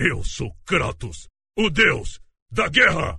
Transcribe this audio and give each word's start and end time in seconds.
Eu 0.00 0.22
sou 0.22 0.54
Kratos, 0.64 1.26
o 1.58 1.68
deus 1.68 2.20
da 2.52 2.68
guerra. 2.68 3.18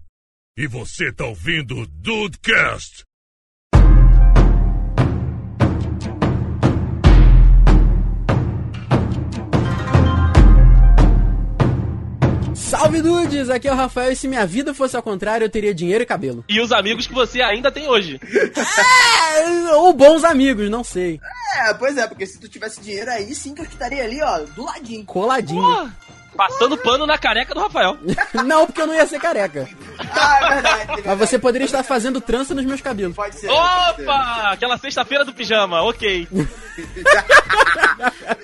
E 0.57 0.65
você 0.65 1.11
tá 1.11 1.25
ouvindo 1.25 1.77
o 1.77 1.85
Dudecast. 1.85 3.03
Salve 12.55 13.01
dudes, 13.01 13.49
aqui 13.49 13.67
é 13.67 13.73
o 13.73 13.75
Rafael 13.75 14.13
e 14.13 14.15
se 14.15 14.29
minha 14.29 14.45
vida 14.45 14.73
fosse 14.73 14.95
ao 14.95 15.03
contrário 15.03 15.43
eu 15.43 15.49
teria 15.49 15.73
dinheiro 15.73 16.03
e 16.03 16.07
cabelo. 16.07 16.45
E 16.47 16.61
os 16.61 16.71
amigos 16.71 17.05
que 17.05 17.13
você 17.13 17.41
ainda 17.41 17.69
tem 17.69 17.89
hoje. 17.89 18.21
É, 19.35 19.73
ou 19.75 19.91
bons 19.91 20.23
amigos, 20.23 20.69
não 20.69 20.83
sei. 20.83 21.19
É, 21.57 21.73
pois 21.73 21.97
é, 21.97 22.07
porque 22.07 22.25
se 22.25 22.39
tu 22.39 22.47
tivesse 22.47 22.79
dinheiro 22.79 23.11
aí 23.11 23.35
sim 23.35 23.53
que 23.53 23.61
eu 23.61 23.65
estaria 23.65 24.03
ali, 24.03 24.21
ó, 24.21 24.39
do 24.55 24.63
ladinho. 24.63 25.03
Coladinho. 25.03 25.61
Pô, 25.61 25.89
passando 26.39 26.77
pano 26.77 27.05
na 27.05 27.17
careca 27.17 27.53
do 27.53 27.59
Rafael. 27.59 27.97
não, 28.45 28.65
porque 28.65 28.81
eu 28.81 28.87
não 28.87 28.95
ia 28.95 29.05
ser 29.05 29.19
careca. 29.19 29.67
Ah, 30.09 30.39
é 30.41 30.49
verdade. 30.53 31.03
Mas 31.05 31.19
você 31.19 31.37
poderia 31.37 31.65
estar 31.65 31.83
fazendo 31.83 32.21
trança 32.21 32.55
nos 32.55 32.63
meus 32.63 32.79
cabelos. 32.79 33.13
Pode 33.13 33.35
ser. 33.37 33.47
pode 33.47 33.95
ser. 33.97 34.03
Opa! 34.03 34.51
Aquela 34.53 34.77
sexta-feira 34.77 35.25
do 35.25 35.33
pijama, 35.33 35.81
ok. 35.81 36.29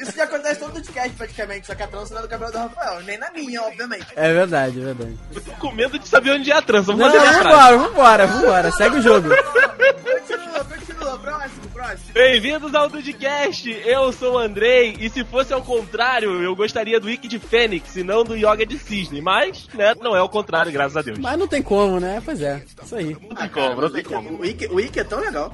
Isso 0.01 0.11
já 0.13 0.25
acontece 0.25 0.59
todo 0.59 0.73
podcast 0.73 1.15
praticamente, 1.15 1.67
só 1.67 1.75
que 1.75 1.83
a 1.83 1.87
trança 1.87 2.13
não 2.13 2.19
é 2.19 2.23
do 2.23 2.29
cabelo 2.29 2.51
do 2.51 2.57
Rafael, 2.57 3.01
nem 3.03 3.17
na 3.17 3.31
minha, 3.31 3.61
obviamente. 3.61 4.07
É 4.15 4.33
verdade, 4.33 4.81
é 4.81 4.83
verdade. 4.83 5.17
Eu 5.33 5.41
tô 5.41 5.51
com 5.53 5.71
medo 5.71 5.97
de 5.97 6.05
saber 6.07 6.31
onde 6.31 6.51
é 6.51 6.55
a 6.55 6.61
trança. 6.61 6.91
Vamos 6.91 7.13
Não, 7.13 7.13
fazer 7.13 7.39
frase. 7.39 7.77
vambora, 7.77 7.77
vambora, 7.77 8.27
vambora. 8.27 8.71
Segue 8.73 8.97
o 8.97 9.01
jogo. 9.01 9.29
Continua, 9.29 10.65
continua, 10.65 11.17
próximo. 11.19 11.64
Bem-vindos 12.13 12.73
ao 12.73 12.89
Dudcast, 12.89 13.69
eu 13.85 14.11
sou 14.11 14.33
o 14.33 14.37
Andrei, 14.39 14.95
e 14.99 15.07
se 15.09 15.23
fosse 15.23 15.53
ao 15.53 15.61
contrário, 15.61 16.41
eu 16.41 16.55
gostaria 16.55 16.99
do 16.99 17.05
Wiki 17.07 17.27
de 17.27 17.37
Fênix 17.37 17.95
e 17.95 18.03
não 18.03 18.23
do 18.23 18.35
Yoga 18.35 18.65
de 18.65 18.79
Cisne, 18.79 19.21
mas, 19.21 19.67
né, 19.73 19.93
não 20.01 20.15
é 20.15 20.21
o 20.21 20.27
contrário, 20.27 20.71
graças 20.71 20.97
a 20.97 21.01
Deus. 21.03 21.19
Mas 21.19 21.37
não 21.37 21.47
tem 21.47 21.61
como, 21.61 21.99
né? 21.99 22.21
Pois 22.25 22.41
é, 22.41 22.63
isso 22.83 22.95
aí. 22.95 23.15
Não 23.21 23.35
tem 23.35 23.49
como, 23.49 23.81
não 23.81 23.89
tem 23.91 24.03
como. 24.03 24.29
O 24.31 24.39
Wiki, 24.41 24.65
o 24.67 24.75
Wiki 24.75 24.99
é 24.99 25.03
tão 25.03 25.19
legal. 25.19 25.53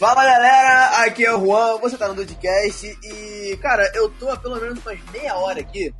Fala 0.00 0.24
galera, 0.24 0.86
aqui 1.04 1.24
é 1.24 1.32
o 1.34 1.40
Juan, 1.44 1.78
você 1.78 1.96
tá 1.96 2.08
no 2.08 2.14
Dudcast 2.14 2.98
e, 3.04 3.56
cara, 3.62 3.88
eu 3.94 4.08
tô 4.10 4.28
há 4.30 4.36
pelo 4.36 4.56
menos 4.60 4.80
umas 4.84 4.98
meia 5.12 5.36
hora 5.36 5.60
aqui 5.60 5.94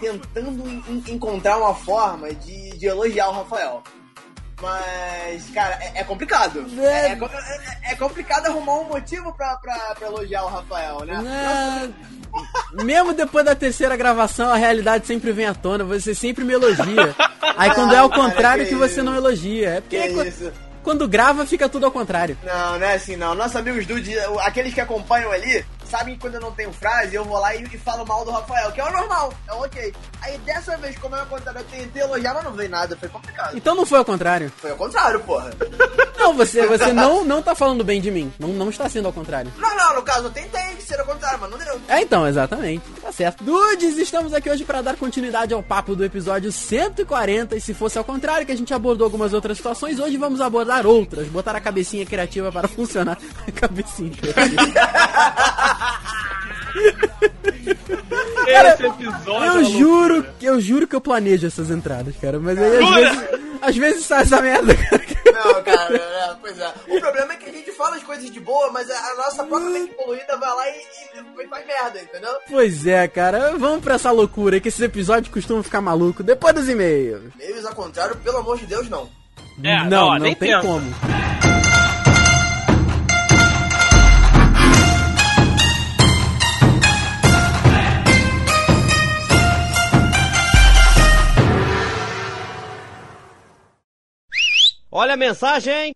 tentando 0.00 0.68
en- 0.68 0.82
en- 0.88 1.12
encontrar 1.14 1.56
uma 1.58 1.74
forma 1.74 2.32
de, 2.32 2.70
de 2.78 2.86
elogiar 2.86 3.28
o 3.30 3.32
Rafael. 3.32 3.82
Mas, 4.60 5.48
cara, 5.54 5.78
é, 5.80 6.00
é 6.00 6.04
complicado. 6.04 6.66
É, 6.80 7.06
é 7.08 7.12
é- 7.12 7.92
é 7.92 7.94
complicado 7.94 8.46
arrumar 8.46 8.80
um 8.80 8.84
motivo 8.88 9.32
pra, 9.32 9.56
pra, 9.56 9.76
pra 9.96 10.08
elogiar 10.08 10.42
o 10.44 10.48
Rafael, 10.48 11.04
né? 11.04 11.92
Mesmo 12.72 13.14
depois 13.14 13.44
da 13.44 13.54
terceira 13.54 13.96
gravação, 13.96 14.50
a 14.52 14.56
realidade 14.56 15.06
sempre 15.06 15.32
vem 15.32 15.46
à 15.46 15.54
tona, 15.54 15.84
você 15.84 16.14
sempre 16.14 16.44
me 16.44 16.52
elogia. 16.52 17.14
Aí 17.56 17.72
quando 17.74 17.94
é 17.94 17.98
ao 17.98 18.10
Cara, 18.10 18.22
contrário 18.22 18.64
que 18.64 18.70
que 18.70 18.76
você 18.76 19.02
não 19.02 19.14
elogia. 19.16 19.70
É 19.76 19.80
porque 19.80 19.98
Que 20.00 20.14
qu- 20.14 20.22
isso. 20.24 20.52
quando 20.82 21.08
grava 21.08 21.46
fica 21.46 21.68
tudo 21.68 21.86
ao 21.86 21.92
contrário. 21.92 22.36
Não, 22.44 22.78
não 22.78 22.86
é 22.86 22.94
assim 22.94 23.16
não. 23.16 23.34
Nossos 23.34 23.56
amigos 23.56 23.86
dudes, 23.86 24.16
aqueles 24.40 24.74
que 24.74 24.80
acompanham 24.80 25.30
ali, 25.32 25.64
sabem 25.88 26.14
que 26.14 26.20
quando 26.20 26.34
eu 26.34 26.40
não 26.40 26.52
tenho 26.52 26.72
frase, 26.72 27.14
eu 27.14 27.24
vou 27.24 27.38
lá 27.38 27.54
e, 27.54 27.62
e 27.62 27.78
falo 27.78 28.06
mal 28.06 28.24
do 28.24 28.30
Rafael, 28.30 28.70
que 28.72 28.80
é 28.80 28.84
o 28.84 28.92
normal, 28.92 29.32
é 29.48 29.52
ok. 29.52 29.94
Aí 30.22 30.38
dessa 30.38 30.76
vez, 30.76 30.96
como 30.98 31.16
é 31.16 31.22
o 31.22 31.26
contrário, 31.26 31.60
eu 31.60 31.64
tentei 31.64 32.02
elogiar, 32.02 32.34
mas 32.34 32.44
não 32.44 32.52
veio 32.52 32.70
nada, 32.70 32.96
foi 32.96 33.08
complicado. 33.08 33.56
Então 33.56 33.74
não 33.74 33.86
foi 33.86 33.98
ao 33.98 34.04
contrário. 34.04 34.52
Foi 34.56 34.70
ao 34.70 34.76
contrário, 34.76 35.20
porra. 35.20 35.50
Não, 36.18 36.34
você, 36.34 36.66
você 36.66 36.92
não, 36.92 37.24
não 37.24 37.40
tá 37.40 37.54
falando 37.54 37.84
bem 37.84 38.00
de 38.00 38.10
mim. 38.10 38.32
Não, 38.40 38.48
não 38.48 38.70
está 38.70 38.88
sendo 38.88 39.06
ao 39.06 39.12
contrário. 39.12 39.52
Não, 39.56 39.76
não, 39.76 39.94
no 39.94 40.02
caso, 40.02 40.24
eu 40.24 40.30
tentei 40.30 40.80
ser 40.80 40.98
ao 40.98 41.06
contrário, 41.06 41.38
mas 41.40 41.48
não 41.48 41.56
deu. 41.56 41.80
É, 41.88 42.02
então, 42.02 42.26
exatamente. 42.26 42.82
Certo. 43.18 43.42
Dudes, 43.42 43.98
estamos 43.98 44.32
aqui 44.32 44.48
hoje 44.48 44.64
para 44.64 44.80
dar 44.80 44.94
continuidade 44.94 45.52
ao 45.52 45.60
papo 45.60 45.96
do 45.96 46.04
episódio 46.04 46.52
140. 46.52 47.56
E 47.56 47.60
se 47.60 47.74
fosse 47.74 47.98
ao 47.98 48.04
contrário, 48.04 48.46
que 48.46 48.52
a 48.52 48.56
gente 48.56 48.72
abordou 48.72 49.04
algumas 49.04 49.32
outras 49.32 49.56
situações, 49.56 49.98
hoje 49.98 50.16
vamos 50.16 50.40
abordar 50.40 50.86
outras. 50.86 51.26
Botar 51.26 51.56
a 51.56 51.60
cabecinha 51.60 52.06
criativa 52.06 52.52
para 52.52 52.68
funcionar. 52.68 53.18
cabecinha 53.56 54.12
criativa. 54.12 54.62
Esse 58.48 58.86
episódio... 58.86 59.44
é 59.44 59.48
Eu 59.48 59.52
uma 59.52 59.64
juro, 59.64 60.14
loucura. 60.14 60.34
eu 60.40 60.60
juro 60.60 60.86
que 60.86 60.96
eu 60.96 61.00
planejo 61.00 61.46
essas 61.46 61.70
entradas, 61.70 62.14
cara. 62.20 62.38
Mas 62.38 62.58
aí 62.58 62.76
às 62.78 62.94
vezes, 62.94 63.28
às 63.60 63.76
vezes 63.76 64.06
sai 64.06 64.22
essa 64.22 64.40
merda, 64.40 64.74
cara. 64.74 65.02
Não, 65.32 65.62
cara, 65.62 65.96
é, 65.96 66.34
pois 66.40 66.58
é. 66.58 66.72
O 66.88 67.00
problema 67.00 67.32
é 67.34 67.36
que 67.36 67.48
a 67.48 67.52
gente 67.52 67.70
fala 67.72 67.96
as 67.96 68.02
coisas 68.02 68.30
de 68.30 68.40
boa, 68.40 68.70
mas 68.72 68.90
a, 68.90 69.14
nossa 69.16 69.44
própria 69.44 69.70
mente 69.70 69.94
poluída 69.94 70.36
vai 70.36 70.48
lá 70.54 70.68
e, 70.68 71.44
e, 71.44 71.48
faz 71.48 71.66
merda, 71.66 72.00
entendeu? 72.00 72.30
Pois 72.48 72.86
é, 72.86 73.06
cara. 73.06 73.56
Vamos 73.56 73.82
pra 73.84 73.94
essa 73.96 74.10
loucura 74.10 74.56
aí, 74.56 74.60
que 74.60 74.68
esses 74.68 74.80
episódios 74.80 75.32
costumam 75.32 75.62
ficar 75.62 75.80
malucos. 75.80 76.24
Depois 76.24 76.54
dos 76.54 76.68
e-mails. 76.68 77.32
Meios 77.36 77.64
ao 77.66 77.74
contrário, 77.74 78.16
pelo 78.16 78.38
amor 78.38 78.58
de 78.58 78.66
Deus, 78.66 78.88
não. 78.88 79.08
É, 79.62 79.76
não, 79.84 79.88
não, 79.90 80.08
não 80.10 80.18
nem 80.18 80.34
tem 80.34 80.50
pensa. 80.50 80.66
como. 80.66 81.47
Olha 94.90 95.12
a 95.12 95.16
mensagem! 95.18 95.94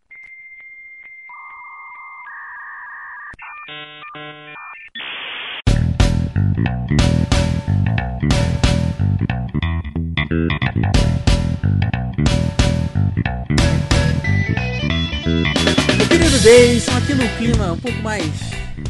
Querido 16.07 16.39
Deison, 16.43 16.97
aqui 16.99 17.15
no 17.15 17.27
clima 17.39 17.73
um 17.73 17.81
pouco 17.81 17.99
mais 18.03 18.23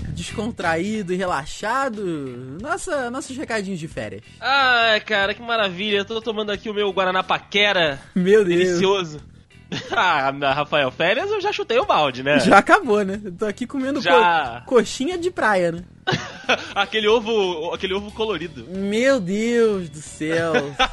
descontraído 0.08 1.12
e 1.12 1.16
relaxado, 1.16 2.58
nossa, 2.60 3.08
nossos 3.08 3.36
recadinhos 3.36 3.78
de 3.78 3.86
férias. 3.86 4.22
Ai, 4.40 5.00
cara, 5.00 5.32
que 5.32 5.42
maravilha. 5.42 5.98
Eu 5.98 6.04
tô 6.04 6.20
tomando 6.20 6.50
aqui 6.50 6.68
o 6.68 6.74
meu 6.74 6.92
Guaraná 6.92 7.22
Paquera. 7.22 8.00
Meu 8.16 8.44
Deus. 8.44 8.58
Delicioso. 8.58 9.31
ah, 9.92 10.30
Rafael, 10.54 10.90
férias 10.90 11.30
eu 11.30 11.40
já 11.40 11.52
chutei 11.52 11.78
o 11.78 11.86
balde, 11.86 12.22
né? 12.22 12.38
Já 12.40 12.58
acabou, 12.58 13.04
né? 13.04 13.20
Eu 13.24 13.32
tô 13.32 13.46
aqui 13.46 13.66
comendo 13.66 14.00
Já. 14.00 14.62
co- 14.66 14.76
coxinha 14.76 15.16
de 15.18 15.30
praia, 15.30 15.72
né? 15.72 15.84
aquele 16.74 17.08
ovo, 17.08 17.72
aquele 17.72 17.94
ovo 17.94 18.10
colorido. 18.12 18.66
Meu 18.68 19.20
Deus 19.20 19.88
do 19.88 19.98
céu. 20.02 20.52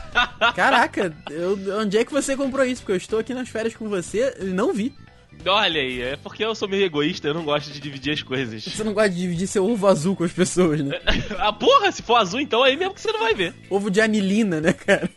Caraca, 0.55 1.13
eu- 1.29 1.79
onde 1.79 1.97
é 1.97 2.05
que 2.05 2.11
você 2.11 2.35
comprou 2.37 2.65
isso? 2.65 2.81
Porque 2.81 2.93
eu 2.93 2.97
estou 2.97 3.19
aqui 3.19 3.33
nas 3.33 3.49
férias 3.49 3.75
com 3.75 3.89
você 3.89 4.35
e 4.39 4.45
não 4.45 4.73
vi. 4.73 4.93
Olha 5.45 5.79
aí, 5.79 6.01
é 6.01 6.17
porque 6.17 6.43
eu 6.43 6.53
sou 6.53 6.67
meio 6.67 6.83
egoísta, 6.83 7.29
eu 7.29 7.33
não 7.33 7.45
gosto 7.45 7.71
de 7.71 7.79
dividir 7.79 8.11
as 8.13 8.21
coisas. 8.21 8.61
Você 8.61 8.83
não 8.83 8.93
gosta 8.93 9.09
de 9.11 9.21
dividir 9.21 9.47
seu 9.47 9.65
ovo 9.65 9.87
azul 9.87 10.13
com 10.13 10.25
as 10.25 10.33
pessoas, 10.33 10.81
né? 10.81 10.99
ah, 11.37 11.53
porra, 11.53 11.89
se 11.93 12.01
for 12.01 12.15
azul 12.17 12.41
então 12.41 12.61
aí 12.61 12.75
mesmo 12.75 12.93
que 12.93 12.99
você 12.99 13.11
não 13.11 13.19
vai 13.21 13.33
ver. 13.33 13.53
Ovo 13.69 13.89
de 13.89 14.01
anilina, 14.01 14.59
né, 14.59 14.73
cara? 14.73 15.09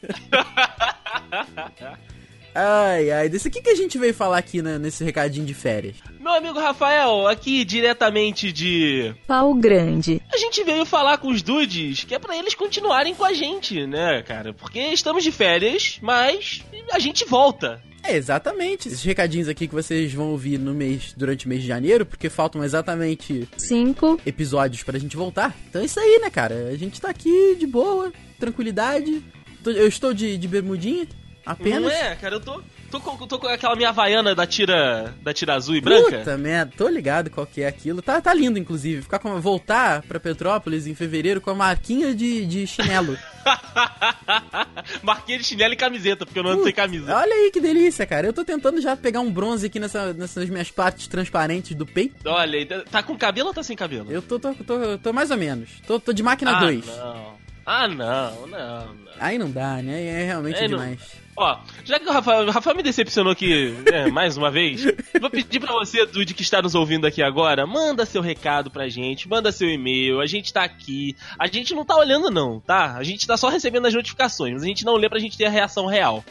Ai, 2.54 3.10
ai, 3.10 3.28
desse 3.28 3.50
que 3.50 3.62
que 3.62 3.70
a 3.70 3.74
gente 3.74 3.98
veio 3.98 4.12
falar 4.12 4.38
aqui 4.38 4.60
né, 4.60 4.78
nesse 4.78 5.02
recadinho 5.02 5.46
de 5.46 5.54
férias? 5.54 5.96
Meu 6.20 6.32
amigo 6.32 6.58
Rafael, 6.58 7.26
aqui 7.26 7.64
diretamente 7.64 8.52
de. 8.52 9.14
Pau 9.26 9.54
grande. 9.54 10.20
A 10.32 10.36
gente 10.36 10.62
veio 10.62 10.84
falar 10.84 11.18
com 11.18 11.28
os 11.28 11.42
dudes 11.42 12.04
que 12.04 12.14
é 12.14 12.18
pra 12.18 12.36
eles 12.36 12.54
continuarem 12.54 13.14
com 13.14 13.24
a 13.24 13.32
gente, 13.32 13.86
né, 13.86 14.22
cara? 14.22 14.52
Porque 14.52 14.78
estamos 14.78 15.24
de 15.24 15.32
férias, 15.32 15.98
mas 16.02 16.62
a 16.92 16.98
gente 16.98 17.24
volta. 17.24 17.82
É, 18.02 18.16
exatamente. 18.16 18.88
Esses 18.88 19.02
recadinhos 19.02 19.48
aqui 19.48 19.68
que 19.68 19.74
vocês 19.74 20.12
vão 20.12 20.30
ouvir 20.30 20.58
no 20.58 20.74
mês, 20.74 21.14
durante 21.16 21.46
o 21.46 21.48
mês 21.48 21.62
de 21.62 21.68
janeiro, 21.68 22.04
porque 22.04 22.28
faltam 22.28 22.62
exatamente 22.64 23.48
5. 23.56 24.20
episódios 24.26 24.82
pra 24.82 24.98
gente 24.98 25.16
voltar. 25.16 25.56
Então 25.68 25.80
é 25.80 25.84
isso 25.84 26.00
aí, 26.00 26.18
né, 26.20 26.28
cara? 26.28 26.68
A 26.68 26.76
gente 26.76 27.00
tá 27.00 27.10
aqui 27.10 27.56
de 27.58 27.66
boa, 27.66 28.12
tranquilidade. 28.38 29.22
Eu 29.64 29.86
estou 29.86 30.12
de, 30.12 30.36
de 30.36 30.48
bermudinha, 30.48 31.06
apenas. 31.44 31.82
Não 31.82 31.90
é, 31.90 32.16
cara, 32.16 32.36
eu 32.36 32.40
tô. 32.40 32.62
Tô 32.90 33.00
com, 33.00 33.26
tô 33.26 33.38
com 33.38 33.46
aquela 33.46 33.74
minha 33.74 33.88
havaiana 33.88 34.34
da 34.34 34.46
tira. 34.46 35.14
da 35.22 35.32
tira 35.32 35.54
azul 35.54 35.74
e 35.74 35.80
branca. 35.80 36.18
Puta 36.18 36.36
merda, 36.36 36.74
tô 36.76 36.86
ligado 36.88 37.30
qual 37.30 37.46
que 37.46 37.62
é 37.62 37.66
aquilo. 37.66 38.02
Tá, 38.02 38.20
tá 38.20 38.34
lindo, 38.34 38.58
inclusive. 38.58 39.00
Ficar 39.00 39.18
com, 39.18 39.40
voltar 39.40 40.02
pra 40.02 40.20
Petrópolis 40.20 40.86
em 40.86 40.94
fevereiro 40.94 41.40
com 41.40 41.48
a 41.48 41.54
marquinha 41.54 42.14
de, 42.14 42.44
de 42.44 42.66
chinelo. 42.66 43.16
Marquinha 45.02 45.38
de 45.38 45.44
chinelo 45.44 45.72
e 45.72 45.76
camiseta, 45.76 46.26
porque 46.26 46.38
eu 46.38 46.42
não 46.42 46.50
ando 46.50 46.64
sem 46.64 46.72
camisa. 46.72 47.16
Olha 47.16 47.32
aí 47.32 47.50
que 47.50 47.60
delícia, 47.62 48.04
cara. 48.04 48.26
Eu 48.26 48.32
tô 48.32 48.44
tentando 48.44 48.78
já 48.80 48.94
pegar 48.94 49.20
um 49.20 49.30
bronze 49.30 49.66
aqui 49.66 49.80
nessa, 49.80 50.12
nessas 50.12 50.50
minhas 50.50 50.70
partes 50.70 51.06
transparentes 51.06 51.74
do 51.74 51.86
peito. 51.86 52.28
Olha, 52.28 52.58
aí, 52.58 52.66
tá 52.66 53.02
com 53.02 53.16
cabelo 53.16 53.48
ou 53.48 53.54
tá 53.54 53.62
sem 53.62 53.76
cabelo? 53.76 54.12
Eu 54.12 54.20
tô, 54.20 54.38
tô, 54.38 54.52
tô, 54.52 54.98
tô 54.98 55.12
mais 55.14 55.30
ou 55.30 55.38
menos. 55.38 55.70
Tô, 55.86 55.98
tô 55.98 56.12
de 56.12 56.22
máquina 56.22 56.58
ah, 56.58 56.60
2. 56.60 56.86
não. 56.86 57.42
Ah, 57.64 57.88
não, 57.88 58.46
não, 58.46 58.94
não. 58.94 59.11
Aí 59.20 59.38
não 59.38 59.50
dá, 59.50 59.76
né? 59.82 60.02
É 60.22 60.24
realmente 60.26 60.58
É, 60.58 60.68
não- 60.68 60.78
demais. 60.78 61.22
Ó, 61.34 61.58
já 61.82 61.98
que 61.98 62.06
o 62.06 62.12
Rafael, 62.12 62.46
o 62.46 62.50
Rafael 62.50 62.76
me 62.76 62.82
decepcionou 62.82 63.32
aqui, 63.32 63.70
né, 63.90 64.06
mais 64.12 64.36
uma 64.36 64.50
vez, 64.50 64.84
vou 65.18 65.30
pedir 65.30 65.60
pra 65.60 65.72
você, 65.72 66.04
Dude, 66.04 66.34
que 66.34 66.42
está 66.42 66.60
nos 66.60 66.74
ouvindo 66.74 67.06
aqui 67.06 67.22
agora, 67.22 67.66
manda 67.66 68.04
seu 68.04 68.20
recado 68.20 68.70
pra 68.70 68.86
gente, 68.90 69.26
manda 69.26 69.50
seu 69.50 69.66
e-mail, 69.70 70.20
a 70.20 70.26
gente 70.26 70.52
tá 70.52 70.62
aqui. 70.62 71.16
A 71.38 71.46
gente 71.46 71.74
não 71.74 71.86
tá 71.86 71.96
olhando 71.96 72.30
não, 72.30 72.60
tá? 72.60 72.96
A 72.98 73.02
gente 73.02 73.26
tá 73.26 73.38
só 73.38 73.48
recebendo 73.48 73.86
as 73.86 73.94
notificações, 73.94 74.52
mas 74.52 74.62
a 74.62 74.66
gente 74.66 74.84
não 74.84 74.94
lê 74.96 75.08
pra 75.08 75.18
gente 75.18 75.38
ter 75.38 75.46
a 75.46 75.50
reação 75.50 75.86
real. 75.86 76.22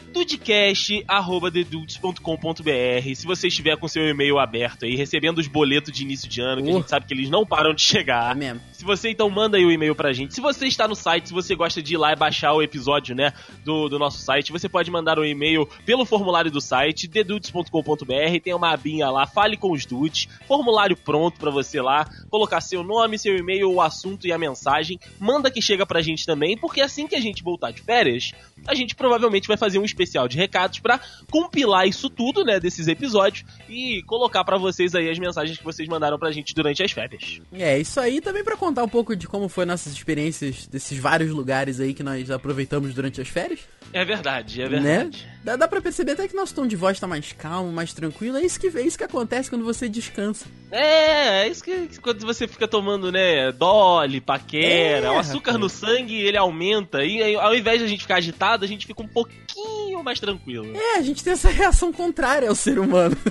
dudecast.com.br 1.90 3.14
Se 3.14 3.26
você 3.26 3.48
estiver 3.48 3.76
com 3.76 3.88
seu 3.88 4.08
e-mail 4.08 4.38
aberto 4.38 4.84
aí, 4.84 4.94
recebendo 4.94 5.38
os 5.38 5.46
boletos 5.48 5.92
de 5.92 6.02
início 6.04 6.28
de 6.28 6.40
ano, 6.40 6.62
que 6.62 6.68
a 6.68 6.72
Uh. 6.72 6.76
gente 6.76 6.88
sabe 6.90 7.06
que 7.06 7.14
eles 7.14 7.28
não 7.28 7.44
param 7.44 7.74
de 7.74 7.82
chegar. 7.82 8.32
É 8.32 8.34
mesmo. 8.38 8.60
Se 8.72 8.84
você 8.84 9.10
então 9.10 9.28
manda 9.30 9.56
aí 9.56 9.64
o 9.64 9.70
e-mail 9.70 9.94
pra 9.94 10.12
gente. 10.12 10.34
Se 10.34 10.40
você 10.40 10.66
está 10.66 10.86
no 10.88 10.94
site, 10.94 11.28
se 11.28 11.32
você 11.34 11.54
gosta 11.54 11.82
de 11.82 11.94
ir 11.94 11.96
lá 11.96 12.12
e 12.12 12.16
baixar 12.16 12.52
o 12.52 12.62
episódio, 12.72 13.14
né, 13.14 13.34
do, 13.64 13.88
do 13.88 13.98
nosso 13.98 14.18
site, 14.18 14.50
você 14.50 14.68
pode 14.68 14.90
mandar 14.90 15.18
um 15.18 15.24
e-mail 15.24 15.68
pelo 15.84 16.06
formulário 16.06 16.50
do 16.50 16.60
site, 16.60 17.06
dedudes.com.br, 17.06 18.40
tem 18.42 18.54
uma 18.54 18.72
abinha 18.72 19.10
lá, 19.10 19.26
fale 19.26 19.56
com 19.58 19.70
os 19.70 19.84
dudes, 19.84 20.26
formulário 20.48 20.96
pronto 20.96 21.38
pra 21.38 21.50
você 21.50 21.80
lá, 21.80 22.08
colocar 22.30 22.62
seu 22.62 22.82
nome, 22.82 23.18
seu 23.18 23.36
e-mail, 23.36 23.70
o 23.70 23.80
assunto 23.80 24.26
e 24.26 24.32
a 24.32 24.38
mensagem, 24.38 24.98
manda 25.20 25.50
que 25.50 25.60
chega 25.60 25.84
pra 25.84 26.00
gente 26.00 26.24
também, 26.24 26.56
porque 26.56 26.80
assim 26.80 27.06
que 27.06 27.14
a 27.14 27.20
gente 27.20 27.42
voltar 27.42 27.72
de 27.72 27.82
férias, 27.82 28.32
a 28.66 28.74
gente 28.74 28.94
provavelmente 28.94 29.46
vai 29.46 29.56
fazer 29.56 29.78
um 29.78 29.84
especial 29.84 30.26
de 30.26 30.36
recados 30.36 30.78
pra 30.78 30.98
compilar 31.30 31.86
isso 31.86 32.08
tudo, 32.08 32.44
né, 32.44 32.58
desses 32.58 32.88
episódios 32.88 33.44
e 33.68 34.02
colocar 34.04 34.44
pra 34.44 34.56
vocês 34.56 34.94
aí 34.94 35.10
as 35.10 35.18
mensagens 35.18 35.58
que 35.58 35.64
vocês 35.64 35.88
mandaram 35.88 36.18
pra 36.18 36.32
gente 36.32 36.54
durante 36.54 36.82
as 36.82 36.90
férias. 36.90 37.40
É, 37.52 37.78
isso 37.78 38.00
aí 38.00 38.20
também 38.20 38.42
pra 38.42 38.56
contar 38.56 38.82
um 38.82 38.88
pouco 38.88 39.14
de 39.14 39.26
como 39.26 39.48
foi 39.48 39.66
nossas 39.66 39.92
experiências 39.92 40.66
desses 40.66 40.98
vários 40.98 41.30
lugares 41.30 41.80
aí 41.80 41.92
que 41.92 42.02
nós 42.02 42.30
aproveitamos 42.30 42.61
durante 42.94 43.20
as 43.20 43.28
férias, 43.28 43.60
É 43.92 44.04
verdade, 44.04 44.62
é 44.62 44.68
né? 44.68 44.80
verdade. 44.98 45.28
Dá, 45.44 45.56
dá 45.56 45.66
pra 45.68 45.80
perceber 45.80 46.12
até 46.12 46.28
que 46.28 46.34
nosso 46.36 46.54
tom 46.54 46.66
de 46.66 46.76
voz 46.76 46.98
tá 47.00 47.06
mais 47.06 47.32
calmo, 47.32 47.72
mais 47.72 47.92
tranquilo. 47.92 48.36
É 48.38 48.42
isso 48.42 48.58
que, 48.60 48.68
é 48.68 48.82
isso 48.82 48.96
que 48.96 49.04
acontece 49.04 49.50
quando 49.50 49.64
você 49.64 49.88
descansa. 49.88 50.46
É, 50.70 51.42
é 51.44 51.48
isso 51.48 51.62
que, 51.64 51.88
que 51.88 51.98
quando 52.00 52.24
você 52.24 52.46
fica 52.46 52.66
tomando, 52.68 53.10
né, 53.10 53.50
Dolly, 53.52 54.20
paquera, 54.20 55.08
É, 55.08 55.10
o 55.10 55.18
açúcar 55.18 55.52
rapaz. 55.52 55.60
no 55.60 55.68
sangue, 55.68 56.14
ele 56.14 56.36
aumenta. 56.36 57.04
E 57.04 57.22
aí, 57.22 57.34
ao 57.36 57.54
invés 57.54 57.78
de 57.80 57.84
a 57.84 57.88
gente 57.88 58.02
ficar 58.02 58.16
agitado, 58.16 58.64
a 58.64 58.68
gente 58.68 58.86
fica 58.86 59.02
um 59.02 59.08
pouquinho 59.08 60.02
mais 60.04 60.20
tranquilo. 60.20 60.72
É, 60.76 60.96
a 60.98 61.02
gente 61.02 61.22
tem 61.24 61.32
essa 61.32 61.50
reação 61.50 61.92
contrária 61.92 62.48
ao 62.48 62.54
ser 62.54 62.78
humano. 62.78 63.16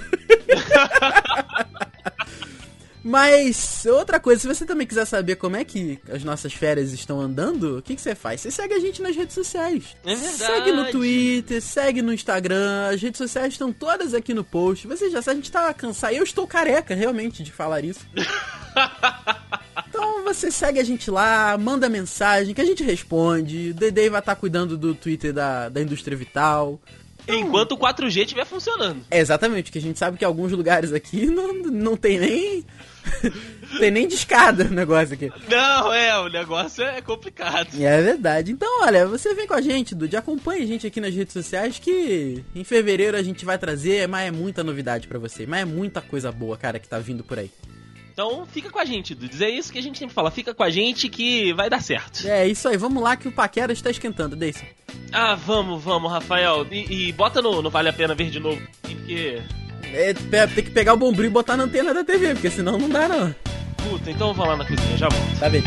Mas, 3.03 3.85
outra 3.85 4.19
coisa, 4.19 4.41
se 4.41 4.47
você 4.47 4.65
também 4.65 4.85
quiser 4.85 5.05
saber 5.05 5.35
como 5.35 5.55
é 5.55 5.63
que 5.63 5.99
as 6.11 6.23
nossas 6.23 6.53
férias 6.53 6.93
estão 6.93 7.19
andando, 7.19 7.79
o 7.79 7.81
que, 7.81 7.95
que 7.95 8.01
você 8.01 8.13
faz? 8.13 8.41
Você 8.41 8.51
segue 8.51 8.73
a 8.73 8.79
gente 8.79 9.01
nas 9.01 9.15
redes 9.15 9.33
sociais. 9.33 9.95
É 10.05 10.13
verdade. 10.13 10.37
Segue 10.37 10.71
no 10.71 10.91
Twitter, 10.91 11.61
segue 11.61 12.01
no 12.01 12.13
Instagram, 12.13 12.89
as 12.93 13.01
redes 13.01 13.17
sociais 13.17 13.53
estão 13.53 13.73
todas 13.73 14.13
aqui 14.13 14.33
no 14.33 14.43
post. 14.43 14.87
Você 14.87 15.09
já 15.09 15.21
sabe, 15.21 15.39
a 15.39 15.41
gente 15.41 15.51
tá 15.51 15.73
cansado. 15.73 16.13
Eu 16.13 16.23
estou 16.23 16.45
careca, 16.45 16.93
realmente, 16.93 17.43
de 17.43 17.51
falar 17.51 17.83
isso. 17.83 18.01
Então 19.89 20.23
você 20.23 20.49
segue 20.49 20.79
a 20.79 20.83
gente 20.83 21.11
lá, 21.11 21.57
manda 21.57 21.89
mensagem 21.89 22.53
que 22.53 22.61
a 22.61 22.65
gente 22.65 22.81
responde. 22.81 23.71
O 23.71 23.73
Dedei 23.73 24.09
vai 24.09 24.21
estar 24.21 24.35
cuidando 24.35 24.77
do 24.77 24.95
Twitter 24.95 25.33
da, 25.33 25.67
da 25.67 25.81
Indústria 25.81 26.15
Vital. 26.15 26.79
Enquanto 27.27 27.73
o 27.73 27.77
4G 27.77 28.21
estiver 28.21 28.45
funcionando. 28.45 29.01
É, 29.11 29.19
exatamente, 29.19 29.65
porque 29.65 29.79
a 29.79 29.81
gente 29.81 29.99
sabe 29.99 30.17
que 30.17 30.25
alguns 30.25 30.51
lugares 30.51 30.93
aqui 30.93 31.25
não, 31.29 31.53
não 31.53 31.97
tem 31.97 32.19
nem. 32.19 32.65
tem 33.79 33.91
nem 33.91 34.07
discada 34.07 34.65
o 34.65 34.69
negócio 34.69 35.13
aqui. 35.13 35.31
Não, 35.49 35.93
é, 35.93 36.17
o 36.19 36.27
negócio 36.27 36.83
é 36.83 37.01
complicado. 37.01 37.69
É 37.79 38.01
verdade. 38.01 38.51
Então, 38.51 38.81
olha, 38.81 39.07
você 39.07 39.33
vem 39.33 39.47
com 39.47 39.53
a 39.53 39.61
gente, 39.61 39.95
Dude, 39.95 40.15
acompanha 40.15 40.63
a 40.63 40.67
gente 40.67 40.87
aqui 40.87 40.99
nas 40.99 41.13
redes 41.13 41.33
sociais 41.33 41.79
que 41.79 42.43
em 42.55 42.63
fevereiro 42.63 43.17
a 43.17 43.23
gente 43.23 43.45
vai 43.45 43.57
trazer, 43.57 44.07
mas 44.07 44.27
é 44.27 44.31
muita 44.31 44.63
novidade 44.63 45.07
pra 45.07 45.19
você, 45.19 45.45
mas 45.45 45.61
é 45.61 45.65
muita 45.65 46.01
coisa 46.01 46.31
boa, 46.31 46.57
cara, 46.57 46.79
que 46.79 46.87
tá 46.87 46.99
vindo 46.99 47.23
por 47.23 47.39
aí. 47.39 47.51
Então 48.11 48.45
fica 48.45 48.69
com 48.69 48.77
a 48.77 48.85
gente, 48.85 49.15
Dudes. 49.15 49.41
É 49.41 49.49
isso 49.49 49.71
que 49.71 49.79
a 49.79 49.81
gente 49.81 49.97
sempre 49.97 50.13
fala. 50.13 50.29
Fica 50.29 50.53
com 50.53 50.63
a 50.63 50.69
gente 50.69 51.07
que 51.09 51.53
vai 51.53 51.69
dar 51.69 51.81
certo. 51.81 52.27
É 52.27 52.47
isso 52.47 52.67
aí, 52.67 52.77
vamos 52.77 53.01
lá 53.01 53.15
que 53.15 53.27
o 53.27 53.31
Paquera 53.31 53.71
está 53.71 53.89
esquentando, 53.89 54.35
Deison. 54.35 54.65
Ah, 55.11 55.35
vamos, 55.35 55.81
vamos, 55.81 56.11
Rafael. 56.11 56.67
E, 56.69 57.07
e 57.07 57.11
bota 57.13 57.41
no, 57.41 57.61
no 57.61 57.69
Vale 57.69 57.89
a 57.89 57.93
Pena 57.93 58.13
Ver 58.13 58.29
de 58.29 58.39
novo. 58.39 58.61
Porque. 58.81 59.41
É, 59.93 60.13
tem 60.47 60.63
que 60.63 60.71
pegar 60.71 60.93
o 60.93 60.97
bombril 60.97 61.29
e 61.29 61.33
botar 61.33 61.57
na 61.57 61.63
antena 61.63 61.93
da 61.93 62.03
TV, 62.03 62.33
porque 62.33 62.49
senão 62.49 62.77
não 62.77 62.89
dá 62.89 63.07
não. 63.07 63.35
Puta, 63.89 64.11
então 64.11 64.29
eu 64.29 64.33
vou 64.33 64.45
lá 64.45 64.55
na 64.55 64.65
cozinha, 64.65 64.97
já 64.97 65.09
volto. 65.09 65.39
Tá 65.39 65.49
bem. 65.49 65.63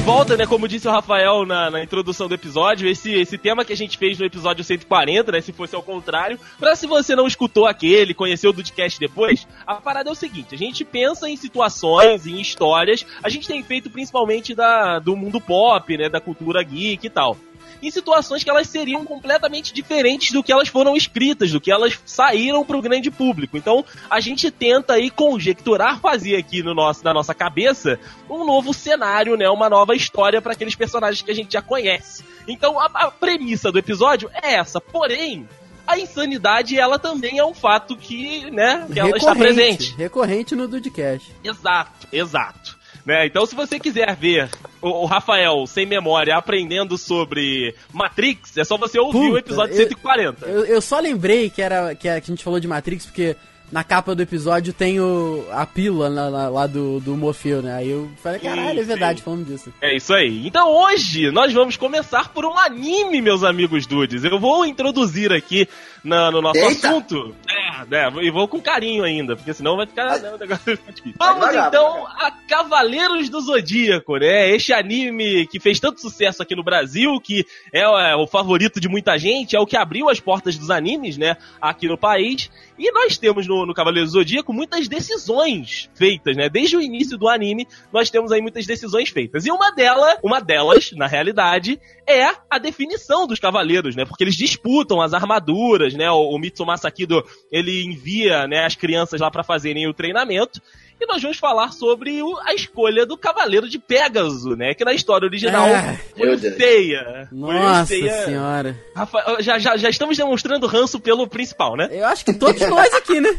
Volta, 0.00 0.36
né, 0.36 0.46
como 0.46 0.66
disse 0.66 0.88
o 0.88 0.90
Rafael 0.90 1.44
na, 1.44 1.70
na 1.70 1.82
introdução 1.82 2.26
do 2.26 2.34
episódio, 2.34 2.88
esse, 2.88 3.12
esse 3.12 3.36
tema 3.36 3.64
que 3.64 3.72
a 3.72 3.76
gente 3.76 3.98
fez 3.98 4.18
no 4.18 4.24
episódio 4.24 4.64
140, 4.64 5.30
né, 5.30 5.40
se 5.40 5.52
fosse 5.52 5.74
ao 5.74 5.82
contrário, 5.82 6.38
pra 6.58 6.74
se 6.74 6.86
você 6.86 7.14
não 7.14 7.26
escutou 7.26 7.66
aquele, 7.66 8.14
conheceu 8.14 8.50
o 8.50 8.52
Dudcast 8.52 8.98
depois, 8.98 9.46
a 9.66 9.74
parada 9.74 10.08
é 10.08 10.12
o 10.12 10.16
seguinte, 10.16 10.54
a 10.54 10.58
gente 10.58 10.84
pensa 10.84 11.28
em 11.28 11.36
situações, 11.36 12.26
em 12.26 12.40
histórias, 12.40 13.04
a 13.22 13.28
gente 13.28 13.46
tem 13.46 13.62
feito 13.62 13.90
principalmente 13.90 14.54
da, 14.54 14.98
do 14.98 15.14
mundo 15.14 15.40
pop, 15.40 15.96
né, 15.96 16.08
da 16.08 16.20
cultura 16.20 16.62
geek 16.62 17.06
e 17.06 17.10
tal. 17.10 17.36
Em 17.82 17.90
situações 17.90 18.44
que 18.44 18.50
elas 18.50 18.68
seriam 18.68 19.04
completamente 19.04 19.72
diferentes 19.72 20.32
do 20.32 20.42
que 20.42 20.52
elas 20.52 20.68
foram 20.68 20.96
escritas, 20.96 21.50
do 21.50 21.60
que 21.60 21.70
elas 21.70 21.98
saíram 22.04 22.64
pro 22.64 22.82
grande 22.82 23.10
público. 23.10 23.56
Então, 23.56 23.84
a 24.08 24.20
gente 24.20 24.50
tenta 24.50 24.94
aí 24.94 25.10
conjecturar, 25.10 26.00
fazer 26.00 26.36
aqui 26.36 26.62
no 26.62 26.74
nosso, 26.74 27.04
na 27.04 27.14
nossa 27.14 27.34
cabeça 27.34 27.98
um 28.28 28.44
novo 28.44 28.72
cenário, 28.72 29.36
né? 29.36 29.48
Uma 29.48 29.68
nova 29.68 29.94
história 29.94 30.40
para 30.40 30.52
aqueles 30.52 30.74
personagens 30.74 31.22
que 31.22 31.30
a 31.30 31.34
gente 31.34 31.52
já 31.52 31.62
conhece. 31.62 32.24
Então 32.46 32.78
a, 32.78 32.86
a 32.86 33.10
premissa 33.10 33.70
do 33.70 33.78
episódio 33.78 34.30
é 34.42 34.54
essa. 34.54 34.80
Porém, 34.80 35.48
a 35.86 35.98
insanidade 35.98 36.78
ela 36.78 36.98
também 36.98 37.38
é 37.38 37.44
um 37.44 37.54
fato 37.54 37.96
que, 37.96 38.50
né? 38.50 38.86
Que 38.92 39.00
ela 39.00 39.16
está 39.16 39.34
presente. 39.34 39.94
Recorrente 39.96 40.54
no 40.54 40.68
Dudcast. 40.68 41.34
Exato, 41.42 42.06
exato. 42.12 42.78
Né? 43.04 43.26
Então, 43.26 43.46
se 43.46 43.54
você 43.54 43.78
quiser 43.78 44.14
ver 44.14 44.48
o, 44.82 44.88
o 45.02 45.04
Rafael 45.06 45.66
sem 45.66 45.86
memória 45.86 46.36
aprendendo 46.36 46.96
sobre 46.96 47.74
Matrix, 47.92 48.56
é 48.56 48.64
só 48.64 48.76
você 48.76 48.98
ouvir 48.98 49.18
o 49.18 49.22
Puta, 49.28 49.38
episódio 49.38 49.72
eu- 49.74 49.88
140. 49.88 50.46
Eu, 50.46 50.64
eu 50.66 50.80
só 50.80 50.98
lembrei 51.00 51.50
que 51.50 51.60
era 51.62 51.94
que 51.94 52.08
a, 52.08 52.20
que 52.20 52.30
a 52.30 52.34
gente 52.34 52.44
falou 52.44 52.58
de 52.60 52.68
Matrix, 52.68 53.06
porque 53.06 53.36
na 53.72 53.84
capa 53.84 54.16
do 54.16 54.22
episódio 54.22 54.72
tem 54.72 54.98
o, 55.00 55.46
a 55.52 55.64
pílula 55.64 56.10
na- 56.10 56.28
na- 56.28 56.48
lá 56.48 56.66
do, 56.66 56.98
do 56.98 57.16
Morfeu, 57.16 57.62
né? 57.62 57.72
Aí 57.76 57.88
eu 57.90 58.10
falei, 58.20 58.40
caralho, 58.40 58.80
é 58.80 58.82
Sim, 58.82 58.88
verdade, 58.88 59.18
sim. 59.20 59.24
falando 59.24 59.44
disso. 59.46 59.72
É 59.80 59.94
isso 59.94 60.12
aí. 60.12 60.44
Então 60.44 60.68
hoje 60.72 61.30
nós 61.30 61.52
vamos 61.52 61.76
começar 61.76 62.30
por 62.30 62.44
um 62.44 62.58
anime, 62.58 63.20
meus 63.22 63.44
amigos 63.44 63.86
dudes. 63.86 64.24
Eu 64.24 64.40
vou 64.40 64.66
introduzir 64.66 65.32
aqui 65.32 65.68
na- 66.04 66.30
no 66.30 66.40
nosso 66.40 66.58
Eita! 66.58 66.88
assunto. 66.88 67.34
É, 67.48 67.86
né? 67.86 68.12
E 68.22 68.30
vou 68.30 68.46
com 68.48 68.60
carinho 68.60 69.04
ainda, 69.04 69.36
porque 69.36 69.52
senão 69.54 69.76
vai 69.76 69.86
ficar. 69.86 70.18
né, 70.18 70.32
o 70.32 70.38
negócio 70.38 70.64
vai 70.84 70.92
difícil. 70.94 71.14
Vamos 71.18 71.40
devagar, 71.48 71.68
então 71.68 72.06
a 72.06 72.30
Cavaleiros 72.48 73.28
do 73.28 73.40
Zodíaco, 73.40 74.16
né? 74.16 74.50
Este 74.50 74.72
anime 74.72 75.46
que 75.46 75.58
fez 75.60 75.78
tanto 75.80 76.00
sucesso 76.00 76.42
aqui 76.42 76.54
no 76.54 76.62
Brasil, 76.64 77.18
que 77.20 77.44
é, 77.72 77.80
é, 77.80 78.16
o 78.16 78.26
favorito 78.26 78.80
de 78.80 78.88
muita 78.88 79.16
gente, 79.18 79.56
é 79.56 79.60
o 79.60 79.66
que 79.66 79.76
abriu 79.76 80.08
as 80.08 80.20
portas 80.20 80.56
dos 80.58 80.70
animes, 80.70 81.16
né? 81.16 81.36
Aqui 81.60 81.88
no 81.88 81.96
país. 81.98 82.50
E 82.78 82.90
nós 82.92 83.16
temos 83.18 83.46
no, 83.46 83.66
no 83.66 83.74
Cavaleiros 83.74 84.12
do 84.12 84.18
Zodíaco 84.18 84.52
muitas 84.52 84.88
decisões 84.88 85.90
feitas, 85.94 86.36
né? 86.36 86.48
Desde 86.48 86.76
o 86.76 86.80
início 86.80 87.16
do 87.18 87.28
anime, 87.28 87.66
nós 87.92 88.10
temos 88.10 88.32
aí 88.32 88.40
muitas 88.40 88.66
decisões 88.66 89.08
feitas. 89.10 89.44
E 89.46 89.50
uma 89.50 89.70
delas, 89.72 90.18
uma 90.22 90.40
delas, 90.40 90.90
na 90.92 91.06
realidade, 91.06 91.78
é 92.06 92.26
a 92.50 92.58
definição 92.58 93.26
dos 93.26 93.38
cavaleiros, 93.38 93.94
né? 93.94 94.04
Porque 94.04 94.24
eles 94.24 94.34
disputam 94.36 95.00
as 95.00 95.12
armaduras, 95.12 95.89
né? 95.94 96.10
O, 96.10 96.30
o 96.30 96.38
Mitsumasa 96.38 96.90
Kido, 96.90 97.24
ele 97.50 97.84
envia, 97.84 98.46
né, 98.46 98.64
as 98.64 98.74
crianças 98.74 99.20
lá 99.20 99.30
pra 99.30 99.42
fazerem 99.42 99.88
o 99.88 99.94
treinamento. 99.94 100.60
E 101.02 101.06
nós 101.06 101.22
vamos 101.22 101.38
falar 101.38 101.72
sobre 101.72 102.22
o- 102.22 102.38
a 102.44 102.52
escolha 102.52 103.06
do 103.06 103.16
Cavaleiro 103.16 103.66
de 103.66 103.78
Pégaso, 103.78 104.54
né? 104.54 104.74
Que 104.74 104.84
na 104.84 104.92
história 104.92 105.24
original 105.26 105.66
Ah, 105.66 105.96
foi 106.14 106.36
Deus. 106.36 106.56
Seiya. 106.56 107.26
Foi 107.30 107.38
Nossa 107.54 107.86
Seiya. 107.86 108.24
senhora. 108.26 108.78
Rafa- 108.94 109.36
já, 109.40 109.58
já, 109.58 109.76
já 109.78 109.88
estamos 109.88 110.18
demonstrando 110.18 110.66
ranço 110.66 111.00
pelo 111.00 111.26
principal, 111.26 111.74
né? 111.74 111.88
Eu 111.90 112.04
acho 112.06 112.22
que 112.22 112.34
todos 112.34 112.60
nós 112.68 112.92
aqui, 112.92 113.18
né? 113.18 113.30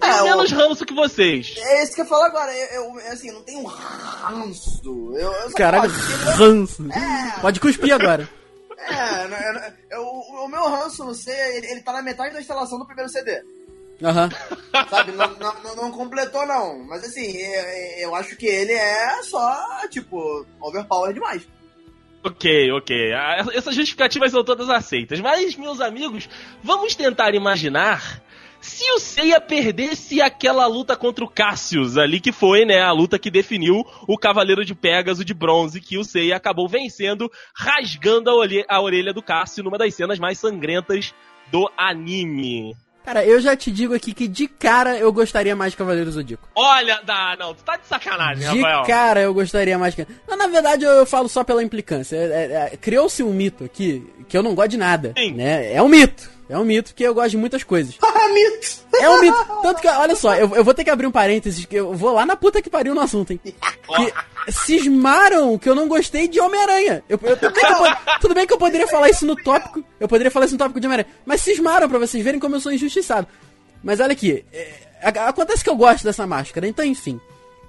Tenho 0.00 0.14
É, 0.14 0.22
menos 0.22 0.50
ranço 0.52 0.86
que 0.86 0.94
vocês. 0.94 1.56
É 1.58 1.82
isso 1.82 1.94
que 1.94 2.00
eu 2.00 2.06
falo 2.06 2.22
agora. 2.22 2.50
Eu, 2.56 2.84
eu, 2.84 3.12
assim, 3.12 3.30
não 3.32 3.42
tenho 3.42 3.64
ranço. 3.64 4.80
Eu, 5.14 5.32
eu 5.32 5.50
Caralho, 5.54 5.90
porque- 5.92 6.30
ranço. 6.42 6.86
É. 6.90 7.40
Pode 7.40 7.60
cuspir 7.60 7.92
agora. 7.92 8.28
É, 8.88 9.28
não- 9.28 9.38
eu- 9.38 9.72
eu- 9.90 10.02
o, 10.06 10.44
o 10.44 10.48
meu 10.48 10.62
ranço, 10.68 11.04
não 11.04 11.14
sei, 11.14 11.34
ele, 11.58 11.66
ele 11.66 11.82
tá 11.82 11.92
na 11.92 12.02
metade 12.02 12.34
da 12.34 12.40
instalação 12.40 12.78
do 12.78 12.86
primeiro 12.86 13.10
CD. 13.10 13.42
Aham. 14.02 14.30
Sabe? 14.88 15.12
não, 15.12 15.28
não, 15.36 15.76
não- 15.76 15.90
completou, 15.92 16.46
não. 16.46 16.82
Mas 16.84 17.04
assim, 17.04 17.36
eu, 17.36 17.64
eu 18.08 18.14
acho 18.14 18.34
que 18.36 18.46
ele 18.46 18.72
é 18.72 19.22
só, 19.22 19.86
tipo, 19.90 20.46
overpower 20.60 21.12
demais. 21.12 21.42
Ok, 22.24 22.70
ok. 22.72 23.12
Ah, 23.12 23.44
Essas 23.54 23.74
justificativas 23.74 24.30
são 24.30 24.42
todas 24.44 24.68
aceitas. 24.70 25.20
Mas, 25.20 25.54
meus 25.56 25.80
amigos, 25.80 26.28
vamos 26.62 26.94
tentar 26.94 27.34
imaginar 27.34 28.22
se 28.60 28.84
o 28.92 28.98
Seiya 28.98 29.40
perdesse 29.40 30.20
aquela 30.20 30.66
luta 30.66 30.94
contra 30.96 31.24
o 31.24 31.28
Cassius 31.28 31.96
ali, 31.96 32.20
que 32.20 32.32
foi, 32.32 32.64
né, 32.64 32.80
a 32.82 32.92
luta 32.92 33.18
que 33.18 33.30
definiu 33.30 33.84
o 34.06 34.18
Cavaleiro 34.18 34.64
de 34.64 34.74
Pégaso 34.74 35.24
de 35.24 35.32
bronze, 35.34 35.80
que 35.80 35.96
o 35.98 36.04
Seiya 36.04 36.36
acabou 36.36 36.68
vencendo, 36.68 37.30
rasgando 37.54 38.28
a, 38.30 38.34
olhe- 38.34 38.64
a 38.68 38.80
orelha 38.80 39.12
do 39.12 39.22
Cassius 39.22 39.64
numa 39.64 39.78
das 39.78 39.94
cenas 39.94 40.18
mais 40.18 40.38
sangrentas 40.38 41.14
do 41.50 41.70
anime. 41.76 42.74
Cara, 43.04 43.24
eu 43.24 43.40
já 43.40 43.56
te 43.56 43.70
digo 43.70 43.94
aqui 43.94 44.12
que 44.12 44.28
de 44.28 44.46
cara 44.46 44.98
eu 44.98 45.10
gostaria 45.10 45.56
mais 45.56 45.72
de 45.72 45.78
Cavaleiro 45.78 46.10
Zodíaco. 46.12 46.46
Olha, 46.54 47.00
dá, 47.02 47.34
não, 47.38 47.54
tu 47.54 47.64
tá 47.64 47.76
de 47.78 47.86
sacanagem, 47.86 48.40
De 48.52 48.60
Rafael. 48.60 48.82
cara 48.84 49.20
eu 49.20 49.32
gostaria 49.32 49.78
mais 49.78 49.94
que. 49.94 50.06
Não, 50.28 50.36
na 50.36 50.46
verdade 50.46 50.84
eu, 50.84 50.90
eu 50.92 51.06
falo 51.06 51.26
só 51.26 51.42
pela 51.42 51.62
implicância. 51.62 52.14
É- 52.14 52.20
é- 52.28 52.70
é- 52.74 52.76
Criou-se 52.76 53.22
um 53.22 53.32
mito 53.32 53.64
aqui 53.64 54.06
que 54.28 54.36
eu 54.36 54.42
não 54.42 54.54
gosto 54.54 54.72
de 54.72 54.76
nada. 54.76 55.14
Sim. 55.16 55.32
Né? 55.32 55.72
É 55.72 55.82
um 55.82 55.88
mito. 55.88 56.30
É 56.50 56.58
um 56.58 56.64
mito 56.64 56.92
que 56.94 57.02
eu 57.04 57.14
gosto 57.14 57.30
de 57.30 57.36
muitas 57.38 57.62
coisas. 57.62 57.94
Ah, 58.02 58.28
mito! 58.28 58.80
É 59.00 59.08
um 59.08 59.20
mito. 59.20 59.36
Tanto 59.62 59.80
que, 59.80 59.88
olha 59.88 60.14
só, 60.14 60.34
eu, 60.34 60.54
eu 60.54 60.62
vou 60.62 60.74
ter 60.74 60.84
que 60.84 60.90
abrir 60.90 61.06
um 61.06 61.10
parênteses, 61.10 61.64
que 61.64 61.76
eu 61.76 61.94
vou 61.94 62.12
lá 62.12 62.26
na 62.26 62.36
puta 62.36 62.60
que 62.60 62.68
pariu 62.68 62.94
no 62.94 63.00
assunto, 63.00 63.30
hein? 63.32 63.40
Que 63.42 63.54
cismaram 64.52 65.56
que 65.58 65.68
eu 65.68 65.74
não 65.74 65.88
gostei 65.88 66.28
de 66.28 66.38
Homem-Aranha. 66.40 67.02
Eu, 67.08 67.18
eu- 67.22 67.36
tudo, 67.36 67.52
bem 67.54 67.64
que 67.64 67.72
eu 67.72 68.18
tudo 68.20 68.34
bem 68.34 68.46
que 68.46 68.52
eu 68.52 68.58
poderia 68.58 68.86
falar 68.88 69.08
isso 69.08 69.24
no 69.24 69.34
tópico, 69.36 69.82
eu 69.98 70.06
poderia 70.08 70.30
falar 70.30 70.44
isso 70.46 70.54
no 70.54 70.58
tópico 70.58 70.80
de 70.80 70.86
Homem-Aranha, 70.86 71.14
mas 71.24 71.40
cismaram 71.42 71.88
pra 71.88 71.98
vocês 71.98 72.22
verem 72.22 72.38
como 72.40 72.56
eu 72.56 72.60
sou 72.60 72.72
injustiçado. 72.72 73.26
Mas 73.82 74.00
olha 74.00 74.12
aqui, 74.12 74.44
é, 74.52 74.68
acontece 75.26 75.64
que 75.64 75.70
eu 75.70 75.76
gosto 75.76 76.04
dessa 76.04 76.26
máscara, 76.26 76.66
então 76.66 76.84
enfim. 76.84 77.18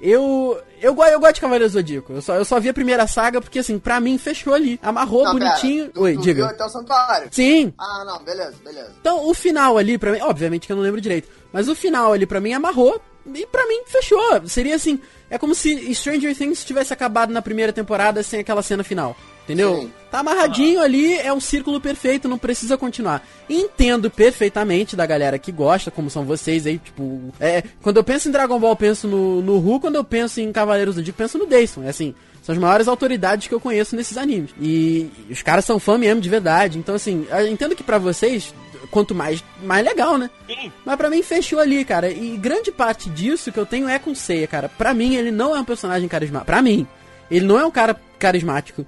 Eu, 0.01 0.59
eu, 0.81 0.95
eu 0.95 1.19
gosto 1.19 1.35
de 1.35 1.41
Cavaleiro 1.41 1.69
Zodíaco. 1.71 2.11
Eu 2.13 2.21
só, 2.21 2.35
eu 2.35 2.43
só 2.45 2.59
vi 2.59 2.69
a 2.69 2.73
primeira 2.73 3.05
saga 3.07 3.39
porque, 3.39 3.59
assim, 3.59 3.77
pra 3.77 3.99
mim 3.99 4.17
fechou 4.17 4.53
ali. 4.53 4.79
Amarrou 4.81 5.23
Não, 5.23 5.37
pera, 5.37 5.49
bonitinho. 5.51 5.89
tu- 5.89 6.01
Oi, 6.01 6.15
tu 6.15 6.21
diga. 6.21 6.45
até 6.47 6.65
o 6.65 6.69
santuário. 6.69 7.27
Sim, 7.31 7.73
Ah, 7.77 8.03
não, 8.05 8.23
beleza, 8.23 8.55
beleza. 8.63 8.91
então, 8.99 9.27
o 9.27 9.33
final 9.33 9.77
ali, 9.77 9.97
pra 9.97 10.11
mim, 10.11 10.19
obviamente 10.21 10.65
que 10.65 10.71
eu 10.73 10.75
não 10.75 10.83
lembro 10.83 10.99
direito, 10.99 11.27
mas 11.53 11.67
o 11.69 11.75
final 11.75 12.11
ali, 12.13 12.25
pra 12.25 12.39
mim, 12.41 12.51
amarrou 12.53 12.99
e 13.33 13.45
pra 13.45 13.67
mim 13.67 13.83
fechou. 13.85 14.41
Seria 14.47 14.75
assim, 14.75 14.99
é 15.29 15.37
como 15.37 15.53
se 15.53 15.93
Stranger 15.93 16.35
Things 16.35 16.65
tivesse 16.65 16.91
acabado 16.91 17.31
na 17.31 17.41
primeira 17.41 17.71
temporada 17.71 18.23
sem 18.23 18.39
aquela 18.39 18.63
cena 18.63 18.83
final. 18.83 19.15
Entendeu? 19.51 19.81
Sim. 19.81 19.91
Tá 20.09 20.19
amarradinho 20.19 20.81
ali, 20.81 21.13
é 21.13 21.31
um 21.31 21.39
círculo 21.39 21.79
perfeito, 21.79 22.27
não 22.27 22.37
precisa 22.37 22.77
continuar. 22.77 23.25
Entendo 23.49 24.09
perfeitamente 24.09 24.95
da 24.95 25.05
galera 25.05 25.39
que 25.39 25.51
gosta, 25.51 25.91
como 25.91 26.09
são 26.09 26.25
vocês 26.25 26.65
aí, 26.65 26.77
tipo. 26.77 27.33
É, 27.39 27.63
quando 27.81 27.97
eu 27.97 28.03
penso 28.03 28.27
em 28.27 28.31
Dragon 28.31 28.59
Ball, 28.59 28.71
eu 28.71 28.75
penso 28.75 29.07
no, 29.07 29.41
no 29.41 29.57
Ru, 29.59 29.79
quando 29.79 29.95
eu 29.95 30.03
penso 30.03 30.41
em 30.41 30.51
Cavaleiros 30.51 30.95
do 30.95 31.03
Dia, 31.03 31.13
penso 31.13 31.37
no 31.37 31.45
Dayson. 31.45 31.83
É 31.83 31.89
assim, 31.89 32.13
são 32.41 32.53
as 32.53 32.59
maiores 32.59 32.87
autoridades 32.87 33.47
que 33.47 33.53
eu 33.53 33.59
conheço 33.59 33.95
nesses 33.95 34.17
animes. 34.17 34.51
E, 34.59 35.09
os 35.29 35.41
caras 35.41 35.63
são 35.63 35.79
fã 35.79 35.97
mesmo 35.97 36.19
de 36.19 36.29
verdade. 36.29 36.77
Então, 36.77 36.95
assim, 36.95 37.25
eu 37.29 37.47
entendo 37.47 37.75
que 37.75 37.83
pra 37.83 37.97
vocês, 37.97 38.53
quanto 38.89 39.13
mais, 39.13 39.43
mais 39.63 39.85
legal, 39.85 40.17
né? 40.17 40.29
Sim. 40.47 40.71
Mas 40.85 40.95
pra 40.95 41.09
mim 41.09 41.21
fechou 41.21 41.59
ali, 41.59 41.85
cara. 41.85 42.09
E 42.09 42.37
grande 42.37 42.71
parte 42.71 43.09
disso 43.09 43.51
que 43.51 43.59
eu 43.59 43.65
tenho 43.65 43.87
é 43.87 43.99
com 43.99 44.15
Seiya, 44.15 44.47
cara. 44.47 44.67
Pra 44.69 44.93
mim, 44.93 45.15
ele 45.15 45.31
não 45.31 45.55
é 45.55 45.59
um 45.59 45.65
personagem 45.65 46.09
carismático. 46.09 46.47
Pra 46.47 46.61
mim, 46.61 46.87
ele 47.29 47.45
não 47.45 47.59
é 47.59 47.65
um 47.65 47.71
cara 47.71 47.95
carismático. 48.19 48.85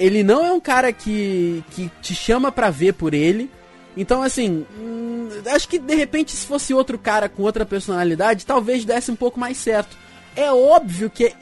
Ele 0.00 0.22
não 0.24 0.44
é 0.44 0.50
um 0.52 0.58
cara 0.60 0.92
que, 0.92 1.62
que 1.70 1.90
te 2.02 2.14
chama 2.14 2.50
pra 2.50 2.70
ver 2.70 2.94
por 2.94 3.12
ele. 3.14 3.50
Então, 3.96 4.22
assim, 4.22 4.64
hum, 4.78 5.28
acho 5.54 5.68
que 5.68 5.78
de 5.78 5.94
repente, 5.94 6.32
se 6.34 6.46
fosse 6.46 6.72
outro 6.72 6.98
cara 6.98 7.28
com 7.28 7.42
outra 7.42 7.66
personalidade, 7.66 8.46
talvez 8.46 8.84
desse 8.84 9.10
um 9.10 9.16
pouco 9.16 9.38
mais 9.38 9.58
certo. 9.58 9.96
É 10.34 10.50
óbvio 10.52 11.10
que 11.10 11.24
é 11.26 11.32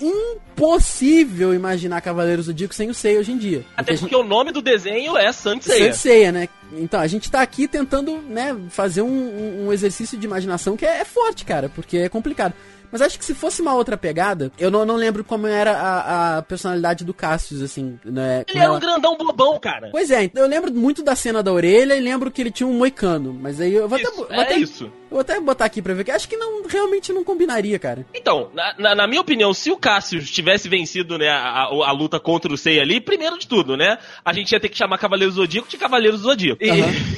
impossível 0.57 1.55
imaginar 1.55 2.00
Cavaleiros 2.00 2.47
do 2.47 2.53
Zodíaco 2.53 2.75
sem 2.75 2.88
o 2.91 2.95
Seiya 2.95 3.21
hoje 3.21 3.33
em 3.33 3.38
dia. 3.38 3.65
Até 3.77 3.77
Porque 3.77 3.91
a 3.91 3.95
gente- 3.95 4.00
porque 4.00 4.17
o 4.17 4.25
nome 4.25 4.50
do 4.50 4.62
desenho 4.62 5.17
é 5.17 5.31
Saint 5.33 5.62
Seiya. 5.62 5.79
Saint 5.93 5.95
Seiya, 5.95 6.33
né? 6.33 6.49
Então, 6.73 6.99
a 7.00 7.07
gente 7.07 7.31
tá 7.31 7.41
aqui 7.43 7.69
tentando, 7.69 8.19
né, 8.23 8.57
fazer 8.71 9.03
um, 9.03 9.07
um- 9.09 9.67
um 9.69 9.73
exercício 9.73 10.19
de 10.19 10.27
imaginação 10.27 10.77
que 10.77 10.85
é, 10.85 11.00
é 11.00 11.05
forte, 11.05 11.45
cara, 11.45 11.69
porque 11.69 11.99
é 11.99 12.09
complicado. 12.09 12.55
Mas 12.90 13.02
acho 13.02 13.18
que 13.18 13.25
se 13.25 13.35
fosse 13.35 13.61
uma 13.62 13.75
outra 13.75 13.97
pegada, 13.97 14.50
eu 14.59 14.71
não, 14.71 14.85
não 14.85 14.97
lembro 14.97 15.23
como 15.25 15.47
era 15.47 15.73
a, 15.76 16.38
a 16.38 16.42
personalidade 16.42 17.04
do 17.04 17.12
Cassius, 17.14 17.62
assim, 17.62 17.99
né? 18.04 18.45
Ele 18.49 18.59
era 18.59 18.73
um 18.73 18.78
grandão 18.80 19.16
bobão, 19.16 19.59
cara. 19.61 19.88
Pois 19.90 20.11
é, 20.11 20.25
então 20.25 20.42
eu 20.42 20.49
lembro 20.49 20.73
muito 20.73 21.02
da 21.02 21.14
cena 21.14 21.42
da 21.42 21.52
orelha 21.52 21.95
e 21.97 22.00
lembro 22.00 22.30
que 22.30 22.40
ele 22.40 22.50
tinha 22.50 22.66
um 22.66 22.73
moicano. 22.73 23.33
Mas 23.33 23.61
aí 23.61 23.75
eu 23.75 23.88
vou 23.88 23.97
até, 23.99 24.09
Isso, 24.09 24.16
vou 24.16 24.26
é 24.33 24.40
até- 24.40 24.57
isso. 24.59 24.85
eu 24.85 24.92
vou 25.11 25.21
até 25.21 25.38
botar 25.40 25.64
aqui 25.66 25.83
pra 25.83 25.92
ver, 25.95 26.04
que 26.04 26.11
acho 26.11 26.28
que 26.28 26.37
não, 26.37 26.62
realmente 26.66 27.12
não 27.12 27.23
combinaria, 27.25 27.78
cara. 27.78 28.07
Então, 28.14 28.50
na, 28.54 28.75
na- 28.78 28.95
na 28.95 29.07
minha 29.07 29.21
opinião, 29.21 29.52
se 29.52 29.71
o 29.71 29.76
Cassius 29.76 30.30
tivesse 30.30 30.68
vencido 30.68 31.18
né, 31.18 31.28
a, 31.28 31.64
a- 31.64 31.88
a 31.88 31.92
luta 31.92 32.18
contra 32.18 32.52
o 32.52 32.57
Seiya 32.57 32.83
ali, 32.83 33.00
primeiro 33.00 33.38
de 33.38 33.47
tudo, 33.47 33.76
né? 33.76 33.99
A 34.25 34.33
gente 34.33 34.52
ia 34.52 34.61
ter 34.61 34.68
que 34.68 34.76
chamar 34.78 34.99
Cavaleiro 34.99 35.33
Zodíaco 35.33 35.68
de 35.68 35.76
Cavaleiro 35.76 36.16
Zodíaco. 36.16 36.62
E- 36.64 36.68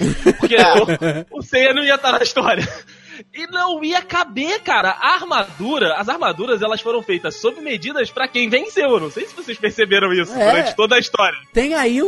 Porque 0.38 0.56
o, 0.56 1.38
o 1.38 1.42
Seiya 1.42 1.72
não 1.74 1.84
ia 1.84 1.94
estar 1.94 2.12
na 2.12 2.22
história. 2.22 2.66
E 3.40 3.46
não 3.46 3.82
ia 3.82 4.02
caber, 4.02 4.60
cara. 4.60 4.90
A 4.90 5.14
armadura, 5.14 5.94
as 5.96 6.08
armaduras, 6.08 6.60
elas 6.60 6.80
foram 6.80 7.02
feitas 7.02 7.36
sob 7.36 7.60
medidas 7.60 8.10
pra 8.10 8.28
quem 8.28 8.48
venceu. 8.50 8.90
Eu 8.90 9.00
Não 9.00 9.10
sei 9.10 9.26
se 9.26 9.34
vocês 9.34 9.56
perceberam 9.58 10.12
isso 10.12 10.32
É. 10.34 10.50
durante 10.50 10.76
toda 10.76 10.96
a 10.96 10.98
história. 10.98 11.38
Tem 11.52 11.72
aí 11.74 12.02
um, 12.02 12.06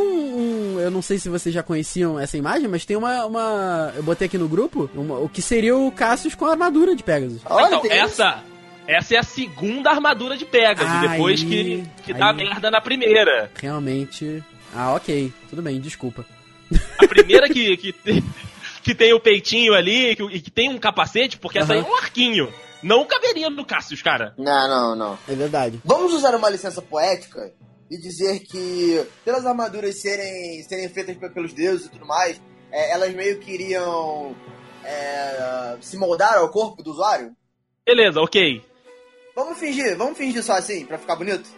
um- 0.76 0.80
Eu 0.80 0.90
não 0.90 1.00
sei 1.00 1.18
se 1.18 1.28
vocês 1.28 1.54
já 1.54 1.62
conheciam 1.62 2.18
essa 2.18 2.36
imagem, 2.36 2.68
mas 2.68 2.84
tem 2.84 2.96
uma. 2.96 3.24
uma 3.24 3.92
eu 3.96 4.02
botei 4.02 4.26
aqui 4.26 4.36
no 4.36 4.48
grupo 4.48 4.90
uma- 4.94 5.18
o 5.18 5.28
que 5.28 5.40
seria 5.40 5.76
o 5.76 5.90
Cassius 5.92 6.34
com 6.34 6.44
a 6.44 6.50
armadura 6.50 6.94
de 6.94 7.02
Pegasus. 7.02 7.40
Olha, 7.46 7.76
então, 7.76 7.90
essa. 7.90 8.42
Essa 8.86 9.14
é 9.14 9.18
a 9.18 9.22
segunda 9.22 9.90
armadura 9.90 10.36
de 10.36 10.44
Pegasus, 10.44 10.90
Aí, 10.92 11.08
depois 11.08 11.42
que, 11.42 11.84
que 12.04 12.12
dá 12.12 12.30
aí. 12.30 12.36
merda 12.36 12.68
na 12.70 12.80
primeira. 12.80 13.48
Realmente. 13.60 14.42
Ah, 14.74 14.92
ok. 14.94 15.32
Tudo 15.48 15.62
bem, 15.62 15.80
desculpa. 15.80 16.26
A 16.98 17.06
primeira 17.06 17.48
que, 17.48 17.76
que, 17.76 17.92
tem, 17.92 18.24
que 18.82 18.94
tem 18.94 19.12
o 19.12 19.20
peitinho 19.20 19.74
ali 19.74 20.16
que, 20.16 20.22
e 20.24 20.40
que 20.40 20.50
tem 20.50 20.68
um 20.68 20.78
capacete, 20.78 21.38
porque 21.38 21.58
essa 21.58 21.72
aí 21.72 21.78
é 21.80 21.82
um 21.82 21.94
arquinho. 21.96 22.52
Não 22.82 23.04
caberia 23.04 23.48
no 23.48 23.64
Cassius, 23.64 24.02
cara. 24.02 24.34
Não, 24.36 24.68
não, 24.68 24.96
não. 24.96 25.18
É 25.28 25.34
verdade. 25.34 25.80
Vamos 25.84 26.12
usar 26.12 26.34
uma 26.34 26.50
licença 26.50 26.82
poética 26.82 27.52
e 27.90 27.96
dizer 27.96 28.40
que, 28.40 29.04
pelas 29.24 29.46
armaduras 29.46 30.00
serem, 30.00 30.62
serem 30.64 30.88
feitas 30.88 31.16
pe- 31.16 31.30
pelos 31.30 31.52
deuses 31.52 31.86
e 31.86 31.90
tudo 31.90 32.04
mais, 32.06 32.40
é, 32.72 32.92
elas 32.92 33.14
meio 33.14 33.38
que 33.38 33.52
iriam 33.52 34.34
é, 34.84 35.76
se 35.80 35.96
moldar 35.96 36.38
ao 36.38 36.48
corpo 36.50 36.82
do 36.82 36.90
usuário? 36.90 37.32
Beleza, 37.86 38.20
ok. 38.20 38.62
Vamos 39.36 39.58
fingir, 39.58 39.96
vamos 39.96 40.18
fingir 40.18 40.42
só 40.42 40.54
assim, 40.54 40.84
pra 40.84 40.98
ficar 40.98 41.16
bonito? 41.16 41.48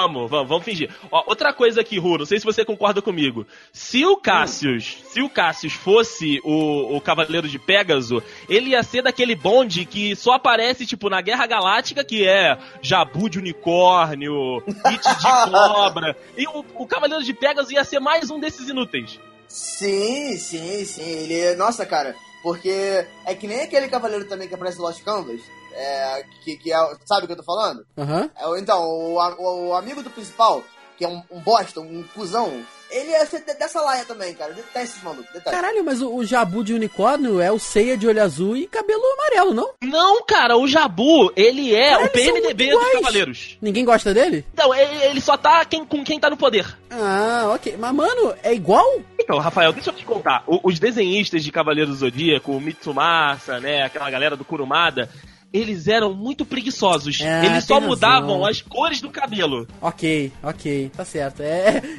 Vamos, 0.00 0.30
vamos, 0.30 0.48
vamos 0.48 0.64
fingir. 0.64 0.90
Ó, 1.10 1.24
outra 1.26 1.52
coisa 1.52 1.82
aqui, 1.82 1.98
Ru, 1.98 2.16
não 2.16 2.24
sei 2.24 2.38
se 2.38 2.44
você 2.46 2.64
concorda 2.64 3.02
comigo. 3.02 3.46
Se 3.70 4.06
o 4.06 4.16
Cassius, 4.16 4.96
se 5.10 5.20
o 5.20 5.28
Cassius 5.28 5.74
fosse 5.74 6.40
o, 6.42 6.96
o 6.96 7.00
Cavaleiro 7.02 7.46
de 7.46 7.58
Pégaso, 7.58 8.22
ele 8.48 8.70
ia 8.70 8.82
ser 8.82 9.02
daquele 9.02 9.34
bonde 9.34 9.84
que 9.84 10.16
só 10.16 10.32
aparece, 10.32 10.86
tipo, 10.86 11.10
na 11.10 11.20
Guerra 11.20 11.46
Galáctica, 11.46 12.02
que 12.02 12.26
é 12.26 12.56
Jabu 12.80 13.28
de 13.28 13.38
unicórnio, 13.38 14.62
It 14.86 15.02
de 15.02 15.50
cobra. 15.52 16.16
E 16.34 16.46
o, 16.46 16.64
o 16.76 16.86
Cavaleiro 16.86 17.22
de 17.22 17.34
Pégaso 17.34 17.70
ia 17.70 17.84
ser 17.84 18.00
mais 18.00 18.30
um 18.30 18.40
desses 18.40 18.70
inúteis. 18.70 19.20
Sim, 19.46 20.34
sim, 20.38 20.82
sim. 20.86 21.02
Ele. 21.02 21.56
Nossa, 21.56 21.84
cara, 21.84 22.16
porque 22.42 23.04
é 23.26 23.34
que 23.34 23.46
nem 23.46 23.60
aquele 23.60 23.88
cavaleiro 23.88 24.24
também 24.24 24.48
que 24.48 24.54
aparece 24.54 24.78
no 24.78 24.84
Lost 24.84 25.02
Canvas. 25.02 25.42
É, 25.74 26.24
que, 26.44 26.56
que 26.56 26.72
é. 26.72 26.76
Sabe 27.06 27.24
o 27.24 27.26
que 27.26 27.32
eu 27.32 27.36
tô 27.36 27.42
falando? 27.44 27.84
Aham. 27.96 28.30
É, 28.38 28.46
o- 28.46 28.56
então, 28.56 28.82
o, 28.82 29.18
o, 29.18 29.68
o 29.68 29.74
amigo 29.74 30.02
do 30.02 30.10
principal, 30.10 30.62
que 30.98 31.04
é 31.04 31.08
um, 31.08 31.22
um 31.30 31.40
bosta, 31.40 31.80
um 31.80 32.02
cuzão, 32.14 32.52
ele 32.90 33.12
de- 33.24 33.54
dessa 33.54 33.80
laia 33.80 34.04
também, 34.04 34.34
cara. 34.34 34.52
Detesta 34.52 34.82
esses 34.82 35.02
malucos, 35.02 35.26
detesta. 35.32 35.50
Caralho, 35.52 35.84
mas 35.84 36.02
o, 36.02 36.12
o 36.12 36.24
Jabu 36.24 36.64
de 36.64 36.74
unicórnio 36.74 37.40
é 37.40 37.50
o 37.52 37.58
ceia 37.58 37.96
de 37.96 38.06
olho 38.08 38.20
azul 38.20 38.56
e 38.56 38.66
cabelo 38.66 39.00
amarelo, 39.12 39.54
não? 39.54 39.70
Não, 39.82 40.24
cara, 40.24 40.56
o 40.56 40.66
Jabu, 40.66 41.32
ele 41.36 41.72
é 41.74 41.90
Cara, 41.90 42.04
o 42.04 42.08
PMDB 42.10 42.70
dos. 42.72 42.92
Cavaleiros. 42.94 43.58
Ninguém 43.62 43.84
gosta 43.84 44.12
dele? 44.12 44.44
Então, 44.52 44.74
ele, 44.74 45.04
ele 45.04 45.20
só 45.20 45.36
tá 45.36 45.64
quem- 45.64 45.84
com 45.84 46.02
quem 46.02 46.18
tá 46.18 46.28
no 46.28 46.36
poder. 46.36 46.76
Ah, 46.90 47.52
ok. 47.54 47.76
Mas, 47.78 47.94
mano, 47.94 48.34
é 48.42 48.52
igual? 48.52 48.84
Então, 49.20 49.38
Rafael, 49.38 49.72
deixa 49.72 49.90
eu 49.90 49.94
te 49.94 50.04
contar. 50.04 50.42
O- 50.48 50.60
os 50.68 50.80
desenhistas 50.80 51.44
de 51.44 51.52
Cavaleiros 51.52 51.90
do 51.94 52.00
Zodíaco, 52.00 52.50
o 52.50 52.60
Mitsumasa, 52.60 53.60
né, 53.60 53.84
aquela 53.84 54.10
galera 54.10 54.36
do 54.36 54.44
Kurumada, 54.44 55.08
eles 55.52 55.88
eram 55.88 56.14
muito 56.14 56.44
preguiçosos. 56.44 57.20
É, 57.20 57.46
eles 57.46 57.64
só 57.64 57.74
razão. 57.74 57.88
mudavam 57.88 58.44
as 58.44 58.62
cores 58.62 59.00
do 59.00 59.10
cabelo. 59.10 59.66
Ok, 59.80 60.32
ok, 60.42 60.90
tá 60.96 61.04
certo. 61.04 61.42
É. 61.42 61.82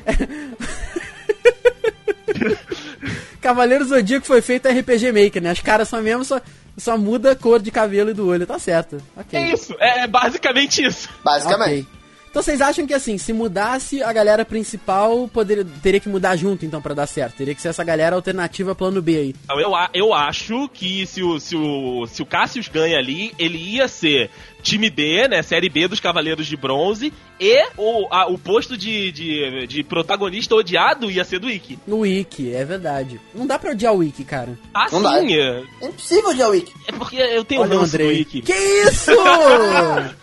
Cavaleiro 3.41 3.85
Zodíaco 3.85 4.25
foi 4.25 4.41
feito 4.41 4.69
RPG 4.69 5.11
Maker, 5.11 5.41
né? 5.41 5.49
As 5.49 5.59
caras 5.59 5.89
são 5.89 6.01
mesmo, 6.01 6.23
só, 6.23 6.39
só 6.77 6.97
muda 6.97 7.31
a 7.31 7.35
cor 7.35 7.61
de 7.61 7.71
cabelo 7.71 8.11
e 8.11 8.13
do 8.13 8.27
olho, 8.27 8.45
tá 8.45 8.59
certo. 8.59 9.01
Ok. 9.17 9.37
É 9.37 9.51
isso, 9.51 9.75
é 9.79 10.07
basicamente 10.07 10.85
isso. 10.85 11.09
Basicamente. 11.23 11.87
Ok. 11.89 12.00
Então 12.31 12.41
vocês 12.41 12.61
acham 12.61 12.87
que 12.87 12.93
assim, 12.93 13.17
se 13.17 13.33
mudasse 13.33 14.01
a 14.01 14.13
galera 14.13 14.45
principal, 14.45 15.27
poderia, 15.27 15.65
teria 15.83 15.99
que 15.99 16.07
mudar 16.07 16.37
junto 16.37 16.65
então 16.65 16.81
pra 16.81 16.93
dar 16.93 17.05
certo? 17.05 17.35
Teria 17.35 17.53
que 17.53 17.61
ser 17.61 17.67
essa 17.67 17.83
galera 17.83 18.15
alternativa 18.15 18.73
plano 18.73 19.01
B 19.01 19.17
aí. 19.17 19.35
Eu, 19.49 19.73
eu 19.93 20.13
acho 20.13 20.69
que 20.69 21.05
se 21.05 21.21
o, 21.21 21.37
se, 21.41 21.57
o, 21.57 22.07
se 22.07 22.21
o 22.21 22.25
Cassius 22.25 22.69
ganha 22.69 22.97
ali, 22.97 23.33
ele 23.37 23.57
ia 23.57 23.85
ser 23.89 24.29
time 24.61 24.89
B, 24.89 25.27
né? 25.27 25.41
Série 25.41 25.67
B 25.69 25.87
dos 25.87 25.99
Cavaleiros 25.99 26.47
de 26.47 26.55
Bronze. 26.55 27.11
E 27.39 27.63
o, 27.77 28.07
a- 28.11 28.27
o 28.27 28.37
posto 28.37 28.77
de, 28.77 29.11
de, 29.11 29.67
de 29.67 29.83
protagonista 29.83 30.55
odiado 30.55 31.09
ia 31.11 31.23
ser 31.25 31.39
do 31.39 31.49
Ikki. 31.49 31.79
No 31.87 31.99
Wiki, 31.99 32.53
é 32.53 32.63
verdade. 32.63 33.19
Não 33.33 33.45
dá 33.47 33.57
pra 33.59 33.71
odiar 33.71 33.93
o 33.93 33.97
Wiki, 33.97 34.23
cara. 34.23 34.57
Ah, 34.73 34.87
Não 34.91 34.99
sim. 35.19 35.35
É, 35.35 35.63
É 35.81 35.85
impossível 35.87 36.33
de 36.33 36.43
Wiki. 36.43 36.73
é 36.87 36.91
porque 36.91 37.15
eu 37.17 37.43
tenho 37.43 37.61
Olha 37.61 37.75
o 37.75 37.79
ranço 37.79 37.97
do 37.97 38.03
Andrei. 38.03 38.19
Ikki. 38.21 38.41
Que 38.41 38.53
isso? 38.53 39.11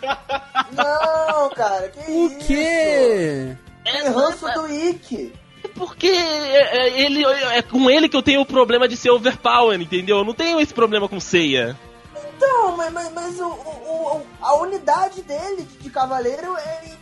Não, 0.71 1.49
cara, 1.51 1.89
que 1.89 2.11
o 2.11 2.27
isso? 2.27 2.37
quê? 2.47 3.55
Tem 3.83 4.01
ranço 4.11 4.45
do 4.53 4.61
Wiki. 4.63 5.33
É 5.63 5.67
porque 5.69 6.07
é, 6.07 6.77
é, 6.87 7.01
ele, 7.01 7.23
é 7.25 7.61
com 7.61 7.89
ele 7.89 8.07
que 8.07 8.15
eu 8.15 8.21
tenho 8.21 8.41
o 8.41 8.45
problema 8.45 8.87
de 8.87 8.95
ser 8.95 9.09
overpower, 9.11 9.79
entendeu? 9.79 10.17
Eu 10.19 10.23
não 10.25 10.33
tenho 10.33 10.59
esse 10.59 10.73
problema 10.73 11.07
com 11.09 11.19
Seiya. 11.19 11.77
Então, 12.39 12.77
mas, 12.77 12.93
mas, 12.93 13.11
mas 13.11 13.39
o, 13.41 13.47
o- 13.49 14.25
a 14.41 14.53
unidade 14.55 15.21
dele 15.23 15.63
de, 15.63 15.77
de 15.79 15.89
cavaleiro 15.89 16.55
ele 16.57 16.97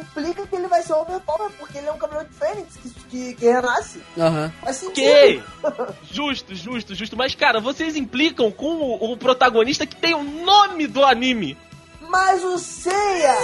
implica 0.00 0.46
que 0.46 0.54
ele 0.54 0.68
vai 0.68 0.82
ser 0.82 0.92
overpower, 0.92 1.50
porque 1.58 1.78
ele 1.78 1.86
é 1.86 1.92
um 1.92 1.96
cavaleiro 1.96 2.28
de 2.30 2.36
fênix 2.38 2.76
que, 2.76 2.90
que, 3.08 3.34
que 3.34 3.46
renasce. 3.46 4.02
Aham. 4.18 4.52
Sentido. 4.70 5.44
Ok. 5.62 5.94
Justo, 6.12 6.54
justo, 6.54 6.94
justo. 6.94 7.16
Mas, 7.16 7.34
cara, 7.34 7.58
vocês 7.58 7.96
implicam 7.96 8.50
com 8.50 8.66
o, 8.66 9.12
o 9.12 9.16
protagonista 9.16 9.86
que 9.86 9.96
tem 9.96 10.14
o 10.14 10.22
nome 10.22 10.86
do 10.86 11.02
anime. 11.04 11.56
Mas 12.02 12.44
o 12.44 12.58
Seiya, 12.58 13.34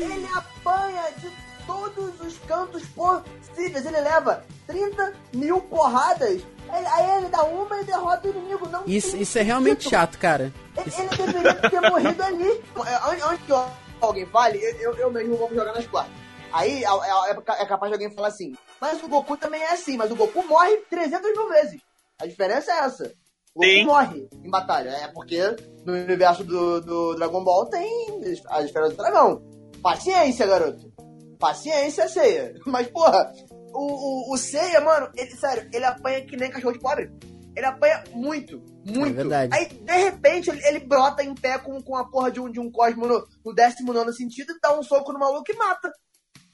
ele 0.00 0.26
apanha 0.34 1.02
de 1.18 1.30
todos 1.66 2.18
os 2.20 2.38
cantos 2.46 2.82
possíveis. 2.88 3.84
Ele 3.84 4.00
leva 4.00 4.42
30 4.66 5.12
mil 5.34 5.60
porradas. 5.60 6.40
Ele- 6.72 6.86
aí 6.86 7.16
ele 7.18 7.28
dá 7.28 7.42
uma 7.44 7.80
e 7.80 7.84
derrota 7.84 8.28
o 8.28 8.30
inimigo. 8.30 8.68
Não 8.68 8.82
Isso, 8.86 9.16
isso 9.16 9.38
é 9.38 9.42
realmente 9.42 9.88
chato, 9.88 10.18
cara. 10.18 10.52
Ele, 10.76 10.92
ele 10.98 11.08
deveria 11.32 11.54
ter 11.70 11.80
morrido 11.80 12.22
ali. 12.22 12.48
É, 12.86 13.24
Antes 13.26 13.46
que 13.46 13.52
alguém 14.00 14.26
fale, 14.26 14.58
eu, 14.80 14.94
eu, 14.94 15.10
mesmo 15.10 15.36
vou 15.36 15.48
jogar 15.50 15.72
nas 15.72 15.86
quartas. 15.86 16.12
Aí 16.52 16.84
é, 16.84 16.88
é- 16.88 17.62
é 17.62 17.66
capaz 17.66 17.90
de 17.90 17.94
alguém 17.94 18.10
falar 18.14 18.28
assim, 18.28 18.54
mas 18.80 19.02
o 19.02 19.08
Goku 19.08 19.36
também 19.36 19.60
é 19.62 19.72
assim, 19.72 19.96
mas 19.96 20.10
o 20.10 20.16
Goku 20.16 20.42
morre 20.46 20.76
300 20.88 21.32
mil 21.32 21.48
vezes. 21.48 21.80
A 22.20 22.26
diferença 22.26 22.70
é 22.72 22.78
essa. 22.78 23.12
O 23.54 23.60
Goku 23.60 23.66
Sim. 23.72 23.84
morre 23.84 24.28
em 24.42 24.50
batalha. 24.50 24.90
É 24.90 25.08
porque 25.08 25.40
no 25.84 25.92
universo 25.92 26.44
do, 26.44 26.80
do 26.80 27.14
Dragon 27.16 27.42
Ball 27.42 27.66
tem 27.66 28.20
as 28.50 28.64
esferas 28.64 28.90
do 28.90 28.96
dragão. 28.96 29.42
Paciência, 29.82 30.46
garoto. 30.46 30.92
Paciência, 31.38 32.08
Seiya. 32.08 32.54
Mas, 32.66 32.86
porra, 32.88 33.32
o, 33.74 34.30
o, 34.30 34.34
o 34.34 34.38
Seiya, 34.38 34.80
mano, 34.80 35.10
ele, 35.16 35.30
sério, 35.32 35.68
ele 35.72 35.84
apanha 35.84 36.24
que 36.24 36.36
nem 36.36 36.50
cachorro 36.50 36.72
de 36.72 36.78
pobre. 36.78 37.10
Ele 37.56 37.66
apanha 37.66 38.02
muito, 38.12 38.60
muito. 38.84 39.10
É 39.10 39.12
verdade. 39.12 39.54
Aí, 39.54 39.66
de 39.66 39.92
repente, 39.92 40.50
ele, 40.50 40.66
ele 40.66 40.80
brota 40.80 41.22
em 41.22 41.34
pé 41.34 41.58
com, 41.58 41.80
com 41.82 41.96
a 41.96 42.08
porra 42.08 42.30
de 42.30 42.40
um, 42.40 42.50
de 42.50 42.58
um 42.58 42.70
cosmo 42.70 43.06
no, 43.06 43.26
no 43.44 43.54
19 43.54 44.12
sentido 44.12 44.52
e 44.52 44.60
dá 44.60 44.76
um 44.76 44.82
soco 44.82 45.12
no 45.12 45.18
maluco 45.18 45.44
e 45.50 45.56
mata. 45.56 45.92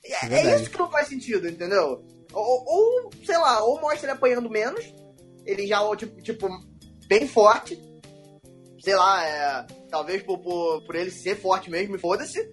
É, 0.04 0.26
É 0.26 0.46
é 0.46 0.56
isso 0.56 0.70
que 0.70 0.78
não 0.78 0.90
faz 0.90 1.08
sentido, 1.08 1.48
entendeu? 1.48 2.04
Ou, 2.32 2.64
ou, 2.66 3.10
sei 3.24 3.36
lá, 3.36 3.62
ou 3.62 3.80
mostra 3.80 4.06
ele 4.06 4.16
apanhando 4.16 4.50
menos, 4.50 4.94
ele 5.44 5.66
já, 5.66 5.80
tipo, 5.96 6.20
tipo 6.22 6.48
bem 7.06 7.26
forte, 7.26 7.78
sei 8.80 8.94
lá, 8.94 9.26
é, 9.26 9.66
talvez 9.90 10.22
por, 10.22 10.38
por, 10.38 10.84
por 10.84 10.94
ele 10.94 11.10
ser 11.10 11.36
forte 11.36 11.70
mesmo, 11.70 11.96
e 11.96 11.98
foda-se. 11.98 12.52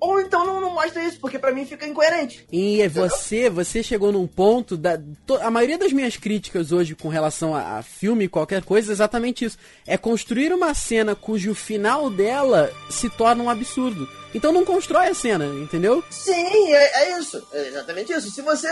Ou 0.00 0.20
então 0.20 0.44
não, 0.46 0.60
não 0.60 0.74
mostra 0.74 1.02
isso, 1.02 1.18
porque 1.18 1.38
pra 1.38 1.52
mim 1.52 1.66
fica 1.66 1.86
incoerente. 1.86 2.46
E 2.52 2.86
você, 2.88 3.50
você 3.50 3.82
chegou 3.82 4.12
num 4.12 4.26
ponto 4.26 4.76
da. 4.76 5.00
a 5.40 5.50
maioria 5.50 5.78
das 5.78 5.92
minhas 5.92 6.16
críticas 6.16 6.72
hoje 6.72 6.94
com 6.94 7.08
relação 7.08 7.54
a, 7.54 7.78
a 7.78 7.82
filme 7.82 8.24
e 8.24 8.28
qualquer 8.28 8.62
coisa 8.62 8.92
é 8.92 8.94
exatamente 8.94 9.44
isso. 9.44 9.58
É 9.86 9.96
construir 9.96 10.52
uma 10.52 10.74
cena 10.74 11.14
cujo 11.14 11.54
final 11.54 12.10
dela 12.10 12.70
se 12.90 13.10
torna 13.10 13.42
um 13.42 13.50
absurdo. 13.50 14.08
Então 14.34 14.52
não 14.52 14.64
constrói 14.64 15.08
a 15.08 15.14
cena, 15.14 15.46
entendeu? 15.46 16.04
Sim, 16.10 16.72
é, 16.72 17.02
é 17.04 17.18
isso. 17.18 17.44
É 17.52 17.68
exatamente 17.68 18.12
isso. 18.12 18.30
Se 18.30 18.42
você 18.42 18.68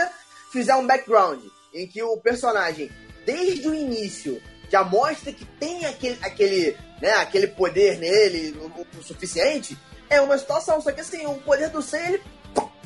fizer 0.51 0.75
um 0.75 0.87
background 0.87 1.43
em 1.73 1.87
que 1.87 2.01
o 2.01 2.17
personagem, 2.17 2.89
desde 3.25 3.67
o 3.67 3.73
início, 3.73 4.41
já 4.69 4.83
mostra 4.83 5.31
que 5.31 5.45
tem 5.45 5.85
aquele, 5.85 6.17
aquele, 6.21 6.77
né, 7.01 7.11
aquele 7.13 7.47
poder 7.47 7.97
nele 7.97 8.57
o, 8.59 8.99
o 8.99 9.03
suficiente, 9.03 9.77
é 10.09 10.19
uma 10.21 10.37
situação. 10.37 10.79
Só 10.81 10.91
que 10.91 11.01
assim, 11.01 11.25
o 11.25 11.35
poder 11.35 11.69
do 11.69 11.81
Sen, 11.81 11.99
ele, 12.05 12.21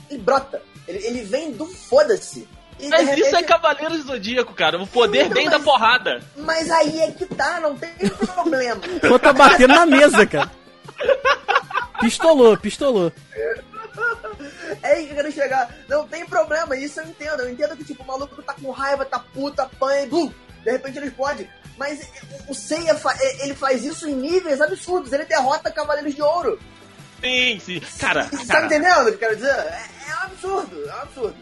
ele 0.09 0.19
brota. 0.21 0.61
Ele, 0.87 1.05
ele 1.05 1.21
vem 1.23 1.51
do 1.51 1.65
foda-se. 1.65 2.47
E, 2.79 2.87
Mas 2.87 3.01
isso 3.03 3.11
é 3.11 3.15
repente- 3.25 3.43
Cavaleiros 3.45 3.97
do 3.99 4.07
Zodíaco, 4.07 4.53
cara. 4.53 4.81
O 4.81 4.87
poder 4.87 5.29
vem 5.29 5.45
mas- 5.45 5.53
da 5.57 5.59
porrada. 5.63 6.21
Mas 6.35 6.69
aí 6.71 6.99
é 7.01 7.11
que 7.11 7.25
tá, 7.27 7.59
não 7.59 7.75
tem 7.77 7.91
problema. 8.33 8.81
Pô, 9.07 9.19
tá 9.19 9.31
batendo 9.31 9.75
na 9.75 9.85
mesa, 9.85 10.25
cara. 10.25 10.49
Pistolou, 11.99 12.57
pistolou. 12.57 13.11
É 14.81 14.93
aí 14.93 15.05
que 15.05 15.11
eu 15.11 15.15
quero 15.17 15.31
chegar. 15.31 15.69
Não 15.87 16.07
tem 16.07 16.25
problema, 16.25 16.75
isso 16.75 16.99
eu 16.99 17.05
entendo. 17.05 17.41
Eu 17.41 17.49
entendo 17.51 17.75
que, 17.77 17.83
tipo, 17.83 18.01
o 18.03 18.07
maluco 18.07 18.41
tá 18.41 18.53
com 18.53 18.71
raiva, 18.71 19.05
tá 19.05 19.19
puta, 19.19 19.63
apanha 19.63 20.03
e 20.03 20.07
bum, 20.07 20.31
de 20.63 20.71
repente 20.71 20.97
ele 20.97 21.07
explode. 21.07 21.47
Mas 21.77 21.99
o 22.47 22.53
Seiya, 22.55 22.95
fa- 22.95 23.15
ele 23.41 23.53
faz 23.53 23.83
isso 23.83 24.07
em 24.09 24.13
níveis 24.15 24.59
absurdos. 24.61 25.11
Ele 25.13 25.25
derrota 25.25 25.69
Cavaleiros 25.71 26.15
de 26.15 26.21
Ouro. 26.21 26.59
Sim, 27.21 27.59
sim. 27.59 27.81
Cara, 27.99 28.23
Você 28.23 28.45
tá 28.45 28.53
cara 28.53 28.65
entendendo 28.65 29.01
o 29.01 29.05
que 29.05 29.11
eu 29.11 29.17
quero 29.19 29.35
dizer? 29.35 29.49
É, 29.49 29.85
é 30.09 30.15
um 30.15 30.23
absurdo, 30.25 30.89
é 30.89 30.93
um 30.95 31.01
absurdo. 31.01 31.35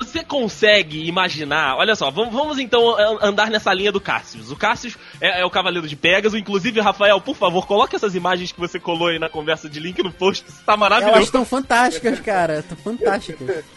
você 0.00 0.24
consegue 0.24 1.06
imaginar. 1.06 1.76
Olha 1.76 1.94
só, 1.94 2.10
vamos, 2.10 2.32
vamos 2.34 2.58
então 2.58 2.96
an- 2.96 3.18
andar 3.22 3.50
nessa 3.50 3.72
linha 3.72 3.92
do 3.92 4.00
Cassius. 4.00 4.50
O 4.50 4.56
Cassius 4.56 4.96
é, 5.20 5.40
é 5.40 5.44
o 5.44 5.50
Cavaleiro 5.50 5.86
de 5.88 5.96
Pegasus. 5.96 6.38
Inclusive, 6.38 6.80
Rafael, 6.80 7.20
por 7.20 7.36
favor, 7.36 7.66
coloque 7.66 7.96
essas 7.96 8.14
imagens 8.14 8.50
que 8.52 8.58
você 8.60 8.78
colou 8.80 9.08
aí 9.08 9.18
na 9.18 9.28
conversa 9.28 9.68
de 9.68 9.78
link 9.80 10.02
no 10.02 10.12
post. 10.12 10.44
Isso 10.48 10.62
tá 10.64 10.72
Elas 10.72 10.80
maravilhoso. 10.80 11.22
estão 11.22 11.44
fantásticas, 11.44 12.20
cara. 12.20 12.58
Estão 12.60 12.76
fantásticas. 12.78 13.64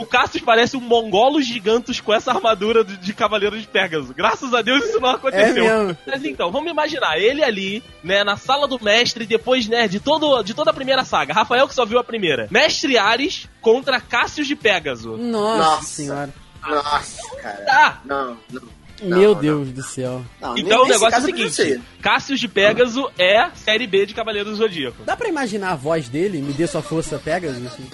O 0.00 0.06
Cassius 0.06 0.42
parece 0.42 0.78
um 0.78 0.80
mongolo 0.80 1.42
gigantos 1.42 2.00
com 2.00 2.14
essa 2.14 2.32
armadura 2.32 2.82
de, 2.82 2.96
de 2.96 3.12
Cavaleiro 3.12 3.60
de 3.60 3.66
Pegasus. 3.66 4.10
Graças 4.12 4.54
a 4.54 4.62
Deus 4.62 4.82
isso 4.84 4.98
não 4.98 5.10
aconteceu. 5.10 5.90
É. 5.90 5.96
Mas 6.06 6.24
então, 6.24 6.50
vamos 6.50 6.70
imaginar, 6.70 7.18
ele 7.18 7.44
ali, 7.44 7.82
né, 8.02 8.24
na 8.24 8.36
sala 8.36 8.66
do 8.66 8.82
mestre, 8.82 9.26
depois, 9.26 9.68
né, 9.68 9.86
de, 9.86 10.00
todo, 10.00 10.42
de 10.42 10.54
toda 10.54 10.70
a 10.70 10.74
primeira 10.74 11.04
saga. 11.04 11.34
Rafael 11.34 11.68
que 11.68 11.74
só 11.74 11.84
viu 11.84 11.98
a 11.98 12.04
primeira. 12.04 12.48
Mestre 12.50 12.96
Ares 12.96 13.46
contra 13.60 14.00
Cassius 14.00 14.46
de 14.46 14.56
Pegasus. 14.56 15.20
Nossa, 15.20 15.58
Nossa. 15.58 15.84
senhora. 15.84 16.34
Nossa, 16.66 17.36
cara. 17.36 17.64
Tá, 17.64 18.00
Não, 18.04 18.36
não. 18.50 18.62
Meu 19.02 19.34
não. 19.34 19.40
Deus 19.40 19.68
do 19.72 19.82
céu. 19.82 20.22
não 20.40 20.56
então 20.58 20.84
o 20.84 20.88
negócio 20.88 21.14
é 21.14 21.18
o 21.18 21.20
não 21.20 21.26
seguinte: 21.50 21.80
Cassius 22.02 22.40
de 22.40 22.48
Pegasus 22.48 23.06
é 23.18 23.48
série 23.54 23.86
B 23.86 24.06
de 24.06 24.14
Cavaleiros 24.14 24.52
do 24.52 24.56
Zodíaco. 24.56 25.02
Dá 25.04 25.16
pra 25.16 25.28
imaginar 25.28 25.72
a 25.72 25.76
voz 25.76 26.08
dele? 26.08 26.38
Me 26.42 26.52
dê 26.52 26.66
sua 26.66 26.82
força, 26.82 27.18
Pegasus? 27.18 27.64
Assim? 27.66 27.84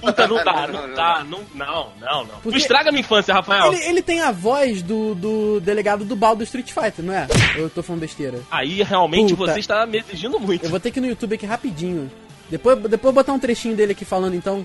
Puta, 0.00 0.26
não 0.26 0.36
dá, 0.44 0.66
Não, 0.66 0.72
não, 0.72 0.88
não, 0.88 0.94
dá, 0.94 1.24
não, 1.28 1.40
não, 1.54 1.92
não, 2.00 2.24
não. 2.24 2.34
Porque- 2.36 2.50
Não 2.50 2.56
estraga 2.56 2.90
minha 2.90 3.00
infância, 3.00 3.32
Rafael. 3.34 3.72
Ele, 3.72 3.82
ele 3.84 4.02
tem 4.02 4.20
a 4.20 4.30
voz 4.32 4.82
do, 4.82 5.14
do 5.14 5.60
delegado 5.60 6.04
do 6.04 6.16
Bal 6.16 6.34
do 6.36 6.44
Street 6.44 6.72
Fighter, 6.72 7.04
não 7.04 7.14
é? 7.14 7.26
Eu 7.56 7.68
tô 7.70 7.82
falando 7.82 8.00
besteira? 8.00 8.40
Aí 8.50 8.82
realmente 8.82 9.34
Puta. 9.34 9.52
você 9.52 9.60
está 9.60 9.84
me 9.86 9.98
exigindo 9.98 10.38
muito. 10.40 10.64
Eu 10.64 10.70
vou 10.70 10.80
ter 10.80 10.90
que 10.90 10.98
ir 10.98 11.02
no 11.02 11.08
YouTube 11.08 11.34
aqui 11.34 11.46
rapidinho. 11.46 12.10
Depois, 12.50 12.78
depois 12.78 13.14
botar 13.14 13.32
um 13.32 13.38
trechinho 13.38 13.76
dele 13.76 13.92
aqui 13.92 14.04
falando, 14.04 14.34
então. 14.34 14.64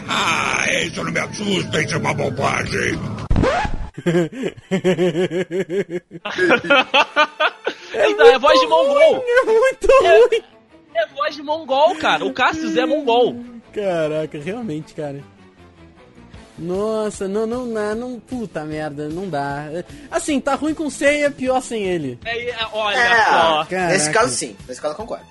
Isso 0.86 1.04
não 1.04 1.12
me 1.12 1.20
assusta, 1.20 1.82
isso 1.82 1.94
é 1.94 1.98
uma 1.98 2.14
bobagem. 2.14 2.98
Então, 7.98 8.26
é 8.26 8.38
voz 8.38 8.60
de 8.60 8.66
mongol. 8.66 9.24
É 9.26 9.44
muito 9.44 9.90
É. 10.04 10.18
ruim. 10.18 10.42
É 10.94 11.06
voz 11.08 11.34
de 11.34 11.42
mongol, 11.42 11.96
cara. 11.96 12.24
O 12.24 12.32
Cassius 12.32 12.76
é 12.76 12.86
mongol. 12.86 13.36
Caraca, 13.72 14.38
realmente, 14.38 14.94
cara. 14.94 15.20
Nossa, 16.58 17.28
não, 17.28 17.46
não, 17.46 17.66
não, 17.66 17.94
não, 17.94 18.20
puta 18.20 18.64
merda, 18.64 19.08
não 19.10 19.28
dá. 19.28 19.66
Assim, 20.10 20.40
tá 20.40 20.54
ruim 20.54 20.72
com 20.72 20.88
ceia, 20.88 21.30
pior 21.30 21.60
sem 21.60 21.82
ele. 21.82 22.18
É, 22.24 22.48
é, 22.50 22.56
olha 22.72 22.96
É, 22.96 23.24
só. 23.24 23.64
Caraca. 23.66 23.88
nesse 23.88 24.10
caso 24.10 24.34
sim, 24.34 24.56
nesse 24.66 24.80
caso 24.80 24.94
eu 24.94 24.98
concordo. 24.98 25.26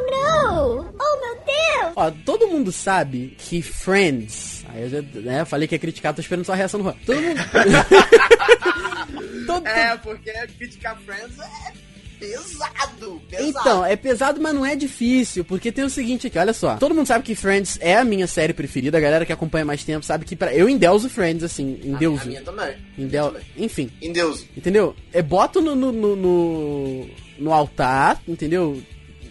Oh 0.00 0.10
não! 0.10 0.94
Oh 1.00 1.20
meu 1.20 1.34
Deus! 1.44 1.92
Ó, 1.96 2.10
todo 2.24 2.46
mundo 2.48 2.70
sabe 2.70 3.34
que 3.38 3.60
Friends. 3.62 4.64
Aí 4.68 4.82
eu 4.82 4.88
já 4.90 5.02
né, 5.20 5.44
falei 5.44 5.66
que 5.66 5.74
ia 5.74 5.78
criticar, 5.78 6.14
tô 6.14 6.20
esperando 6.20 6.44
sua 6.44 6.54
reação 6.54 6.78
no 6.78 6.84
Juan. 6.84 6.94
Todo 7.04 7.20
mundo. 7.20 7.40
Todo- 9.46 9.66
É, 9.66 9.96
porque 9.96 10.30
criticar 10.58 10.98
Friends 11.00 11.38
é 11.38 11.72
pesado, 12.20 13.22
pesado. 13.30 13.48
Então, 13.48 13.84
é 13.86 13.96
pesado, 13.96 14.40
mas 14.40 14.54
não 14.54 14.66
é 14.66 14.74
difícil, 14.76 15.44
porque 15.44 15.70
tem 15.72 15.84
o 15.84 15.90
seguinte 15.90 16.26
aqui, 16.26 16.38
olha 16.38 16.52
só. 16.52 16.76
Todo 16.76 16.94
mundo 16.94 17.06
sabe 17.06 17.24
que 17.24 17.34
Friends 17.34 17.78
é 17.80 17.96
a 17.96 18.04
minha 18.04 18.26
série 18.26 18.52
preferida, 18.52 18.98
a 18.98 19.00
galera 19.00 19.24
que 19.24 19.32
acompanha 19.32 19.64
mais 19.64 19.84
tempo 19.84 20.04
sabe 20.04 20.24
que 20.24 20.36
pra... 20.36 20.52
eu 20.52 20.68
endeuso 20.68 21.08
Friends, 21.08 21.42
assim, 21.44 21.78
A 21.82 21.86
endeuso. 21.86 22.26
minha 22.26 22.42
também. 22.42 22.76
Endeu... 22.98 23.36
Enfim, 23.56 23.90
Em 24.02 24.12
Deus. 24.12 24.44
entendeu? 24.56 24.94
É 25.12 25.22
boto 25.22 25.60
no, 25.60 25.74
no, 25.74 25.92
no, 25.92 26.16
no, 26.16 27.08
no 27.38 27.52
altar, 27.52 28.20
entendeu? 28.26 28.82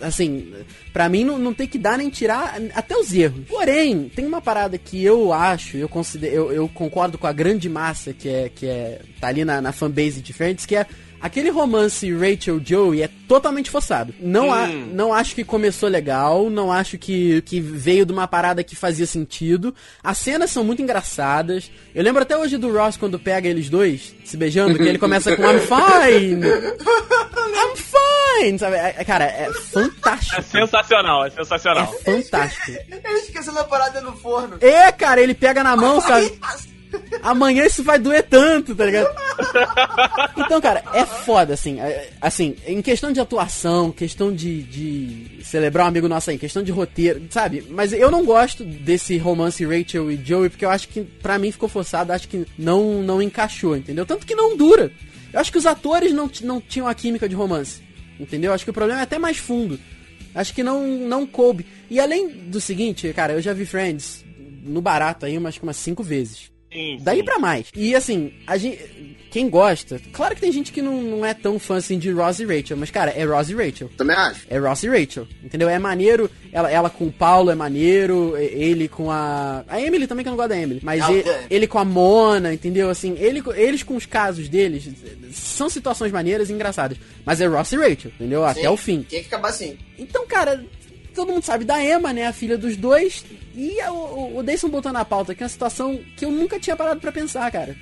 Assim, 0.02 0.54
pra 0.94 1.10
mim 1.10 1.24
não, 1.24 1.38
não 1.38 1.54
tem 1.54 1.68
que 1.68 1.78
dar 1.78 1.98
nem 1.98 2.10
tirar 2.10 2.60
até 2.74 2.96
os 2.96 3.14
erros. 3.14 3.46
Porém, 3.48 4.10
tem 4.10 4.26
uma 4.26 4.42
parada 4.42 4.78
que 4.78 5.04
eu 5.04 5.34
acho, 5.34 5.78
eu 5.78 5.90
considero, 5.90 6.34
eu, 6.34 6.52
eu 6.52 6.70
concordo 6.70 7.18
com 7.18 7.28
a 7.28 7.34
grande 7.34 7.70
massa 7.70 8.14
que 8.14 8.30
é, 8.30 8.50
que 8.50 8.66
é, 8.66 9.02
tá 9.20 9.28
ali 9.28 9.44
na, 9.44 9.62
na 9.62 9.72
fanbase 9.72 10.22
de 10.22 10.34
Friends, 10.34 10.66
que 10.66 10.76
é 10.76 10.86
Aquele 11.20 11.50
romance 11.50 12.12
Rachel 12.14 12.62
Joey 12.64 13.02
é 13.02 13.10
totalmente 13.28 13.72
forçado. 13.72 14.14
Não, 14.20 14.54
a, 14.54 14.68
não 14.68 15.12
acho 15.12 15.34
que 15.34 15.44
começou 15.44 15.90
legal, 15.90 16.48
não 16.50 16.72
acho 16.72 16.98
que, 16.98 17.42
que 17.42 17.60
veio 17.60 18.06
de 18.06 18.14
uma 18.14 18.28
parada 18.28 18.64
que 18.64 18.76
fazia 18.76 19.06
sentido. 19.08 19.74
As 20.04 20.20
cenas 20.20 20.52
são 20.52 20.64
muito 20.64 20.82
engraçadas. 20.82 21.72
Eu 21.94 22.04
lembro 22.04 22.22
até 22.22 22.38
hoje 22.38 22.58
do 22.58 22.72
Ross 22.72 22.98
quando 22.98 23.18
pega 23.18 23.50
eles 23.50 23.68
dois 23.68 24.14
se 24.24 24.38
beijando, 24.38 24.78
que 24.78 24.84
ele 24.84 25.00
começa 25.00 25.36
com 25.36 25.42
I'm 25.42 25.60
fine! 25.66 26.42
Sabe? 28.60 28.76
É- 28.76 28.95
é- 28.97 29.04
cara, 29.04 29.26
é 29.26 29.52
fantástico. 29.54 30.39
É 30.39 30.41
sensacional, 30.41 31.26
é 31.26 31.30
sensacional. 31.30 31.93
É 32.06 32.21
fantástico. 32.21 32.71
Ele 32.71 33.19
esqueceu 33.19 33.58
a 33.58 33.63
parada 33.63 34.02
no 34.02 34.13
forno. 34.17 34.58
É, 34.62 34.91
cara, 34.91 35.21
ele 35.21 35.34
pega 35.34 35.63
na 35.63 35.76
mão, 35.76 36.00
sabe? 36.02 36.39
Amanhã 37.21 37.65
isso 37.65 37.84
vai 37.84 38.00
doer 38.00 38.23
tanto, 38.23 38.73
tá 38.73 38.86
ligado? 38.86 39.13
Então, 40.38 40.62
cara, 40.62 40.84
é 40.93 41.06
foda, 41.06 41.54
assim. 41.54 41.80
é- 41.80 42.10
Assim, 42.21 42.56
em 42.65 42.82
questão 42.82 43.12
de 43.12 43.19
atuação, 43.19 43.91
questão 43.91 44.34
de, 44.34 44.63
de 44.63 45.43
celebrar 45.43 45.86
um 45.86 45.89
amigo 45.89 46.08
nosso 46.08 46.30
aí, 46.30 46.38
questão 46.38 46.63
de 46.63 46.71
roteiro, 46.71 47.21
sabe? 47.30 47.65
Mas 47.69 47.91
eu 47.93 48.10
não 48.10 48.23
gosto 48.26 48.63
desse 48.63 49.17
romance 49.17 49.65
Rachel 49.65 50.10
e 50.12 50.19
Joey, 50.23 50.50
porque 50.50 50.63
eu 50.65 50.69
acho 50.69 50.88
que, 50.88 51.02
pra 51.02 51.38
mim, 51.38 51.52
ficou 51.52 51.67
forçado, 51.69 52.13
acho 52.13 52.28
que 52.28 52.45
não, 52.58 53.02
não 53.04 53.21
encaixou, 53.21 53.76
entendeu? 53.76 54.06
Tanto 54.06 54.26
que 54.26 54.34
não 54.36 54.56
dura. 54.56 54.91
Eu 55.34 55.39
acho 55.41 55.52
que 55.52 55.58
os 55.58 55.65
atores 55.65 56.13
não, 56.13 56.30
não 56.41 56.62
tinham 56.62 56.88
a 56.88 56.93
química 56.95 57.28
de 57.28 57.36
romance, 57.36 57.82
entendeu? 58.19 58.53
Acho 58.53 58.63
que 58.63 58.69
o 58.69 58.73
problema 58.73 59.01
é 59.01 59.03
até 59.03 59.17
mais 59.17 59.38
fundo. 59.38 59.80
Acho 60.34 60.53
que 60.53 60.63
não, 60.63 60.86
não 60.86 61.25
coube. 61.25 61.65
E 61.89 61.99
além 61.99 62.27
do 62.27 62.62
seguinte, 62.62 63.12
cara, 63.13 63.34
eu 63.34 63.41
já 63.41 63.53
vi 63.53 63.65
Friends 63.65 64.23
no 64.63 64.82
barato 64.82 65.25
aí 65.25 65.38
umas, 65.38 65.58
umas 65.58 65.77
cinco 65.77 66.03
vezes. 66.03 66.51
Sim, 66.71 66.99
Daí 67.01 67.23
pra 67.23 67.39
mais. 67.39 67.67
E 67.73 67.95
assim, 67.95 68.34
a 68.45 68.58
gente, 68.58 68.77
quem 69.32 69.49
gosta, 69.49 70.01
claro 70.12 70.36
que 70.36 70.41
tem 70.41 70.51
gente 70.51 70.71
que 70.71 70.82
não, 70.82 71.01
não 71.01 71.25
é 71.25 71.34
tão 71.34 71.58
fã 71.58 71.77
assim 71.77 71.97
de 71.97 72.12
Ross 72.12 72.39
e 72.39 72.45
Rachel, 72.45 72.75
mas 72.75 72.91
cara, 72.91 73.12
é 73.12 73.23
Ross 73.23 73.49
e 73.49 73.56
Rachel. 73.56 73.89
Também 73.95 74.15
acho. 74.15 74.45
É 74.49 74.58
Ross 74.58 74.84
e 74.84 74.89
Rachel, 74.89 75.27
entendeu? 75.41 75.69
É 75.69 75.80
maneiro, 75.80 76.30
ela, 76.51 76.69
ela 76.69 76.89
com 76.89 77.06
o 77.06 77.12
Paulo 77.12 77.49
é 77.49 77.56
maneiro, 77.56 78.36
ele 78.38 78.88
com 78.89 79.10
a. 79.10 79.63
A 79.67 79.82
Emily 79.82 80.08
também 80.08 80.23
que 80.23 80.30
eu 80.30 80.32
não 80.32 80.38
gosto 80.38 80.49
da 80.49 80.58
Emily, 80.58 80.82
mas 80.84 81.08
ele, 81.08 81.30
é. 81.30 81.45
ele 81.49 81.67
com 81.67 81.80
a 81.80 81.86
Mona, 81.86 82.53
entendeu? 82.53 82.89
Assim, 82.89 83.15
ele, 83.17 83.41
eles 83.56 83.82
com 83.82 83.95
os 83.95 84.06
casos 84.06 84.49
deles 84.49 84.89
são 85.32 85.69
situações 85.69 86.12
maneiras 86.12 86.49
e 86.49 86.53
engraçadas. 86.53 86.97
Mas 87.25 87.39
é 87.39 87.47
Ross 87.47 87.71
e 87.71 87.77
Rachel, 87.77 88.12
entendeu? 88.15 88.45
Até 88.45 88.62
Sim, 88.62 88.67
o 88.67 88.77
fim. 88.77 89.06
Tinha 89.08 89.21
que 89.21 89.27
acabar 89.27 89.49
assim. 89.49 89.77
Então, 89.97 90.27
cara, 90.27 90.63
todo 91.17 91.34
mundo 91.34 91.43
sabe 91.43 91.65
da 91.65 91.84
Emma, 91.84 92.13
né? 92.13 92.27
A 92.27 92.32
filha 92.32 92.58
dos 92.58 92.77
dois. 92.77 93.25
E 93.56 93.82
o, 93.89 94.38
o 94.38 94.43
Dayson 94.43 94.69
botou 94.69 94.93
na 94.93 95.03
pauta 95.03 95.34
que 95.34 95.41
é 95.41 95.45
uma 95.45 95.49
situação 95.49 95.99
que 96.15 96.23
eu 96.23 96.32
nunca 96.32 96.60
tinha 96.60 96.75
parado 96.75 97.01
pra 97.01 97.12
pensar, 97.12 97.51
cara. 97.51 97.75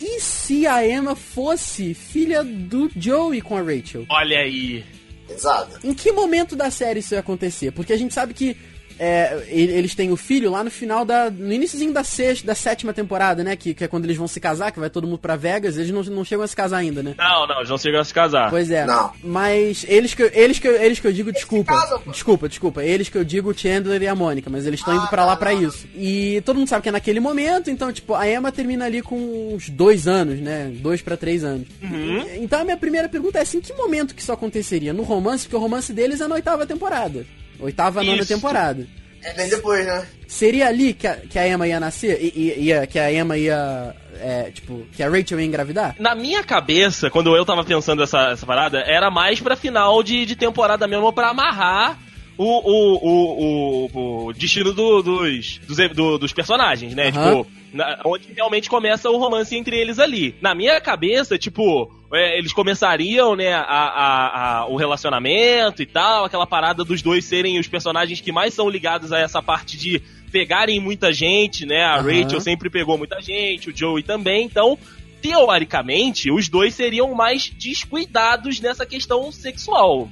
E 0.00 0.20
se 0.20 0.66
a 0.66 0.84
Emma 0.86 1.14
fosse 1.14 1.94
filha 1.94 2.42
do 2.42 2.90
Joey 2.94 3.40
com 3.40 3.56
a 3.56 3.62
Rachel? 3.62 4.04
Olha 4.08 4.38
aí. 4.40 4.84
Exato. 5.30 5.78
Em 5.86 5.94
que 5.94 6.10
momento 6.10 6.56
da 6.56 6.72
série 6.72 6.98
isso 6.98 7.14
ia 7.14 7.20
acontecer? 7.20 7.70
Porque 7.70 7.92
a 7.92 7.96
gente 7.96 8.12
sabe 8.12 8.34
que 8.34 8.56
é, 8.98 9.42
e- 9.50 9.60
eles 9.70 9.94
têm 9.94 10.10
o 10.12 10.16
filho 10.16 10.50
lá 10.50 10.62
no 10.64 10.70
final 10.70 11.04
da. 11.04 11.30
No 11.30 11.52
iníciozinho 11.52 11.92
da 11.92 12.04
sexta, 12.04 12.46
da 12.46 12.54
sétima 12.54 12.92
temporada, 12.92 13.42
né? 13.44 13.56
Que, 13.56 13.74
que 13.74 13.84
é 13.84 13.88
quando 13.88 14.04
eles 14.04 14.16
vão 14.16 14.28
se 14.28 14.40
casar, 14.40 14.70
que 14.72 14.80
vai 14.80 14.90
todo 14.90 15.06
mundo 15.06 15.18
pra 15.18 15.36
Vegas, 15.36 15.76
eles 15.76 15.90
não, 15.90 16.02
não 16.04 16.24
chegam 16.24 16.44
a 16.44 16.48
se 16.48 16.56
casar 16.56 16.78
ainda, 16.78 17.02
né? 17.02 17.14
Não, 17.18 17.46
não, 17.46 17.56
eles 17.58 17.70
não 17.70 17.78
chegam 17.78 18.00
a 18.00 18.04
se 18.04 18.12
casar. 18.14 18.50
Pois 18.50 18.70
é. 18.70 18.84
Não. 18.86 19.12
Mas 19.22 19.84
eles 19.88 20.14
que, 20.14 20.22
eu- 20.22 20.30
eles 20.32 20.58
que, 20.58 20.68
eles 20.68 21.00
que 21.00 21.06
eu 21.06 21.12
digo, 21.12 21.32
desculpa. 21.32 21.72
casam, 21.74 22.02
desculpa, 22.06 22.48
desculpa. 22.48 22.84
Eles 22.84 23.08
que 23.08 23.16
eu 23.18 23.24
digo 23.24 23.50
o 23.50 23.54
Chandler 23.58 24.02
e 24.02 24.06
a 24.08 24.14
Mônica, 24.14 24.48
mas 24.50 24.66
eles 24.66 24.80
estão 24.80 24.94
indo 24.94 25.04
Ah, 25.04 25.08
pra 25.08 25.24
lá 25.24 25.32
tá, 25.32 25.36
pra 25.38 25.52
não. 25.54 25.62
isso. 25.62 25.86
E 25.94 26.40
todo 26.44 26.56
mundo 26.58 26.68
sabe 26.68 26.82
que 26.82 26.88
é 26.88 26.92
naquele 26.92 27.20
momento, 27.20 27.70
então, 27.70 27.92
tipo, 27.92 28.14
a 28.14 28.28
Emma 28.28 28.50
termina 28.52 28.84
ali 28.86 29.02
com 29.02 29.52
uns 29.54 29.68
dois 29.68 30.06
anos, 30.06 30.38
né? 30.40 30.70
Dois 30.76 31.00
pra 31.02 31.16
três 31.16 31.44
anos. 31.44 31.66
E- 31.82 32.38
Então 32.42 32.60
a 32.60 32.64
minha 32.64 32.76
primeira 32.76 33.08
pergunta 33.08 33.38
é 33.38 33.42
assim, 33.42 33.58
em 33.58 33.60
que 33.60 33.72
momento 33.74 34.14
que 34.14 34.22
isso 34.22 34.32
aconteceria? 34.32 34.92
No 34.92 35.02
romance? 35.02 35.44
Porque 35.44 35.56
o 35.56 35.60
romance 35.60 35.92
deles 35.92 36.20
é 36.20 36.26
na 36.28 36.34
oitava 36.34 36.66
temporada. 36.66 37.24
Oitava, 37.60 38.02
nona 38.02 38.22
Isso. 38.22 38.34
temporada. 38.34 38.86
É 39.24 39.32
bem 39.34 39.48
depois, 39.48 39.86
né? 39.86 40.04
Seria 40.26 40.66
ali 40.66 40.92
que 40.94 41.06
a, 41.06 41.14
que 41.16 41.38
a 41.38 41.46
Emma 41.48 41.68
ia 41.68 41.78
nascer? 41.78 42.18
I, 42.20 42.32
i- 42.34 42.60
ia, 42.66 42.86
que 42.88 42.98
a 42.98 43.12
Emma 43.12 43.36
ia. 43.38 43.94
é, 44.20 44.50
tipo, 44.52 44.84
que 44.92 45.00
a 45.02 45.08
Rachel 45.08 45.38
ia 45.38 45.46
engravidar? 45.46 45.94
Na 45.98 46.14
minha 46.14 46.42
cabeça, 46.42 47.08
quando 47.08 47.36
eu 47.36 47.44
tava 47.44 47.62
pensando 47.64 48.02
essa, 48.02 48.30
essa 48.32 48.44
parada, 48.44 48.80
era 48.80 49.10
mais 49.12 49.38
pra 49.40 49.54
final 49.54 50.02
de, 50.02 50.26
de 50.26 50.34
temporada 50.34 50.88
mesmo, 50.88 51.12
pra 51.12 51.28
amarrar 51.28 51.98
o, 52.38 52.44
o, 52.44 53.86
o, 53.92 54.26
o, 54.28 54.32
destino 54.32 54.72
do- 54.72 55.02
dos, 55.02 55.58
dos, 55.58 55.76
do- 55.94 56.18
dos 56.18 56.32
personagens, 56.32 56.94
né? 56.94 57.08
Aham. 57.08 57.42
Tipo, 57.42 57.50
na- 57.72 58.00
onde 58.04 58.32
realmente 58.34 58.68
começa 58.68 59.10
o 59.10 59.16
romance 59.18 59.56
entre 59.56 59.76
eles 59.78 59.98
ali. 59.98 60.34
Na 60.40 60.54
minha 60.54 60.80
cabeça, 60.80 61.38
tipo, 61.38 61.90
é, 62.12 62.38
eles 62.38 62.52
começariam, 62.52 63.34
né, 63.36 63.52
a, 63.52 63.60
a- 63.62 64.60
a- 64.60 64.66
o 64.66 64.76
relacionamento 64.76 65.82
e 65.82 65.86
tal, 65.86 66.24
aquela 66.24 66.46
parada 66.46 66.84
dos 66.84 67.00
dois 67.02 67.24
serem 67.24 67.58
os 67.58 67.68
personagens 67.68 68.20
que 68.20 68.32
mais 68.32 68.52
são 68.54 68.68
ligados 68.68 69.12
a 69.12 69.18
essa 69.18 69.42
parte 69.42 69.76
de 69.78 70.00
pegarem 70.30 70.80
muita 70.80 71.12
gente, 71.12 71.66
né? 71.66 71.82
A 71.84 71.96
Aham. 71.96 72.22
Rachel 72.22 72.40
sempre 72.40 72.70
pegou 72.70 72.96
muita 72.98 73.20
gente, 73.20 73.70
o 73.70 73.76
Joey 73.76 74.02
também, 74.02 74.44
então 74.46 74.78
teoricamente, 75.20 76.30
os 76.32 76.48
dois 76.48 76.74
seriam 76.74 77.14
mais 77.14 77.48
descuidados 77.48 78.60
nessa 78.60 78.84
questão 78.84 79.30
sexual. 79.30 80.08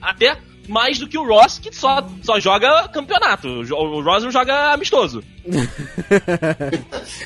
Até 0.00 0.36
mais 0.68 0.98
do 0.98 1.08
que 1.08 1.18
o 1.18 1.26
Ross, 1.26 1.58
que 1.58 1.74
só, 1.74 2.06
só 2.22 2.38
joga 2.38 2.88
campeonato. 2.88 3.48
O 3.48 4.00
Ross 4.02 4.24
não 4.24 4.30
joga 4.30 4.72
amistoso. 4.72 5.22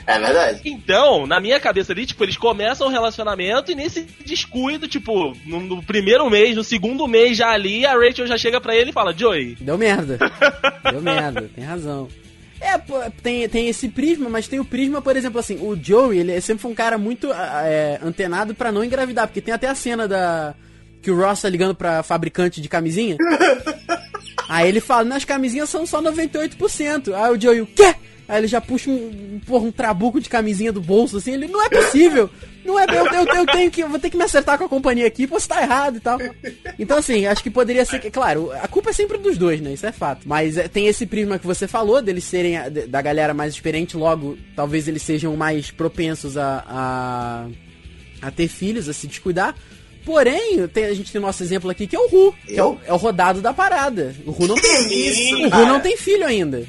É 0.07 0.19
verdade. 0.19 0.61
Então, 0.65 1.27
na 1.27 1.41
minha 1.41 1.59
cabeça 1.59 1.93
ali, 1.93 2.07
tipo, 2.07 2.23
eles 2.25 2.37
começam 2.37 2.87
o 2.87 2.91
relacionamento 2.91 3.73
e 3.73 3.75
nesse 3.75 4.03
descuido, 4.25 4.87
tipo, 4.87 5.35
no, 5.47 5.61
no 5.61 5.83
primeiro 5.83 6.29
mês, 6.29 6.55
no 6.55 6.63
segundo 6.63 7.09
mês 7.09 7.37
já 7.37 7.51
ali, 7.51 7.87
a 7.87 7.95
Rachel 7.95 8.27
já 8.27 8.37
chega 8.37 8.61
pra 8.61 8.75
ele 8.77 8.91
e 8.91 8.93
fala, 8.93 9.17
Joey, 9.17 9.57
Deu 9.61 9.79
merda. 9.79 10.19
Deu 10.91 11.01
merda, 11.01 11.51
tem 11.55 11.65
razão. 11.65 12.09
É, 12.61 12.79
tem, 13.23 13.49
tem 13.49 13.69
esse 13.69 13.89
prisma, 13.89 14.29
mas 14.29 14.49
tem 14.49 14.59
o 14.59 14.65
prisma, 14.65 15.03
por 15.03 15.17
exemplo, 15.17 15.39
assim, 15.39 15.57
o 15.57 15.77
Joey, 15.77 16.21
ele 16.21 16.41
sempre 16.41 16.63
foi 16.63 16.71
um 16.71 16.75
cara 16.75 16.97
muito 16.97 17.31
ah, 17.33 17.63
é, 17.65 17.99
antenado 18.03 18.55
pra 18.55 18.73
não 18.73 18.85
engravidar, 18.85 19.27
porque 19.27 19.41
tem 19.41 19.53
até 19.53 19.69
a 19.69 19.75
cena 19.75 20.09
da. 20.09 20.55
Que 21.05 21.11
o 21.11 21.17
Ross 21.17 21.43
tá 21.43 21.49
ligando 21.49 21.75
pra 21.75 22.03
fabricante 22.03 22.61
de 22.61 22.69
camisinha. 22.69 23.17
Aí 24.49 24.69
ele 24.69 24.81
fala, 24.81 25.05
nas 25.05 25.25
camisinhas 25.25 25.69
são 25.71 25.87
só 25.87 26.03
98%. 26.03 27.13
Aí 27.15 27.33
o 27.33 27.41
Joey, 27.41 27.61
o 27.63 27.67
quê? 27.67 27.95
Aí 28.27 28.41
ele 28.41 28.47
já 28.47 28.61
puxa 28.61 28.89
um, 28.91 29.41
porra, 29.47 29.65
um 29.67 29.73
trabuco 29.73 30.19
de 30.21 30.29
camisinha 30.31 30.73
do 30.73 30.81
bolso, 30.81 31.19
assim, 31.19 31.33
ele, 31.35 31.47
não 31.47 31.63
é 31.63 31.69
possível. 31.69 32.31
Não 32.65 32.79
é, 32.79 32.85
eu, 32.89 33.05
eu, 33.07 33.27
eu 33.35 33.47
tenho 33.47 33.71
que, 33.71 33.83
eu 33.83 33.89
vou 33.89 33.99
ter 33.99 34.09
que 34.09 34.17
me 34.17 34.23
acertar 34.25 34.57
com 34.57 34.65
a 34.65 34.69
companhia 34.69 35.07
aqui, 35.07 35.27
posso 35.27 35.45
estar 35.45 35.61
errado 35.63 35.97
e 35.99 36.01
tal. 36.01 36.19
Então, 36.79 36.97
assim, 36.97 37.27
acho 37.27 37.43
que 37.43 37.51
poderia 37.51 37.85
ser, 37.85 37.99
que- 38.01 38.11
claro, 38.11 38.51
a 38.53 38.67
culpa 38.67 38.89
é 38.89 38.93
sempre 38.95 39.19
dos 39.19 39.37
dois, 39.37 39.61
né, 39.61 39.75
isso 39.75 39.85
é 39.85 39.93
fato. 39.93 40.23
Mas 40.27 40.57
é, 40.57 40.67
tem 40.69 40.87
esse 40.87 41.05
prisma 41.05 41.39
que 41.39 41.47
você 41.47 41.69
falou, 41.69 42.01
deles 42.01 42.25
serem, 42.25 42.57
a- 42.57 42.71
da 42.71 43.03
galera 43.03 43.35
mais 43.35 43.53
experiente, 43.53 43.95
logo, 43.99 44.39
talvez 44.57 44.89
eles 44.89 45.03
sejam 45.03 45.37
mais 45.37 45.71
propensos 45.71 46.39
a, 46.39 46.65
a, 46.67 47.47
a 48.27 48.31
ter 48.31 48.49
filhos, 48.49 48.89
a 48.89 48.95
se 48.95 49.07
descuidar. 49.07 49.55
Porém, 50.05 50.67
tem- 50.69 50.85
a 50.85 50.95
gente 50.95 51.11
tem 51.11 51.19
o 51.19 51.23
nosso 51.23 51.43
exemplo 51.43 51.71
aqui, 51.71 51.87
que 51.87 51.97
é 51.97 51.99
o 51.99 52.09
Ru, 52.09 52.35
que 52.47 52.57
é 52.59 52.65
o, 52.65 52.79
é 52.87 52.93
o 52.93 52.97
rodado 52.97 53.41
da 53.41 53.53
parada. 53.55 54.15
O 54.27 54.31
Ru 54.31 54.47
não 54.47 54.55
tem, 54.57 54.93
isso, 55.09 55.37
o 55.37 55.49
Ru 55.49 55.67
não 55.67 55.81
tem 55.81 55.97
filho 55.97 56.27
ainda. 56.27 56.67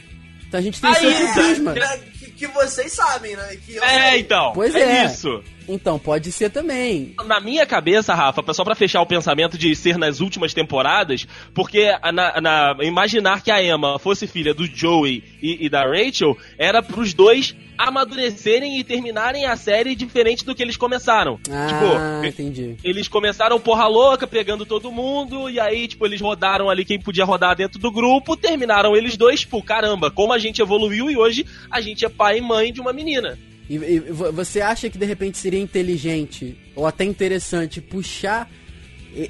Então 0.47 0.59
a 0.59 0.63
gente 0.63 0.79
tem 0.79 0.89
Aí, 0.89 1.05
outro 1.05 1.33
prisma. 1.33 1.75
É, 1.77 1.99
que, 2.35 2.47
vocês 2.47 2.91
sabem, 2.93 3.35
né? 3.35 3.57
Que 3.65 3.75
eu 3.75 3.83
é, 3.83 4.11
sei. 4.11 4.19
então, 4.19 4.51
Pois 4.53 4.75
é, 4.75 5.01
é. 5.01 5.05
isso. 5.05 5.43
Então, 5.67 5.97
pode 5.97 6.31
ser 6.31 6.51
também. 6.51 7.15
Na 7.25 7.39
minha 7.39 7.65
cabeça, 7.65 8.13
Rafa, 8.13 8.53
só 8.53 8.63
pra 8.63 8.75
fechar 8.75 9.01
o 9.01 9.05
pensamento 9.07 9.57
de 9.57 9.75
ser 9.75 9.97
nas 9.97 10.19
últimas 10.19 10.53
temporadas, 10.53 11.27
porque 11.55 11.89
na, 12.13 12.39
na- 12.39 12.77
imaginar 12.81 13.41
que 13.41 13.49
a 13.49 13.63
Emma 13.63 13.97
fosse 13.97 14.27
filha 14.27 14.53
do 14.53 14.65
Joey 14.67 15.23
e, 15.41 15.65
e 15.65 15.69
da 15.69 15.83
Rachel 15.83 16.37
era 16.59 16.83
pros 16.83 17.15
dois 17.15 17.55
amadurecerem 17.77 18.79
e 18.79 18.83
terminarem 18.83 19.45
a 19.45 19.55
série 19.55 19.95
diferente 19.95 20.45
do 20.45 20.53
que 20.55 20.61
eles 20.63 20.77
começaram. 20.77 21.39
Ah, 21.49 21.67
tipo, 21.67 22.25
entendi. 22.27 22.75
eles 22.83 23.07
começaram 23.07 23.59
porra 23.59 23.87
louca, 23.87 24.25
pegando 24.27 24.65
todo 24.65 24.91
mundo, 24.91 25.49
e 25.49 25.59
aí, 25.59 25.87
tipo, 25.87 26.05
eles 26.05 26.21
rodaram 26.21 26.69
ali 26.69 26.85
quem 26.85 26.99
podia 26.99 27.25
rodar 27.25 27.55
dentro 27.55 27.79
do 27.79 27.91
grupo, 27.91 28.37
terminaram 28.37 28.95
eles 28.95 29.17
dois, 29.17 29.41
tipo, 29.41 29.61
caramba, 29.63 30.09
como 30.09 30.31
a 30.33 30.39
gente 30.39 30.61
evoluiu 30.61 31.09
e 31.09 31.17
hoje 31.17 31.45
a 31.69 31.81
gente 31.81 32.05
é 32.05 32.09
pai 32.25 32.37
e 32.39 32.41
mãe 32.41 32.73
de 32.73 32.81
uma 32.81 32.91
menina. 32.91 33.37
E, 33.69 33.75
e 33.75 33.99
vo- 33.99 34.31
você 34.31 34.61
acha 34.61 34.89
que 34.89 34.97
de 34.97 35.05
repente 35.05 35.37
seria 35.37 35.59
inteligente 35.59 36.57
ou 36.75 36.85
até 36.87 37.03
interessante 37.03 37.79
puxar 37.81 38.49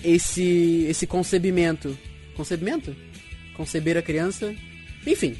esse 0.03 0.85
esse 0.89 1.05
concebimento, 1.05 1.97
concebimento? 2.35 2.95
Conceber 3.55 3.97
a 3.97 4.01
criança? 4.01 4.53
Enfim, 5.05 5.35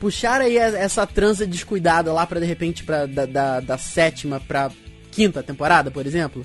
puxar 0.00 0.40
aí 0.40 0.56
essa 0.56 1.06
transa 1.06 1.46
descuidada 1.46 2.12
lá 2.12 2.26
pra 2.26 2.40
de 2.40 2.46
repente 2.46 2.84
para 2.84 3.06
da, 3.06 3.26
da, 3.26 3.60
da 3.60 3.78
sétima 3.78 4.40
pra 4.40 4.70
quinta 5.10 5.42
temporada, 5.42 5.90
por 5.90 6.06
exemplo? 6.06 6.44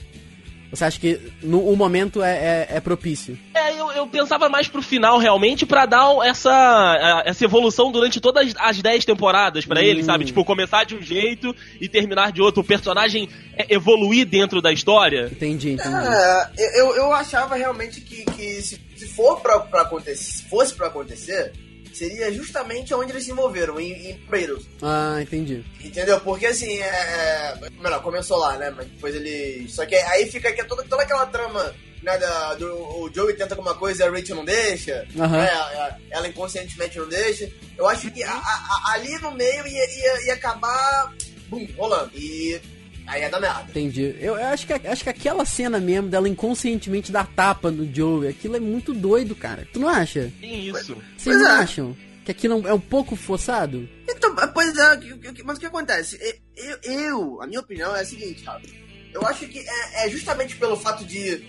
Você 0.74 0.86
acha 0.86 1.00
que 1.00 1.20
no, 1.44 1.70
o 1.70 1.76
momento 1.76 2.24
é, 2.24 2.68
é, 2.72 2.78
é 2.78 2.80
propício? 2.80 3.38
É, 3.54 3.80
eu, 3.80 3.92
eu 3.92 4.08
pensava 4.08 4.50
mais 4.50 4.68
pro 4.68 4.82
final, 4.82 5.20
realmente, 5.20 5.68
pra 5.68 5.86
dar 5.86 6.08
essa, 6.26 7.22
essa 7.26 7.46
evolução 7.46 7.92
durante 7.92 8.20
todas 8.20 8.54
as 8.58 8.82
10 8.82 9.06
temporadas 9.06 9.66
pra 9.66 9.84
ele, 9.84 10.02
Hum. 10.02 10.06
sabe? 10.06 10.26
Tipo, 10.26 10.44
começar 10.44 10.84
de 10.84 10.96
um 10.96 11.02
jeito 11.02 11.56
e 11.80 11.88
terminar 11.88 12.32
de 12.32 12.42
outro. 12.42 12.62
O 12.62 12.66
personagem 12.66 13.30
é, 13.56 13.68
evoluir 13.74 14.26
dentro 14.26 14.62
da 14.64 14.72
história. 14.72 15.30
Entendi, 15.32 15.74
entendi. 15.74 15.96
É, 15.96 16.80
eu, 16.82 16.96
eu 16.96 17.14
achava 17.14 17.56
realmente 17.56 18.02
que, 18.02 18.26
que 18.26 18.62
se, 18.64 18.82
se 18.96 19.08
for 19.10 19.42
pra, 19.42 19.60
pra 19.60 19.82
acontecer, 19.84 20.16
se 20.24 20.44
fosse 20.50 20.74
pra 20.74 20.88
acontecer, 20.88 21.54
seria 21.98 22.32
justamente 22.32 22.94
onde 22.94 23.12
eles 23.12 23.24
se 23.24 23.32
envolveram, 23.32 23.80
em, 23.80 24.12
em 24.12 24.18
Beatles. 24.30 24.66
Ah, 24.82 25.20
entendi. 25.22 25.64
Entendeu? 25.84 26.20
Porque 26.22 26.46
assim, 26.48 26.80
é. 26.80 26.86
é, 26.88 27.58
Melhor, 27.82 28.02
começou 28.02 28.38
lá, 28.38 28.58
né? 28.58 28.70
Mas 28.76 28.88
depois 28.88 29.16
ele. 29.16 29.68
Só 29.70 29.86
que 29.86 29.96
aí 29.96 30.30
fica 30.32 30.50
aqui 30.50 30.64
toda, 30.66 30.84
toda 30.84 31.04
aquela 31.04 31.26
trama. 31.26 31.74
Né, 32.04 32.18
da, 32.18 32.54
do, 32.56 32.66
o 33.00 33.10
Joey 33.16 33.34
tenta 33.34 33.54
alguma 33.54 33.76
coisa 33.76 34.04
e 34.04 34.06
a 34.06 34.12
Rachel 34.12 34.36
não 34.36 34.44
deixa, 34.44 35.08
Aham. 35.18 35.38
né, 35.38 35.50
a- 35.50 35.56
a- 35.86 35.98
ela 36.12 36.28
inconscientemente 36.28 37.00
não 37.00 37.08
deixa. 37.08 37.50
Eu 37.78 37.88
acho 37.88 38.12
que 38.12 38.22
a- 38.22 38.30
a- 38.30 38.92
ali 38.92 39.18
no 39.20 39.32
meio 39.32 39.66
ia, 39.66 39.90
ia, 39.90 40.26
ia 40.26 40.34
acabar 40.34 41.14
bum, 41.48 41.66
rolando. 41.78 42.12
E 42.14 42.60
aí 43.08 43.22
ia 43.22 43.30
dar 43.30 43.40
merda. 43.40 43.66
Entendi. 43.70 44.16
Eu, 44.20 44.38
eu 44.38 44.46
acho, 44.46 44.66
que, 44.68 44.74
acho 44.74 45.04
que 45.04 45.10
aquela 45.10 45.46
cena 45.46 45.80
mesmo 45.80 46.10
dela 46.10 46.28
inconscientemente 46.30 47.12
dar 47.12 47.28
tapa 47.28 47.70
no 47.72 47.92
Joey, 47.94 48.30
aquilo 48.30 48.56
é 48.56 48.60
muito 48.60 48.94
doido, 48.94 49.36
cara. 49.36 49.68
Tu 49.72 49.80
não 49.80 49.90
acha? 49.90 50.32
Tem 50.40 50.68
isso. 50.68 50.96
Vocês 51.18 51.38
não 51.38 51.48
é. 51.48 51.52
acham? 51.52 51.98
Que 52.26 52.32
aquilo 52.32 52.66
é 52.68 52.74
um 52.74 52.80
pouco 52.80 53.16
forçado? 53.16 53.88
Então, 54.08 54.34
pois 54.54 54.78
é, 54.78 55.00
mas 55.44 55.58
o 55.58 55.60
que 55.60 55.66
acontece? 55.66 56.18
Eu, 56.56 56.78
eu- 56.84 57.42
a 57.42 57.48
minha 57.48 57.60
opinião 57.60 57.94
é 57.96 58.02
a 58.02 58.06
seguinte, 58.06 58.44
Rafa. 58.46 58.66
Eu 59.14 59.26
acho 59.28 59.46
que 59.48 59.60
é, 59.60 60.06
é 60.06 60.10
justamente 60.10 60.56
pelo 60.56 60.78
fato 60.78 61.04
de 61.06 61.44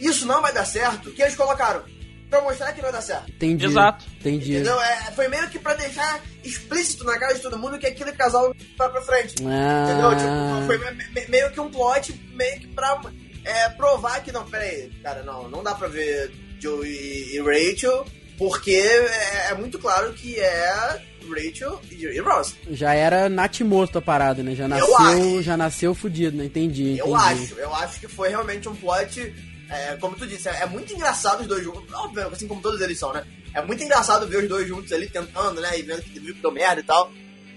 isso 0.00 0.26
não 0.26 0.42
vai 0.42 0.52
dar 0.52 0.64
certo 0.64 1.10
que 1.12 1.22
eles 1.22 1.36
colocaram. 1.36 1.82
Pra 2.30 2.42
mostrar 2.42 2.72
que 2.72 2.76
não 2.82 2.90
vai 2.90 2.92
dar 2.92 3.00
certo. 3.00 3.30
Entendi. 3.30 3.64
Exato. 3.66 4.04
Entendi. 4.20 4.52
Entendeu? 4.54 4.80
É, 4.80 4.96
foi 5.16 5.28
meio 5.28 5.48
que 5.48 5.58
pra 5.58 5.74
deixar 5.74 6.20
explícito 6.44 7.04
na 7.04 7.18
cara 7.18 7.32
de 7.34 7.40
todo 7.40 7.58
mundo 7.58 7.78
que 7.78 7.86
aquele 7.86 8.12
casal 8.12 8.54
vai 8.76 8.88
pra 8.90 9.00
frente. 9.00 9.34
Entendeu? 9.42 10.10
Tipo, 10.10 10.28
Ah, 10.28 10.62
foi 10.66 10.78
me- 10.78 11.04
me- 11.14 11.26
meio 11.28 11.50
que 11.50 11.60
um 11.60 11.70
plot, 11.70 12.12
meio 12.34 12.60
que 12.60 12.66
pra 12.68 13.00
é, 13.44 13.68
provar 13.70 14.22
que 14.22 14.30
não, 14.30 14.44
peraí, 14.44 14.90
cara, 15.02 15.22
não, 15.22 15.48
não 15.48 15.62
dá 15.62 15.74
pra 15.74 15.88
ver 15.88 16.30
Joe 16.60 16.86
e, 16.86 17.36
e 17.36 17.40
Rachel, 17.40 18.04
porque 18.36 18.72
é, 18.72 19.48
é 19.50 19.54
muito 19.54 19.78
claro 19.78 20.12
que 20.12 20.38
é 20.38 21.00
Rachel 21.28 21.80
e, 21.90 22.04
e 22.04 22.20
Ross. 22.20 22.54
já 22.70 22.94
era 22.94 23.28
natimorto 23.28 23.98
a 23.98 24.02
parada, 24.02 24.42
né? 24.42 24.54
Já 24.54 24.64
Eu 24.64 24.68
nasceu, 24.68 25.42
já 25.42 25.56
nasceu 25.56 25.94
fudido, 25.94 26.36
né? 26.36 26.44
Entendi, 26.44 26.82
entendi. 26.92 26.98
Eu 27.00 27.16
acho, 27.16 27.54
eu 27.54 27.74
acho 27.74 28.00
que 28.00 28.08
foi 28.08 28.28
realmente 28.28 28.68
um 28.68 28.74
plot. 28.74 29.34
É, 29.70 29.96
como 29.96 30.16
tu 30.16 30.26
disse, 30.26 30.48
é, 30.48 30.62
é 30.62 30.66
muito 30.66 30.92
engraçado 30.92 31.40
os 31.40 31.46
dois 31.46 31.62
juntos. 31.62 31.92
Óbvio, 31.92 32.28
assim 32.28 32.48
como 32.48 32.60
todos 32.60 32.80
eles 32.80 32.98
são, 32.98 33.12
né? 33.12 33.24
É 33.54 33.62
muito 33.62 33.82
engraçado 33.82 34.26
ver 34.26 34.42
os 34.42 34.48
dois 34.48 34.66
juntos 34.66 34.92
ali 34.92 35.08
tentando, 35.08 35.60
né? 35.60 35.78
E 35.78 35.82
vendo 35.82 36.02
que 36.02 36.18
viu 36.18 36.34
que 36.34 36.40
deu 36.40 36.50
merda 36.50 36.80
e 36.80 36.84
tal. 36.84 37.10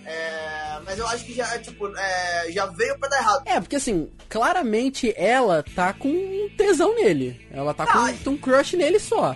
É, 0.06 0.80
mas 0.84 0.97
eu 0.97 1.08
acho 1.08 1.26
que 1.26 1.34
já, 1.34 1.58
tipo, 1.60 1.88
é, 1.95 2.52
já 2.52 2.65
veio 2.65 2.97
pra 2.97 3.08
dar 3.08 3.17
errado. 3.19 3.43
É, 3.45 3.60
porque 3.60 3.76
assim, 3.76 4.10
claramente 4.28 5.13
ela 5.15 5.63
tá 5.76 5.93
com 5.93 6.10
um 6.10 6.50
tesão 6.58 6.95
nele. 6.95 7.47
Ela 7.52 7.74
tá 7.74 7.86
Ai. 7.88 8.17
com 8.24 8.32
um 8.32 8.38
crush 8.38 8.76
nele 8.76 9.00
só. 9.00 9.36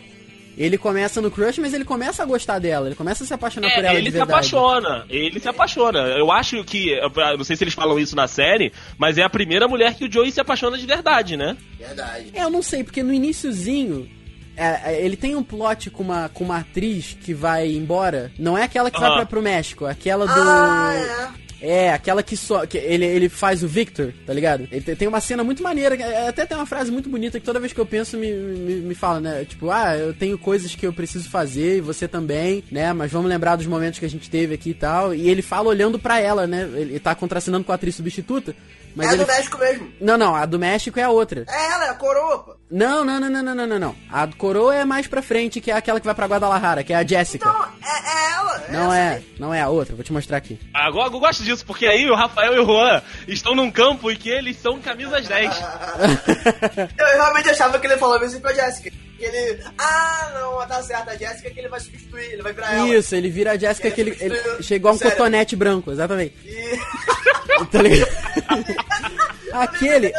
Ele 0.58 0.78
começa 0.78 1.22
no 1.22 1.30
crush, 1.30 1.60
mas 1.60 1.74
ele 1.74 1.84
começa 1.84 2.24
a 2.24 2.26
gostar 2.26 2.60
dela, 2.60 2.88
ele 2.88 2.96
começa 2.96 3.24
a 3.24 3.28
se 3.28 3.34
apaixonar 3.34 3.70
por 3.74 3.84
É, 3.84 3.88
ela 3.88 3.94
ele 3.96 4.04
de 4.06 4.12
se 4.12 4.18
verdade. 4.18 4.32
apaixona. 4.32 5.06
Ele 5.10 5.40
se 5.40 5.48
apaixona. 5.50 6.00
Eu 6.18 6.32
acho 6.32 6.64
que. 6.64 6.98
Não 7.38 7.44
sei 7.44 7.56
se 7.56 7.64
eles 7.64 7.74
falam 7.74 8.00
isso 8.00 8.16
na 8.16 8.28
série, 8.28 8.72
mas 8.98 9.18
é 9.18 9.24
a 9.24 9.30
primeira 9.30 9.68
mulher 9.68 9.94
que 9.96 10.06
o 10.06 10.12
Joey 10.12 10.32
se 10.32 10.40
apaixona 10.40 10.78
de 10.78 10.86
verdade, 10.86 11.36
né? 11.36 11.58
Verdade. 11.78 12.28
É, 12.34 12.44
eu 12.44 12.50
não 12.50 12.62
sei, 12.62 12.84
porque 12.84 13.04
no 13.04 13.14
iniciozinho, 13.14 14.10
é, 14.56 14.94
é, 14.94 15.06
ele 15.06 15.18
tem 15.18 15.36
um 15.36 15.44
plot 15.44 15.90
com 15.90 16.04
uma, 16.04 16.30
com 16.30 16.44
uma 16.46 16.60
atriz 16.60 17.18
que 17.22 17.34
vai 17.34 17.68
embora. 17.72 18.32
Não 18.40 18.58
é 18.58 18.64
aquela 18.64 18.90
que 18.90 19.00
vai 19.00 19.10
Aham. 19.10 19.18
pra, 19.18 19.26
pro 19.26 19.42
México, 19.42 19.86
é 19.86 19.92
aquela 19.92 20.26
do. 20.26 20.32
Ah, 20.42 20.94
é. 21.42 21.45
É, 21.62 21.92
aquela 21.92 22.22
que 22.22 22.36
só. 22.36 22.66
Que 22.66 22.78
ele, 22.78 23.06
ele 23.06 23.30
faz 23.30 23.64
o 23.64 23.68
Victor, 23.68 24.14
tá 24.26 24.34
ligado? 24.34 24.68
Ele 24.72 24.82
te- 24.82 24.96
tem 24.96 25.08
uma 25.08 25.22
cena 25.22 25.44
muito 25.44 25.64
maneira, 25.64 25.96
é, 25.96 26.28
até 26.28 26.46
tem 26.46 26.58
uma 26.58 26.66
frase 26.66 26.92
muito 26.92 27.10
bonita 27.10 27.40
que 27.40 27.46
toda 27.46 27.60
vez 27.60 27.72
que 27.74 27.80
eu 27.80 27.86
penso 27.86 28.18
me, 28.18 28.32
me, 28.32 28.76
me 28.76 28.96
fala, 28.96 29.20
né? 29.20 29.46
Tipo, 29.46 29.70
ah, 29.72 29.96
eu 29.98 30.14
tenho 30.14 30.38
coisas 30.38 30.76
que 30.76 30.86
eu 30.86 30.94
preciso 30.94 31.30
fazer 31.30 31.78
e 31.78 31.82
você 31.82 32.08
também, 32.08 32.64
né? 32.72 32.92
Mas 32.94 33.12
vamos 33.12 33.30
lembrar 33.30 33.56
dos 33.56 33.68
momentos 33.68 34.00
que 34.00 34.06
a 34.06 34.10
gente 34.10 34.30
teve 34.30 34.54
aqui 34.54 34.72
e 34.72 34.74
tal. 34.76 35.14
E 35.16 35.30
ele 35.30 35.42
fala 35.42 35.70
olhando 35.70 35.98
pra 35.98 36.20
ela, 36.20 36.46
né? 36.46 36.70
Ele 36.76 37.00
tá 37.00 37.16
contracenando 37.16 37.64
com 37.64 37.72
a 37.72 37.76
atriz 37.76 37.96
substituta. 37.96 38.56
Mas 38.96 39.10
é 39.10 39.14
ele... 39.14 39.24
do 39.24 39.28
México 39.28 39.58
mesmo. 39.58 39.94
Não, 40.00 40.18
não, 40.18 40.36
a 40.36 40.46
do 40.46 40.58
México 40.58 41.00
é 41.00 41.04
a 41.04 41.10
outra. 41.10 41.46
É 41.48 41.72
ela, 41.72 41.86
é 41.86 41.90
a 41.90 41.94
coroa, 41.94 42.40
pô. 42.40 42.56
Não, 42.70 43.06
não, 43.06 43.20
não, 43.20 43.30
não, 43.30 43.44
não, 43.44 43.56
não, 43.56 43.68
não, 43.68 43.80
não. 43.80 43.96
A 44.12 44.26
do 44.26 44.36
Coroa 44.36 44.76
é 44.76 44.84
mais 44.84 45.06
pra 45.06 45.22
frente, 45.22 45.62
que 45.62 45.70
é 45.70 45.76
aquela 45.76 46.00
que 46.00 46.06
vai 46.06 46.16
pra 46.16 46.26
Guadalajara, 46.26 46.84
que 46.84 46.92
é 46.92 46.96
a 46.96 47.06
Jéssica. 47.06 47.46
Não, 47.48 47.64
é, 47.64 47.68
é 47.68 48.32
ela. 48.34 48.64
Não 48.70 48.94
essa 48.94 48.98
é, 48.98 49.16
aí. 49.18 49.36
não 49.38 49.54
é 49.54 49.62
a 49.62 49.70
outra, 49.70 49.96
vou 49.96 50.04
te 50.04 50.12
mostrar 50.12 50.38
aqui. 50.38 50.60
Agora 50.74 51.08
eu 51.08 51.20
gosto 51.20 51.44
disso, 51.44 51.64
porque 51.64 51.86
aí 51.86 52.10
o 52.10 52.16
Rafael 52.16 52.56
e 52.56 52.60
o 52.60 52.66
Juan 52.66 53.04
estão 53.28 53.54
num 53.54 53.70
campo 53.70 54.10
em 54.10 54.16
que 54.16 54.30
eles 54.30 54.58
são 54.58 54.80
camisas 54.82 55.28
10. 55.28 55.52
Eu 56.98 57.06
realmente 57.06 57.50
achava 57.50 57.78
que 57.80 57.86
ele 57.86 57.98
falava 57.98 58.26
isso 58.26 58.42
com 58.42 58.48
a 58.48 58.54
Jéssica. 58.54 58.92
Que 59.18 59.24
ele. 59.24 59.64
Ah, 59.78 60.32
não, 60.34 60.68
tá 60.68 60.82
certo, 60.82 61.10
a 61.10 61.16
Jéssica 61.16 61.50
que 61.52 61.60
ele 61.60 61.70
vai 61.70 61.80
substituir, 61.80 62.34
ele 62.34 62.42
vai 62.42 62.52
virar 62.52 62.74
ela. 62.74 62.88
Isso, 62.96 63.16
ele 63.16 63.30
vira 63.30 63.52
a 63.52 63.58
Jéssica 63.58 63.92
que 63.92 64.02
ele, 64.02 64.18
ele 64.20 64.64
chegou 64.64 64.92
a 64.92 64.94
um 64.94 64.98
Sério. 64.98 65.16
cotonete 65.16 65.56
branco, 65.56 65.92
exatamente. 65.92 66.36
E. 66.44 66.80
Tá 67.72 67.82
ligado? 67.82 68.12
Aquele. 69.54 70.12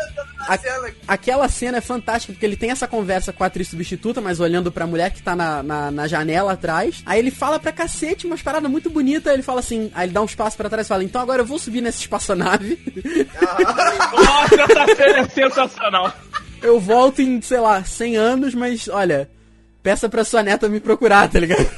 A 0.49 0.59
aquela 1.09 1.49
cena 1.49 1.79
é 1.79 1.81
fantástica, 1.81 2.33
porque 2.33 2.47
ele 2.47 2.57
tem 2.57 2.71
essa 2.71 2.87
conversa 2.87 3.33
com 3.33 3.43
a 3.43 3.49
atriz 3.49 3.69
substituta, 3.69 4.21
mas 4.21 4.39
olhando 4.39 4.71
pra 4.71 4.87
mulher 4.87 5.11
que 5.11 5.21
tá 5.21 5.35
na, 5.35 5.63
na, 5.63 5.91
na 5.91 6.07
janela 6.07 6.53
atrás. 6.53 7.03
Aí 7.05 7.19
ele 7.19 7.33
fala 7.33 7.59
pra 7.59 7.73
cacete 7.73 8.27
umas 8.27 8.43
paradas 8.43 8.71
muito 8.71 8.89
bonitas. 8.89 9.33
Ele 9.33 9.43
fala 9.43 9.61
assim, 9.61 9.91
aí 9.95 10.07
ele 10.07 10.13
dá 10.13 10.23
um 10.23 10.27
espaço 10.27 10.57
pra 10.57 10.71
trás 10.71 10.87
e 10.87 10.89
fala: 10.89 11.05
Então 11.05 11.21
agora 11.21 11.43
eu 11.43 11.47
vou 11.47 11.59
subir 11.59 11.81
nessa 11.81 11.99
espaçonave. 11.99 12.79
Nossa, 14.13 14.63
essa 14.63 14.97
cena 14.97 15.19
é 15.19 15.29
sensacional. 15.29 16.15
eu 16.63 16.79
volto 16.79 17.21
em, 17.21 17.41
sei 17.43 17.59
lá, 17.61 17.83
100 17.85 18.17
anos, 18.17 18.55
mas 18.55 18.89
olha. 18.89 19.29
Peça 19.83 20.09
pra 20.09 20.25
sua 20.25 20.43
neta 20.43 20.69
me 20.69 20.81
procurar, 20.81 21.29
tá 21.31 21.39
ligado? 21.39 21.65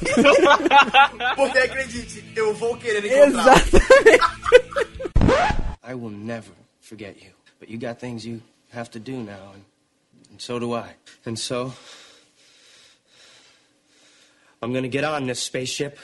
Porque 1.37 1.59
acredite, 1.59 2.25
eu 2.35 2.55
vou 2.55 2.75
querer 2.75 3.05
encontrar. 3.05 3.55
Exatamente. 3.55 4.19
I 5.21 5.95
will 5.95 6.09
never 6.09 6.51
forget 6.81 7.21
you. 7.21 7.29
But 7.59 7.69
you 7.69 7.77
got 7.77 7.99
things 7.99 8.25
you 8.25 8.41
have 8.69 8.91
to 8.91 8.99
do 8.99 9.17
now, 9.23 9.51
and, 9.53 9.63
and 10.31 10.41
so 10.41 10.59
do 10.59 10.73
I. 10.73 10.93
And 11.25 11.37
so, 11.37 11.73
I'm 14.61 14.73
gonna 14.73 14.87
get 14.87 15.03
on 15.03 15.25
this 15.25 15.41
spaceship. 15.41 15.97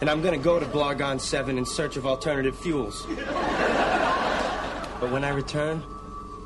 And 0.00 0.08
I'm 0.08 0.22
gonna 0.22 0.38
go 0.38 0.60
to 0.60 0.66
Blargon 0.66 1.20
7 1.20 1.58
in 1.58 1.66
search 1.66 1.96
of 1.96 2.06
alternative 2.06 2.56
fuels. 2.58 3.04
But 5.00 5.10
when 5.10 5.24
I 5.24 5.30
return, 5.30 5.82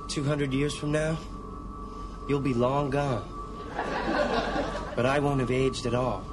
200 0.09 0.53
years 0.53 0.75
from 0.75 0.93
now, 0.93 1.19
you'll 2.29 2.41
be 2.41 2.55
long 2.55 2.91
gone. 2.91 3.29
But 4.95 5.07
I 5.07 5.19
won't 5.19 5.41
have 5.41 5.51
aged 5.51 5.87
at 5.87 5.95
all. 5.95 6.25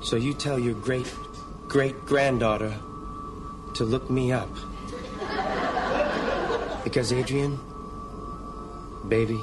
So 0.00 0.16
you 0.16 0.34
tell 0.34 0.58
your 0.58 0.74
great 0.74 1.12
great 1.66 2.06
granddaughter 2.06 2.72
to 3.74 3.84
look 3.84 4.08
me 4.08 4.32
up. 4.32 4.48
Because, 6.84 7.12
Adrian, 7.12 7.58
baby, 9.08 9.40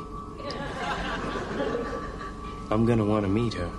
I'm 2.69 2.85
gonna 2.85 3.03
want 3.03 3.25
to 3.25 3.29
meet 3.29 3.53
her. 3.55 3.69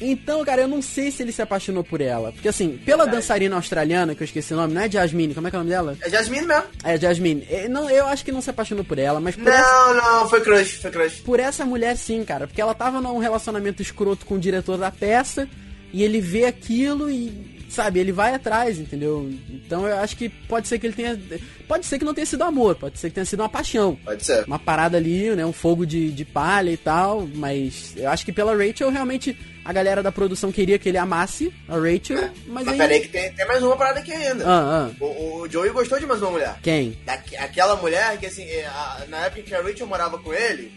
Então, 0.00 0.44
cara, 0.44 0.62
eu 0.62 0.68
não 0.68 0.80
sei 0.80 1.10
se 1.10 1.22
ele 1.22 1.32
se 1.32 1.42
apaixonou 1.42 1.82
por 1.82 2.00
ela. 2.00 2.32
Porque, 2.32 2.48
assim, 2.48 2.78
pela 2.84 3.06
dançarina 3.06 3.56
australiana, 3.56 4.14
que 4.14 4.22
eu 4.22 4.24
esqueci 4.24 4.52
o 4.54 4.56
nome, 4.56 4.74
não 4.74 4.82
é 4.82 4.90
Jasmine, 4.90 5.34
como 5.34 5.46
é 5.46 5.50
que 5.50 5.56
é 5.56 5.58
o 5.58 5.62
nome 5.62 5.70
dela? 5.70 5.96
É 6.00 6.08
Jasmine 6.10 6.46
mesmo. 6.46 6.64
É 6.84 6.96
Jasmine. 6.96 7.46
É, 7.50 7.68
Não, 7.68 7.90
eu 7.90 8.06
acho 8.06 8.24
que 8.24 8.32
não 8.32 8.40
se 8.40 8.50
apaixonou 8.50 8.84
por 8.84 8.98
ela, 8.98 9.20
mas 9.20 9.34
por, 9.36 9.48
essa, 9.48 9.62
Não, 9.62 9.94
não, 9.94 10.28
foi 10.28 10.40
crush, 10.40 10.80
foi 10.80 10.90
crush. 10.90 11.20
por 11.20 11.40
essa 11.40 11.64
mulher 11.64 11.96
sim, 11.96 12.24
cara. 12.24 12.46
Porque 12.46 12.60
ela 12.60 12.74
tava 12.74 13.00
num 13.00 13.18
relacionamento 13.18 13.82
escroto 13.82 14.24
com 14.24 14.34
o 14.36 14.38
diretor 14.38 14.78
da 14.78 14.90
peça, 14.90 15.48
e 15.92 16.02
ele 16.04 16.20
vê 16.20 16.44
aquilo 16.44 17.10
e, 17.10 17.57
sabe, 17.68 18.00
ele 18.00 18.12
vai 18.12 18.34
atrás, 18.34 18.78
entendeu? 18.78 19.30
Então 19.50 19.86
eu 19.86 19.96
acho 19.98 20.16
que 20.16 20.28
pode 20.28 20.66
ser 20.68 20.78
que 20.78 20.86
ele 20.86 20.94
tenha. 20.94 21.18
Pode 21.66 21.84
ser 21.86 21.98
que 21.98 22.04
não 22.04 22.14
tenha 22.14 22.26
sido 22.26 22.42
amor, 22.44 22.74
pode 22.76 22.98
ser 22.98 23.08
que 23.08 23.14
tenha 23.14 23.24
sido 23.26 23.40
uma 23.40 23.48
paixão. 23.48 23.98
Pode 24.04 24.24
ser. 24.24 24.44
Uma 24.46 24.58
parada 24.58 24.96
ali, 24.96 25.30
né? 25.36 25.44
Um 25.44 25.52
fogo 25.52 25.84
de, 25.86 26.10
de 26.10 26.24
palha 26.24 26.70
e 26.70 26.76
tal. 26.76 27.28
Mas 27.34 27.92
eu 27.96 28.08
acho 28.10 28.24
que 28.24 28.32
pela 28.32 28.56
Rachel, 28.56 28.90
realmente, 28.90 29.36
a 29.64 29.72
galera 29.72 30.02
da 30.02 30.10
produção 30.10 30.50
queria 30.50 30.78
que 30.78 30.88
ele 30.88 30.98
amasse 30.98 31.52
a 31.68 31.74
Rachel. 31.76 32.30
Mas, 32.46 32.64
Mas 32.64 32.68
aí. 32.68 32.78
peraí 32.78 33.00
que 33.00 33.08
tem, 33.08 33.32
tem 33.32 33.46
mais 33.46 33.62
uma 33.62 33.76
parada 33.76 34.00
aqui 34.00 34.12
ainda. 34.12 34.44
Ah, 34.46 34.88
ah. 34.90 35.04
O, 35.04 35.42
o 35.42 35.48
Joey 35.50 35.70
gostou 35.70 36.00
de 36.00 36.06
mais 36.06 36.22
uma 36.22 36.30
mulher. 36.30 36.56
Quem? 36.62 36.96
Daque- 37.04 37.36
aquela 37.36 37.76
mulher 37.76 38.16
que, 38.18 38.26
assim, 38.26 38.44
é, 38.44 38.64
a- 38.66 39.04
na 39.08 39.18
época 39.26 39.42
que 39.42 39.54
a 39.54 39.60
Rachel 39.62 39.86
morava 39.86 40.16
com 40.18 40.32
ele, 40.32 40.72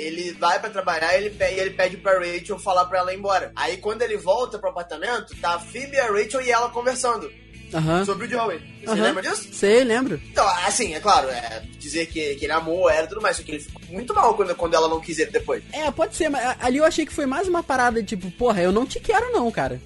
ele 0.00 0.32
vai 0.32 0.58
pra 0.58 0.70
trabalhar 0.70 1.14
e 1.18 1.26
ele, 1.26 1.36
e 1.38 1.58
ele 1.60 1.70
pede 1.70 1.96
pra 1.96 2.18
Rachel 2.18 2.58
falar 2.58 2.84
pra 2.86 2.98
ela 3.00 3.12
ir 3.12 3.18
embora. 3.18 3.52
Aí 3.56 3.76
quando 3.76 4.02
ele 4.02 4.16
volta 4.16 4.58
pro 4.58 4.70
apartamento, 4.70 5.34
tá 5.40 5.54
a 5.54 5.58
Phoebe, 5.58 5.98
a 5.98 6.06
Rachel 6.10 6.40
e 6.42 6.50
ela 6.50 6.68
conversando 6.70 7.30
Aham. 7.72 8.04
sobre 8.04 8.26
o 8.26 8.30
Joey. 8.30 8.58
Você 8.80 8.90
Aham. 8.90 9.02
lembra 9.02 9.22
disso? 9.22 9.48
Sei, 9.52 9.84
lembro. 9.84 10.20
Então, 10.30 10.46
assim, 10.66 10.94
é 10.94 11.00
claro, 11.00 11.28
é 11.28 11.62
dizer 11.78 12.06
que, 12.06 12.34
que 12.36 12.44
ele 12.46 12.52
amou 12.52 12.90
ela 12.90 13.04
e 13.04 13.08
tudo 13.08 13.20
mais, 13.20 13.36
só 13.36 13.42
que 13.42 13.52
ele 13.52 13.60
ficou 13.60 13.80
muito 13.88 14.12
mal 14.14 14.34
quando, 14.34 14.54
quando 14.56 14.74
ela 14.74 14.88
não 14.88 15.00
quis 15.00 15.18
ele 15.18 15.30
depois. 15.30 15.62
É, 15.72 15.90
pode 15.90 16.16
ser, 16.16 16.28
mas 16.28 16.56
ali 16.60 16.78
eu 16.78 16.84
achei 16.84 17.06
que 17.06 17.12
foi 17.12 17.26
mais 17.26 17.46
uma 17.46 17.62
parada 17.62 18.00
de 18.02 18.08
tipo, 18.08 18.30
porra, 18.32 18.60
eu 18.62 18.72
não 18.72 18.84
te 18.86 18.98
quero 18.98 19.30
não, 19.32 19.50
cara. 19.52 19.80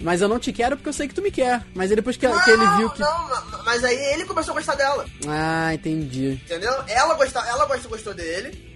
Mas 0.00 0.20
eu 0.22 0.28
não 0.28 0.38
te 0.38 0.52
quero 0.52 0.76
porque 0.76 0.88
eu 0.88 0.92
sei 0.92 1.08
que 1.08 1.14
tu 1.14 1.20
me 1.20 1.30
quer. 1.30 1.60
Mas 1.74 1.90
aí 1.90 1.96
depois 1.96 2.16
que, 2.16 2.24
que 2.28 2.50
ele 2.50 2.66
viu 2.76 2.88
que. 2.90 3.00
Não, 3.00 3.28
ma- 3.28 3.62
mas 3.64 3.82
aí 3.82 3.96
ele 4.14 4.24
começou 4.26 4.52
a 4.52 4.56
gostar 4.56 4.76
dela, 4.76 5.04
Ah, 5.26 5.74
entendi. 5.74 6.40
entendeu? 6.44 6.72
Ela, 6.86 7.14
gosta, 7.14 7.40
ela 7.40 7.66
gosta, 7.66 7.88
gostou 7.88 8.14
dele, 8.14 8.67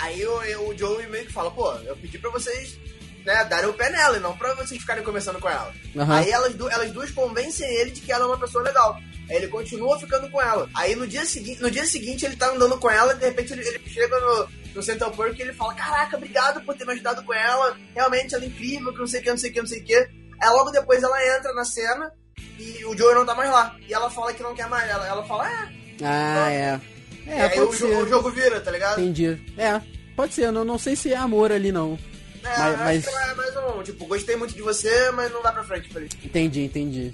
aí 0.00 0.24
o, 0.26 0.68
o 0.68 0.76
Joey 0.78 1.06
meio 1.08 1.26
que 1.26 1.32
fala, 1.32 1.50
pô, 1.50 1.72
eu 1.84 1.96
pedi 1.96 2.18
pra 2.18 2.30
vocês 2.30 2.78
né, 3.24 3.44
darem 3.44 3.68
o 3.68 3.74
pé 3.74 3.90
nela 3.90 4.16
e 4.16 4.20
não 4.20 4.36
pra 4.36 4.54
vocês 4.54 4.80
ficarem 4.80 5.04
conversando 5.04 5.38
com 5.38 5.48
ela. 5.48 5.72
Aham. 5.96 6.14
Aí 6.16 6.30
elas, 6.30 6.54
du- 6.54 6.68
elas 6.70 6.90
duas 6.90 7.10
convencem 7.10 7.68
ele 7.76 7.90
de 7.90 8.00
que 8.00 8.10
ela 8.12 8.24
é 8.24 8.26
uma 8.28 8.38
pessoa 8.38 8.64
legal. 8.64 8.96
Aí 9.28 9.36
ele 9.36 9.48
continua 9.48 9.98
ficando 9.98 10.28
com 10.30 10.40
ela. 10.42 10.68
Aí 10.74 10.96
no 10.96 11.06
dia 11.06 11.24
seguinte, 11.24 11.60
no 11.62 11.70
dia 11.70 11.86
seguinte 11.86 12.24
ele 12.24 12.34
tá 12.36 12.48
andando 12.50 12.78
com 12.78 12.90
ela 12.90 13.12
e 13.12 13.16
de 13.16 13.24
repente 13.26 13.52
ele, 13.52 13.66
ele 13.68 13.80
chega 13.88 14.18
no, 14.18 14.48
no 14.74 14.82
Central 14.82 15.12
Park 15.12 15.38
e 15.38 15.42
ele 15.42 15.52
fala: 15.52 15.74
Caraca, 15.74 16.16
obrigado 16.16 16.60
por 16.64 16.74
ter 16.74 16.84
me 16.84 16.92
ajudado 16.94 17.22
com 17.22 17.32
ela. 17.32 17.76
Realmente 17.94 18.34
ela 18.34 18.42
é 18.42 18.48
incrível, 18.48 18.92
que 18.92 18.98
não 18.98 19.06
sei 19.06 19.20
o 19.20 19.22
que, 19.22 19.30
não 19.30 19.38
sei 19.38 19.50
o 19.50 19.52
que, 19.52 19.60
não 19.60 19.68
sei 19.68 19.80
o 19.80 19.84
que. 19.84 19.94
Aí 19.94 20.48
logo 20.50 20.70
depois 20.70 21.02
ela 21.02 21.36
entra 21.36 21.52
na 21.52 21.64
cena 21.64 22.10
e 22.58 22.84
o 22.86 22.96
Joey 22.96 23.14
não 23.14 23.24
tá 23.26 23.34
mais 23.34 23.50
lá. 23.52 23.76
E 23.86 23.94
ela 23.94 24.10
fala 24.10 24.32
que 24.32 24.42
não 24.42 24.54
quer 24.54 24.66
mais. 24.68 24.88
Ela, 24.90 25.06
ela 25.06 25.24
fala: 25.24 25.46
É. 25.48 25.68
Ah, 26.02 26.50
é. 26.50 26.80
É, 27.26 27.42
aí 27.42 27.60
o, 27.60 27.66
pode 27.66 27.78
jo- 27.78 27.88
ser. 27.88 27.96
o 27.96 28.08
jogo 28.08 28.30
vira, 28.30 28.60
tá 28.60 28.70
ligado? 28.70 29.00
Entendi. 29.00 29.38
É, 29.56 29.80
pode 30.16 30.34
ser. 30.34 30.46
Eu 30.46 30.52
não, 30.52 30.64
não 30.64 30.78
sei 30.78 30.96
se 30.96 31.12
é 31.12 31.16
amor 31.16 31.52
ali, 31.52 31.70
não. 31.72 31.98
É, 32.42 32.48
Mas- 32.48 32.58
acho 32.60 32.78
mas- 32.84 33.06
que 33.06 33.30
é 33.30 33.34
mais 33.34 33.56
um. 33.56 33.82
Tipo, 33.82 34.06
gostei 34.06 34.36
muito 34.36 34.54
de 34.54 34.62
você, 34.62 35.10
mas 35.12 35.30
não 35.32 35.42
vai 35.42 35.52
pra 35.52 35.62
frente 35.62 35.88
pra 35.88 36.00
ele. 36.00 36.10
Entendi, 36.24 36.62
entendi. 36.62 37.12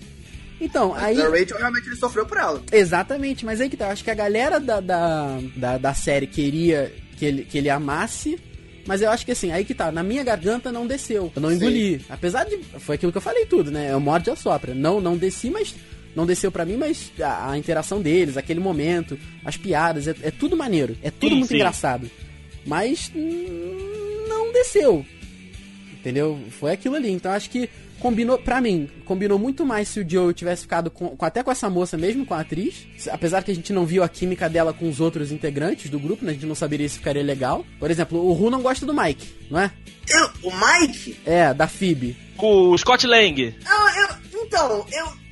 Então, 0.61 0.95
aí. 0.95 1.21
A 1.21 1.29
Rachel 1.29 1.59
realmente 1.59 1.87
ele 1.87 1.97
sofreu 1.97 2.25
por 2.25 2.39
ela. 2.39 2.63
Exatamente, 2.73 3.45
mas 3.45 3.61
aí 3.61 3.69
que 3.69 3.77
tá. 3.77 3.89
Acho 3.89 4.03
que 4.05 4.11
a 4.11 4.15
galera 4.15 4.59
da, 4.59 4.81
da, 4.81 5.39
da, 5.57 5.79
da 5.79 5.95
série 5.95 6.27
queria 6.27 6.93
que 7.19 7.25
ele, 7.27 7.45
que 7.45 7.59
ele 7.59 7.69
amasse. 7.69 8.39
Mas 8.87 9.03
eu 9.03 9.11
acho 9.11 9.27
que 9.27 9.33
assim, 9.33 9.51
aí 9.51 9.65
que 9.65 9.75
tá, 9.75 9.91
na 9.91 10.03
minha 10.05 10.23
garganta 10.23 10.71
não 10.71 10.87
desceu. 10.87 11.33
Eu 11.35 11.43
não 11.43 11.51
Sim. 11.51 11.57
engoli. 11.57 12.07
Apesar 12.09 12.45
de. 12.45 12.57
Foi 12.79 12.95
aquilo 12.95 13.11
que 13.11 13.19
eu 13.19 13.23
falei 13.23 13.45
tudo, 13.45 13.71
né? 13.71 13.91
Eu 13.93 13.99
morde 14.01 14.31
a 14.31 14.37
sopra. 14.37 14.75
Não, 14.75 15.01
não 15.01 15.17
desci, 15.17 15.51
mas. 15.51 15.75
Não 16.17 16.27
desceu 16.27 16.51
pra 16.51 16.65
mim, 16.65 16.77
mas 16.77 17.13
a, 17.21 17.51
a 17.53 17.59
interação 17.59 18.01
deles, 18.03 18.37
aquele 18.37 18.59
momento, 18.59 19.17
as 19.45 19.57
piadas, 19.57 20.09
é, 20.09 20.15
é 20.23 20.31
tudo 20.33 20.57
maneiro. 20.57 20.97
É 21.03 21.11
tudo 21.11 21.29
Sim, 21.31 21.37
muito 21.37 21.49
sim. 21.51 21.55
engraçado. 21.57 22.11
Mas. 22.67 23.13
não 24.29 24.51
desceu. 24.53 25.05
Entendeu? 25.93 26.39
Foi 26.59 26.73
aquilo 26.73 26.95
ali. 26.95 27.11
Então 27.11 27.33
acho 27.33 27.51
que 27.51 27.69
combinou, 28.01 28.39
pra 28.39 28.61
mim, 28.61 28.89
combinou 29.05 29.39
muito 29.39 29.65
mais 29.67 29.89
se 29.89 30.01
o 30.01 30.09
Joe 30.09 30.33
tivesse 30.33 30.63
ficado 30.63 30.91
com, 30.91 31.09
com- 31.17 31.25
até 31.25 31.43
com 31.43 31.51
essa 31.51 31.69
moça 31.69 31.97
mesmo, 31.97 32.25
com 32.25 32.35
a 32.35 32.41
atriz. 32.41 32.87
Apesar 33.11 33.43
que 33.43 33.51
a 33.51 33.55
gente 33.55 33.73
não 33.73 33.85
viu 33.85 34.03
a 34.03 34.09
química 34.09 34.49
dela 34.49 34.73
com 34.73 34.89
os 34.89 35.01
outros 35.01 35.33
integrantes 35.33 35.91
do 35.91 35.99
grupo, 35.99 36.25
né? 36.25 36.31
A 36.31 36.35
gente 36.35 36.47
não 36.47 36.55
saberia 36.55 36.89
se 36.89 36.99
ficaria 36.99 37.23
legal. 37.23 37.65
Por 37.79 37.91
exemplo, 37.91 38.19
o 38.25 38.33
Ru 38.33 38.51
não 38.51 38.63
gosta 38.63 38.87
do 38.87 38.95
Mike, 38.95 39.27
não 39.51 39.59
é? 39.61 39.71
Eu, 40.09 40.31
o 40.45 40.53
Mike? 40.55 41.17
É, 41.27 41.53
da 41.53 41.67
Phoebe. 41.67 42.17
O 42.39 42.77
Scott 42.79 43.07
Lang. 43.07 43.55
Não, 43.65 43.89
eu. 44.01 44.09
Então, 44.45 44.87
eu. 44.93 45.26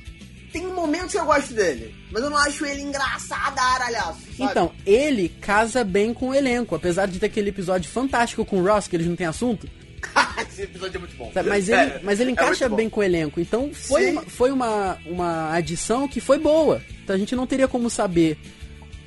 Tem 0.55 0.67
momentos 0.67 1.11
que 1.11 1.17
eu 1.17 1.25
gosto 1.25 1.53
dele. 1.53 1.93
Mas 2.09 2.23
eu 2.23 2.29
não 2.29 2.37
acho 2.37 2.65
ele 2.65 2.81
engraçado, 2.81 3.59
aralhaço. 3.59 4.21
sabe? 4.37 4.51
Então, 4.51 4.71
ele 4.85 5.27
casa 5.41 5.83
bem 5.83 6.13
com 6.13 6.29
o 6.29 6.33
elenco, 6.33 6.73
apesar 6.75 7.07
de 7.07 7.19
ter 7.19 7.25
aquele 7.25 7.49
episódio 7.49 7.89
fantástico 7.91 8.45
com 8.45 8.61
o 8.61 8.65
Ross, 8.65 8.87
que 8.87 8.95
eles 8.95 9.05
não 9.05 9.17
têm 9.17 9.27
assunto. 9.27 9.67
Esse 10.49 10.61
episódio 10.61 10.95
é 10.95 10.99
muito 10.99 11.17
bom. 11.17 11.29
Sabe, 11.33 11.49
Mas 11.49 11.67
ele, 11.67 11.77
Sério, 11.77 11.99
mas 12.05 12.19
ele 12.21 12.29
é 12.29 12.33
encaixa 12.33 12.69
bom. 12.69 12.75
bem 12.77 12.89
com 12.89 13.01
o 13.01 13.03
elenco. 13.03 13.41
Então 13.41 13.69
foi, 13.73 14.05
Sim. 14.05 14.11
uma, 14.11 14.21
foi 14.21 14.51
uma, 14.51 14.97
uma 15.05 15.51
adição 15.53 16.07
que 16.07 16.21
foi 16.21 16.39
boa. 16.39 16.81
Então 17.03 17.13
a 17.13 17.19
gente 17.19 17.35
não 17.35 17.45
teria 17.45 17.67
como 17.67 17.89
saber 17.89 18.37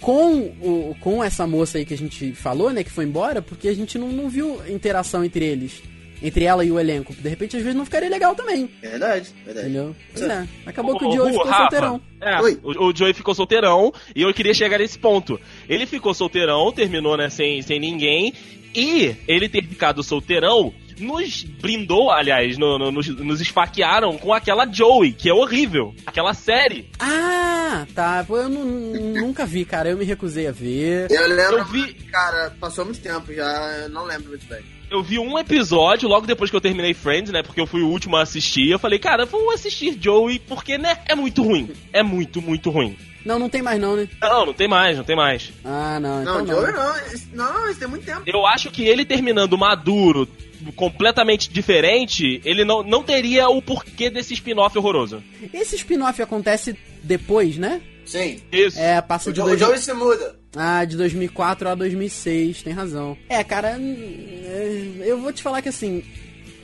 com, 0.03 0.41
o, 0.61 0.95
com 1.01 1.25
essa 1.25 1.47
moça 1.47 1.79
aí 1.79 1.87
que 1.87 1.95
a 1.95 1.99
gente 1.99 2.35
falou, 2.35 2.75
né, 2.75 2.85
que 2.85 2.91
foi 2.91 3.07
embora, 3.07 3.41
porque 3.41 3.69
a 3.69 3.75
gente 3.75 3.97
não, 3.97 4.09
não 4.09 4.29
viu 4.29 4.61
interação 4.69 5.25
entre 5.25 5.47
eles. 5.47 5.83
Entre 6.23 6.45
ela 6.45 6.65
e 6.65 6.71
o 6.73 6.79
elenco. 6.81 7.13
De 7.15 7.29
repente, 7.29 7.57
às 7.57 7.63
vezes, 7.63 7.77
não 7.77 7.85
ficaria 7.85 8.09
legal 8.09 8.35
também. 8.35 8.69
Verdade, 8.83 9.31
verdade. 9.45 9.67
Entendeu? 9.69 9.97
Pois 10.13 10.29
é. 10.29 10.49
Acabou 10.67 10.99
que 10.99 11.05
Ô, 11.05 11.09
o 11.09 11.13
Joey 11.17 11.33
ficou 11.33 11.47
Rafa, 11.47 11.61
solteirão. 11.63 12.01
É, 12.21 12.41
o, 12.41 12.89
o 12.89 12.97
Joey 12.97 13.15
ficou 13.15 13.35
solteirão 13.35 13.93
e 14.17 14.23
eu 14.23 14.35
queria 14.35 14.53
chegar 14.55 14.79
nesse 14.79 14.99
ponto. 14.99 15.41
Ele 15.69 15.87
ficou 15.87 16.13
solteirão, 16.15 16.73
terminou, 16.73 17.17
né, 17.17 17.29
sem, 17.31 17.63
sem 17.63 17.79
ninguém, 17.79 18.33
e 18.75 19.15
ele 19.29 19.49
ter 19.49 19.65
ficado 19.65 20.03
solteirão 20.03 20.75
nos 20.99 21.45
brindou, 21.45 22.11
aliás, 22.11 22.59
no- 22.59 22.77
no- 22.77 22.91
nos, 22.91 23.07
nos 23.09 23.41
esfaquearam 23.41 24.19
com 24.19 24.35
aquela 24.35 24.67
Joey, 24.67 25.13
que 25.13 25.29
é 25.31 25.33
horrível. 25.33 25.95
Aquela 26.05 26.35
série. 26.35 26.91
Ah, 26.99 27.87
tá. 27.95 28.25
Pô, 28.27 28.37
eu 28.37 28.49
nu- 28.49 29.13
nunca 29.15 29.47
vi, 29.47 29.65
cara. 29.65 29.89
Eu 29.91 29.97
me 29.97 30.05
recusei 30.05 30.49
a 30.49 30.51
ver. 30.53 31.09
Eu 31.09 31.29
lembro, 31.29 31.59
Eu 31.59 31.65
vi- 31.67 31.95
cara, 32.11 32.53
passou 32.59 32.85
muito 32.85 33.01
tempo 33.01 33.33
já, 33.33 33.77
eu 33.85 33.89
não 33.91 34.05
lembro 34.07 34.31
muito 34.31 34.45
bem. 34.47 34.59
Eu 34.91 35.03
vi 35.03 35.19
um 35.19 35.39
episódio 35.39 36.09
logo 36.09 36.27
depois 36.27 36.51
que 36.51 36.57
eu 36.57 36.61
terminei 36.61 36.95
Friends, 36.95 37.31
né? 37.31 37.43
Porque 37.43 37.61
eu 37.61 37.67
fui 37.67 37.83
o 37.83 37.89
último 37.89 38.17
a 38.17 38.23
assistir. 38.23 38.71
Eu 38.71 38.79
falei, 38.79 38.99
cara, 38.99 39.27
vou 39.27 39.51
assistir 39.53 39.99
Joey, 40.01 40.39
porque, 40.39 40.79
né? 40.79 40.99
É 41.07 41.15
muito 41.15 41.43
ruim. 41.43 41.71
É 41.93 42.03
muito, 42.03 42.41
muito 42.41 42.71
ruim. 42.71 42.97
Não, 43.25 43.39
não 43.39 43.49
tem 43.51 43.61
mais 43.61 43.79
não, 43.79 43.95
né? 43.97 44.09
Não, 44.23 44.47
não 44.47 44.55
tem 44.55 44.67
mais, 44.67 44.97
não 44.97 45.05
tem 45.05 45.15
mais. 45.17 45.53
Ah, 45.65 45.99
não. 46.01 46.25
Não, 46.25 46.43
Então 46.43 46.47
Joey 46.47 46.73
não. 46.73 46.83
não, 46.85 46.97
esse- 47.13 47.29
não, 47.35 47.71
isso 47.71 47.79
tem 47.81 47.89
muito 47.89 48.05
tempo. 48.07 48.23
Eu 48.25 48.47
acho 48.47 48.71
que 48.71 48.83
ele 48.87 49.05
terminando 49.05 49.59
maduro, 49.59 50.27
completamente 50.75 51.51
diferente, 51.51 52.41
ele 52.45 52.65
não, 52.65 52.83
não 52.83 53.03
teria 53.03 53.49
o 53.49 53.61
porquê 53.61 54.09
desse 54.09 54.33
spin-off 54.35 54.77
horroroso. 54.79 55.23
Esse 55.53 55.77
spin-off 55.77 56.21
acontece 56.23 56.77
depois, 57.03 57.57
né? 57.59 57.81
Sim. 58.09 58.41
Isso. 58.51 58.79
É, 58.79 59.01
passa 59.01 59.31
O, 59.31 59.33
de 59.33 59.39
Jo- 59.41 59.45
dois... 59.47 59.61
o 59.61 59.65
Joey 59.65 59.79
se 59.79 59.93
muda. 59.93 60.37
Ah, 60.57 60.85
de 60.85 60.97
2004 60.97 61.69
a 61.69 61.75
2006, 61.75 62.63
tem 62.63 62.73
razão. 62.73 63.17
É, 63.29 63.45
cara, 63.45 63.77
eu 65.05 65.21
vou 65.21 65.33
te 65.33 65.43
falar 65.43 65.61
que 65.63 65.69
assim, 65.69 66.03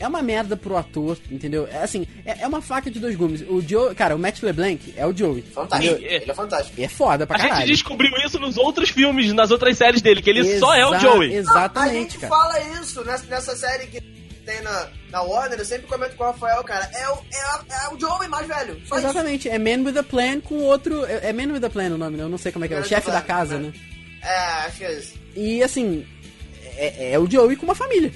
é 0.00 0.08
uma 0.08 0.22
merda 0.22 0.56
pro 0.56 0.76
ator, 0.76 1.16
entendeu? 1.30 1.68
É 1.70 1.82
assim, 1.82 2.06
é, 2.24 2.42
é 2.42 2.46
uma 2.46 2.60
faca 2.62 2.90
de 2.90 2.98
dois 2.98 3.14
gumes. 3.14 3.42
O 3.42 3.60
Joe, 3.60 3.94
cara, 3.94 4.16
o 4.16 4.18
Matt 4.18 4.42
LeBlanc 4.42 4.94
é 4.96 5.06
o 5.06 5.14
Joey. 5.16 5.42
Fantástico. 5.42 6.02
É. 6.02 6.14
Ele 6.16 6.30
é 6.30 6.34
fantástico. 6.34 6.80
E 6.80 6.84
é 6.84 6.88
foda 6.88 7.26
pra 7.26 7.36
A 7.36 7.40
gente 7.40 7.50
caralho. 7.50 7.66
descobriu 7.70 8.10
isso 8.26 8.38
nos 8.38 8.56
outros 8.56 8.90
filmes, 8.90 9.32
nas 9.32 9.50
outras 9.50 9.76
séries 9.76 10.00
dele, 10.02 10.22
que 10.22 10.30
ele 10.30 10.58
só 10.58 10.74
é 10.74 10.86
o 10.86 10.94
Exa- 10.94 10.98
Joey. 11.00 11.34
a 11.34 11.38
Exatamente, 11.38 11.94
gente 12.14 12.18
cara. 12.18 12.34
fala 12.34 12.60
isso 12.80 13.04
nessa, 13.04 13.26
nessa 13.26 13.56
série 13.56 13.86
que 13.86 14.00
tem 14.44 14.60
na, 14.62 14.88
na 15.10 15.22
Warner, 15.22 15.58
eu 15.58 15.64
sempre 15.64 15.86
comento 15.86 16.16
com 16.16 16.24
o 16.24 16.26
Rafael, 16.26 16.62
cara. 16.64 16.88
É 16.94 17.08
o, 17.08 17.14
é, 17.14 17.84
é 17.84 17.88
o 17.94 17.98
Joey 17.98 18.28
mais 18.28 18.46
velho. 18.46 18.80
Só 18.86 18.96
isso. 18.96 19.06
Exatamente, 19.06 19.48
é 19.48 19.58
Man 19.58 19.84
with 19.84 19.98
a 19.98 20.02
Plan 20.02 20.40
com 20.40 20.56
outro. 20.62 21.04
É 21.06 21.30
é 21.30 21.32
Man 21.32 21.52
with 21.52 21.64
a 21.64 21.70
Plan 21.70 21.94
o 21.94 21.98
nome, 21.98 22.16
né? 22.16 22.22
Eu 22.22 22.28
não 22.28 22.38
sei 22.38 22.52
como 22.52 22.64
é 22.64 22.68
que 22.68 22.74
é. 22.74 22.80
O 22.80 22.84
chefe 22.84 23.10
da 23.10 23.22
casa, 23.22 23.58
né? 23.58 23.68
né? 23.68 23.74
É, 24.22 24.66
acho 24.66 24.78
que 24.78 24.84
é 24.84 24.98
isso. 24.98 25.14
E 25.34 25.62
assim, 25.62 26.06
é, 26.76 27.12
é 27.12 27.18
o 27.18 27.30
Joey 27.30 27.56
com 27.56 27.64
uma 27.66 27.74
família. 27.74 28.12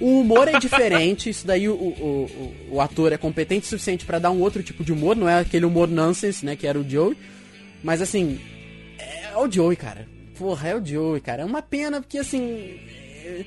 O 0.00 0.20
humor 0.20 0.48
é 0.48 0.58
diferente, 0.58 1.28
isso 1.30 1.46
daí 1.46 1.68
o, 1.68 1.74
o, 1.74 2.28
o, 2.70 2.74
o 2.74 2.80
ator 2.80 3.12
é 3.12 3.16
competente 3.16 3.66
o 3.66 3.68
suficiente 3.68 4.04
pra 4.04 4.18
dar 4.18 4.30
um 4.30 4.40
outro 4.40 4.62
tipo 4.62 4.82
de 4.82 4.92
humor, 4.92 5.14
não 5.14 5.28
é 5.28 5.38
aquele 5.38 5.64
humor 5.64 5.88
nonsense, 5.88 6.44
né, 6.44 6.56
que 6.56 6.66
era 6.66 6.78
o 6.78 6.88
Joey. 6.88 7.16
Mas 7.82 8.02
assim, 8.02 8.40
é 8.98 9.36
o 9.36 9.50
Joey, 9.50 9.76
cara. 9.76 10.08
Porra, 10.36 10.70
é 10.70 10.76
o 10.76 10.84
Joey, 10.84 11.20
cara. 11.20 11.42
É 11.42 11.44
uma 11.44 11.62
pena, 11.62 12.00
porque 12.00 12.18
assim. 12.18 12.80
É, 13.24 13.44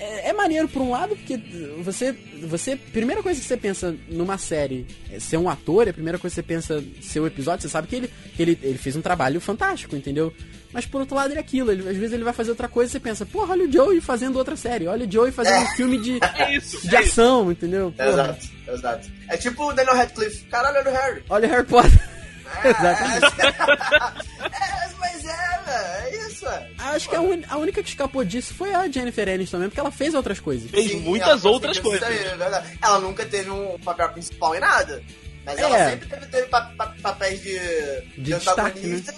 é- 0.00 0.28
é 0.30 0.32
maneiro 0.32 0.68
por 0.68 0.82
um 0.82 0.90
lado, 0.90 1.14
porque 1.16 1.36
você. 1.82 2.12
Você. 2.42 2.74
Primeira 2.76 3.22
coisa 3.22 3.40
que 3.40 3.46
você 3.46 3.56
pensa 3.56 3.94
numa 4.08 4.38
série 4.38 4.86
é 5.12 5.20
ser 5.20 5.36
um 5.36 5.48
ator, 5.48 5.86
é 5.86 5.90
a 5.90 5.94
primeira 5.94 6.18
coisa 6.18 6.32
que 6.34 6.40
você 6.40 6.46
pensa 6.46 6.82
ser 7.00 7.20
o 7.20 7.26
episódio, 7.26 7.62
você 7.62 7.68
sabe 7.68 7.86
que 7.88 7.96
ele, 7.96 8.10
que 8.34 8.42
ele, 8.42 8.58
ele 8.62 8.78
fez 8.78 8.96
um 8.96 9.02
trabalho 9.02 9.40
fantástico, 9.40 9.94
entendeu? 9.96 10.32
Mas 10.72 10.86
por 10.86 11.00
outro 11.00 11.16
lado 11.16 11.34
é 11.34 11.38
aquilo, 11.38 11.70
ele- 11.72 11.88
às 11.88 11.96
vezes 11.96 12.12
ele 12.12 12.22
vai 12.24 12.32
fazer 12.32 12.50
outra 12.50 12.68
coisa 12.68 12.90
e 12.90 12.92
você 12.92 13.00
pensa, 13.00 13.26
porra, 13.26 13.52
olha 13.52 13.66
o 13.68 13.72
Joey 13.72 14.00
fazendo 14.00 14.36
outra 14.36 14.56
série, 14.56 14.86
olha 14.86 15.06
o 15.06 15.10
Joey 15.12 15.32
fazendo 15.32 15.62
um 15.64 15.66
filme 15.76 15.98
de, 15.98 16.18
É 16.38 16.56
isso. 16.56 16.88
de 16.88 16.96
ação, 16.96 17.50
entendeu? 17.50 17.92
Porra, 17.96 18.08
Exato, 18.08 18.46
exato. 18.68 19.08
É 19.28 19.36
tipo 19.36 19.64
o 19.68 19.72
Daniel 19.72 19.96
Radcliffe. 19.96 20.44
Caralho, 20.46 20.78
olha 20.78 20.90
o 20.90 20.94
Harry. 20.94 21.22
olha 21.28 21.48
o 21.48 21.50
Harry 21.50 21.66
Potter. 21.66 22.08
Exatamente. 22.64 23.40
é, 24.42 24.90
mas 24.98 25.24
é, 25.24 25.60
velho. 25.64 26.16
É 26.16 26.26
isso, 26.28 26.44
velho. 26.44 26.66
Acho 26.78 27.08
que 27.08 27.16
a, 27.16 27.20
un- 27.20 27.42
a 27.48 27.56
única 27.56 27.82
que 27.82 27.88
escapou 27.88 28.24
disso 28.24 28.54
foi 28.54 28.74
a 28.74 28.88
Jennifer 28.88 29.28
Aniston 29.28 29.56
também, 29.58 29.68
porque 29.68 29.80
ela 29.80 29.90
fez 29.90 30.14
outras 30.14 30.40
coisas. 30.40 30.70
Fez 30.70 30.90
Sim, 30.90 31.00
muitas 31.00 31.44
outras 31.44 31.78
coisas. 31.78 32.02
aí, 32.02 32.18
é 32.18 32.36
verdade. 32.36 32.78
Ela 32.82 32.98
nunca 33.00 33.24
teve 33.24 33.50
um 33.50 33.78
papel 33.78 34.08
principal 34.10 34.54
em 34.54 34.60
nada. 34.60 35.02
Mas 35.44 35.58
É. 35.58 35.62
ela 35.62 35.90
sempre 35.90 36.08
teve, 36.08 36.26
teve 36.26 36.46
pa- 36.48 36.72
pa- 36.76 36.94
papéis 37.02 37.40
de, 37.42 37.58
De 38.18 38.34
destaque, 38.34 38.58
né? 38.80 38.96
antagonista 38.96 39.14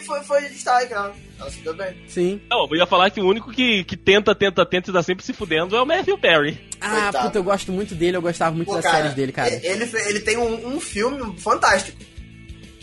e 0.00 0.04
foi, 0.06 0.20
foi 0.22 0.42
de 0.42 0.48
destaque. 0.50 0.92
Ela, 0.92 1.12
ela 1.38 1.50
se 1.50 1.58
deu 1.58 1.74
bem. 1.74 1.94
Sim. 2.08 2.40
Não, 2.48 2.66
eu 2.70 2.76
ia 2.76 2.86
falar 2.86 3.10
que 3.10 3.20
o 3.20 3.26
único 3.28 3.50
que, 3.52 3.84
que 3.84 3.96
tenta, 3.96 4.34
tenta, 4.34 4.64
tenta 4.64 4.90
e 4.90 4.92
tá 4.92 5.02
sempre 5.02 5.24
se 5.24 5.32
fudendo 5.34 5.76
é 5.76 5.82
o 5.82 5.86
Matthew 5.86 6.16
Perry. 6.16 6.58
Ah, 6.80 6.88
Coitado. 7.02 7.26
puta, 7.26 7.38
eu 7.38 7.44
gosto 7.44 7.72
muito 7.72 7.94
dele, 7.94 8.16
eu 8.16 8.22
gostava 8.22 8.54
muito 8.56 8.68
Pô, 8.68 8.74
das 8.76 8.84
cara, 8.84 8.96
séries 8.98 9.14
dele, 9.14 9.32
cara. 9.32 9.48
Ele, 9.52 9.84
ele 10.06 10.20
tem 10.20 10.38
um, 10.38 10.76
um 10.76 10.80
filme 10.80 11.38
fantástico. 11.40 11.98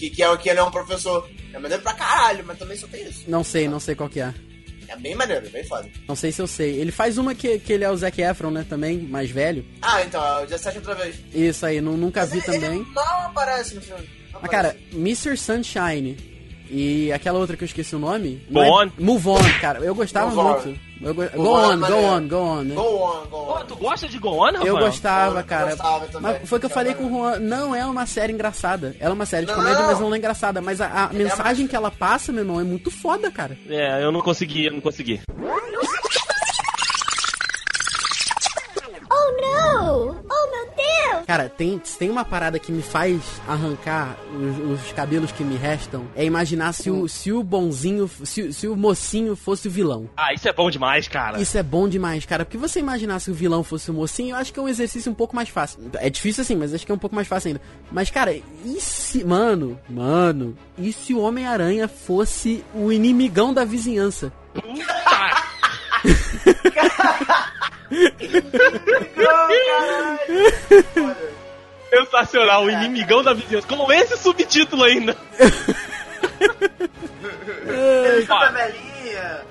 Que, 0.03 0.09
que 0.09 0.23
é 0.23 0.29
o 0.29 0.37
que 0.37 0.49
ele 0.49 0.59
é 0.59 0.63
um 0.63 0.71
professor. 0.71 1.29
É 1.53 1.59
maneiro 1.59 1.81
pra 1.81 1.93
caralho, 1.93 2.43
mas 2.45 2.57
também 2.57 2.75
só 2.75 2.87
tem 2.87 3.03
isso. 3.07 3.23
Não 3.27 3.41
sei, 3.43 3.67
não 3.69 3.79
sei 3.79 3.95
qual 3.95 4.09
que 4.09 4.19
é. 4.19 4.33
É 4.89 4.97
bem 4.97 5.15
maneiro, 5.15 5.49
bem 5.49 5.63
foda. 5.63 5.87
Não 6.07 6.15
sei 6.15 6.29
se 6.31 6.41
eu 6.41 6.47
sei. 6.47 6.75
Ele 6.77 6.91
faz 6.91 7.17
uma 7.17 7.33
que, 7.33 7.57
que 7.59 7.71
ele 7.71 7.85
é 7.85 7.89
o 7.89 7.95
Zac 7.95 8.21
Efron, 8.21 8.51
né? 8.51 8.65
Também, 8.67 8.97
mais 8.99 9.29
velho. 9.31 9.65
Ah, 9.81 10.03
então, 10.03 10.21
é 10.39 10.43
o 10.43 10.45
17 10.45 10.79
outra 10.79 10.93
vez. 10.95 11.15
Isso 11.33 11.65
aí, 11.65 11.79
nu- 11.79 11.95
nunca 11.95 12.25
vi 12.25 12.37
Ele- 12.39 12.45
também. 12.45 12.79
Ele 12.81 12.85
mal 12.93 13.21
aparece 13.27 13.75
no 13.75 13.81
filme. 13.81 14.03
Não 14.33 14.41
Mas, 14.41 14.51
cara. 14.51 14.75
Mr. 14.91 15.37
Sunshine 15.37 16.17
e 16.69 17.11
aquela 17.13 17.39
outra 17.39 17.55
que 17.55 17.63
eu 17.63 17.67
esqueci 17.67 17.95
o 17.95 17.99
nome. 17.99 18.43
Go 18.49 18.59
não 18.59 18.81
é- 18.81 18.85
On. 18.85 18.91
Move 18.99 19.29
On, 19.29 19.59
cara. 19.61 19.79
Eu 19.79 19.95
gostava 19.95 20.31
Move 20.35 20.69
On. 20.69 20.75
Eu 21.03 21.13
go... 21.13 21.23
Go 21.35 21.49
On 21.49 21.71
é 21.71 21.75
On, 21.75 21.79
go 21.79 21.95
on, 21.95 22.27
go 22.27 22.37
on, 22.37 22.63
né? 22.63 22.75
Go 22.75 22.81
on, 22.81 23.25
go 23.27 23.37
on. 23.37 23.65
tu 23.65 23.75
gosta 23.75 24.07
de 24.07 24.17
Go 24.19 24.29
On, 24.29 24.45
Rafael? 24.45 24.65
Eu 24.65 24.77
gostava, 24.77 25.39
Eu 25.39 25.43
cara. 25.45 25.69
gostava 25.71 26.05
também. 26.07 26.31
Mas 26.39 26.49
foi 26.49 26.57
o 26.57 26.59
que 26.59 26.65
eu 26.65 26.69
falei 26.69 26.93
com 26.93 27.05
o 27.05 27.09
Juan. 27.09 27.39
Não 27.39 27.75
é 27.75 27.85
uma 27.85 28.05
série 28.05 28.31
engraçada. 28.33 28.95
Ela 28.99 29.11
é 29.11 29.13
uma 29.13 29.25
série 29.25 29.45
de 29.45 29.51
Não, 29.51 29.59
comédia, 29.59 29.81
não. 29.81 29.87
mas 29.87 29.99
não 29.99 30.13
é 30.13 30.17
engraçada. 30.17 30.61
Mas 30.61 30.79
a, 30.81 31.05
a 31.05 31.13
mensagem 31.13 31.67
que 31.67 31.75
ela 31.75 31.91
passa, 31.91 32.31
meu 32.31 32.43
irmão, 32.43 32.59
é 32.59 32.63
muito 32.63 32.89
foda, 32.89 33.29
cara. 33.29 33.57
É, 33.69 34.03
eu 34.03 34.11
não 34.11 34.21
consegui, 34.21 34.65
eu 34.65 34.71
não 34.73 34.81
consegui. 34.81 35.21
Oh! 39.63 40.15
Oh 40.29 40.51
meu 40.51 40.65
Deus! 40.75 41.25
Cara, 41.25 41.47
tem, 41.49 41.79
tem 41.97 42.09
uma 42.09 42.25
parada 42.25 42.59
que 42.59 42.71
me 42.71 42.81
faz 42.81 43.21
arrancar 43.47 44.17
os, 44.35 44.81
os 44.81 44.91
cabelos 44.91 45.31
que 45.31 45.43
me 45.43 45.55
restam. 45.55 46.05
É 46.15 46.25
imaginar 46.25 46.73
se 46.73 46.89
o, 46.89 47.07
se 47.07 47.31
o 47.31 47.43
bonzinho, 47.43 48.09
se, 48.23 48.51
se 48.51 48.67
o 48.67 48.75
mocinho 48.75 49.35
fosse 49.35 49.67
o 49.67 49.71
vilão. 49.71 50.09
Ah, 50.17 50.33
isso 50.33 50.47
é 50.47 50.53
bom 50.53 50.69
demais, 50.69 51.07
cara. 51.07 51.39
Isso 51.39 51.57
é 51.57 51.63
bom 51.63 51.87
demais, 51.87 52.25
cara. 52.25 52.43
Porque 52.45 52.57
você 52.57 52.79
imaginar 52.79 53.19
se 53.19 53.31
o 53.31 53.33
vilão 53.33 53.63
fosse 53.63 53.89
o 53.89 53.93
mocinho, 53.93 54.35
eu 54.35 54.37
acho 54.37 54.51
que 54.51 54.59
é 54.59 54.63
um 54.63 54.67
exercício 54.67 55.11
um 55.11 55.15
pouco 55.15 55.35
mais 55.35 55.49
fácil. 55.49 55.79
É 55.95 56.09
difícil 56.09 56.41
assim, 56.41 56.55
mas 56.55 56.73
acho 56.73 56.85
que 56.85 56.91
é 56.91 56.95
um 56.95 56.99
pouco 56.99 57.15
mais 57.15 57.27
fácil 57.27 57.49
ainda. 57.49 57.61
Mas, 57.91 58.09
cara, 58.09 58.33
e 58.33 58.81
se. 58.81 59.23
Mano, 59.23 59.79
mano. 59.89 60.57
E 60.77 60.91
se 60.91 61.13
o 61.13 61.21
Homem-Aranha 61.21 61.87
fosse 61.87 62.63
o 62.73 62.91
inimigão 62.91 63.53
da 63.53 63.63
vizinhança? 63.63 64.33
Puta! 64.53 65.53
Sensacional, 71.89 72.63
o 72.65 72.69
inimigão 72.71 73.21
da 73.23 73.33
vizinhança. 73.33 73.67
Com 73.67 73.91
esse 73.91 74.17
subtítulo 74.17 74.83
ainda. 74.83 75.15
Ele 77.67 78.21
chuta 78.21 78.33
a 78.35 78.49
velhinha. 78.51 79.41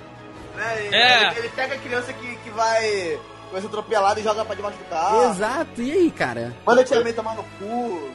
Né? 0.57 0.86
e- 0.90 0.95
É. 0.95 1.26
Ele, 1.30 1.38
ele 1.38 1.49
pega 1.51 1.74
a 1.74 1.78
criança 1.78 2.12
que, 2.12 2.36
que 2.36 2.51
vai. 2.51 3.18
Vai 3.53 3.61
ser 3.61 3.66
atropelada 3.66 4.18
e 4.18 4.22
joga 4.22 4.45
pra 4.45 4.55
debaixo 4.55 4.78
do 4.78 4.84
carro. 4.84 5.30
Exato, 5.30 5.82
e 5.82 5.93
aí, 5.93 6.11
cara? 6.11 6.55
Manda 6.66 6.82
tia 6.84 7.01
May 7.03 7.12
tomar 7.12 7.34
no 7.34 7.45
cu. 7.59 8.11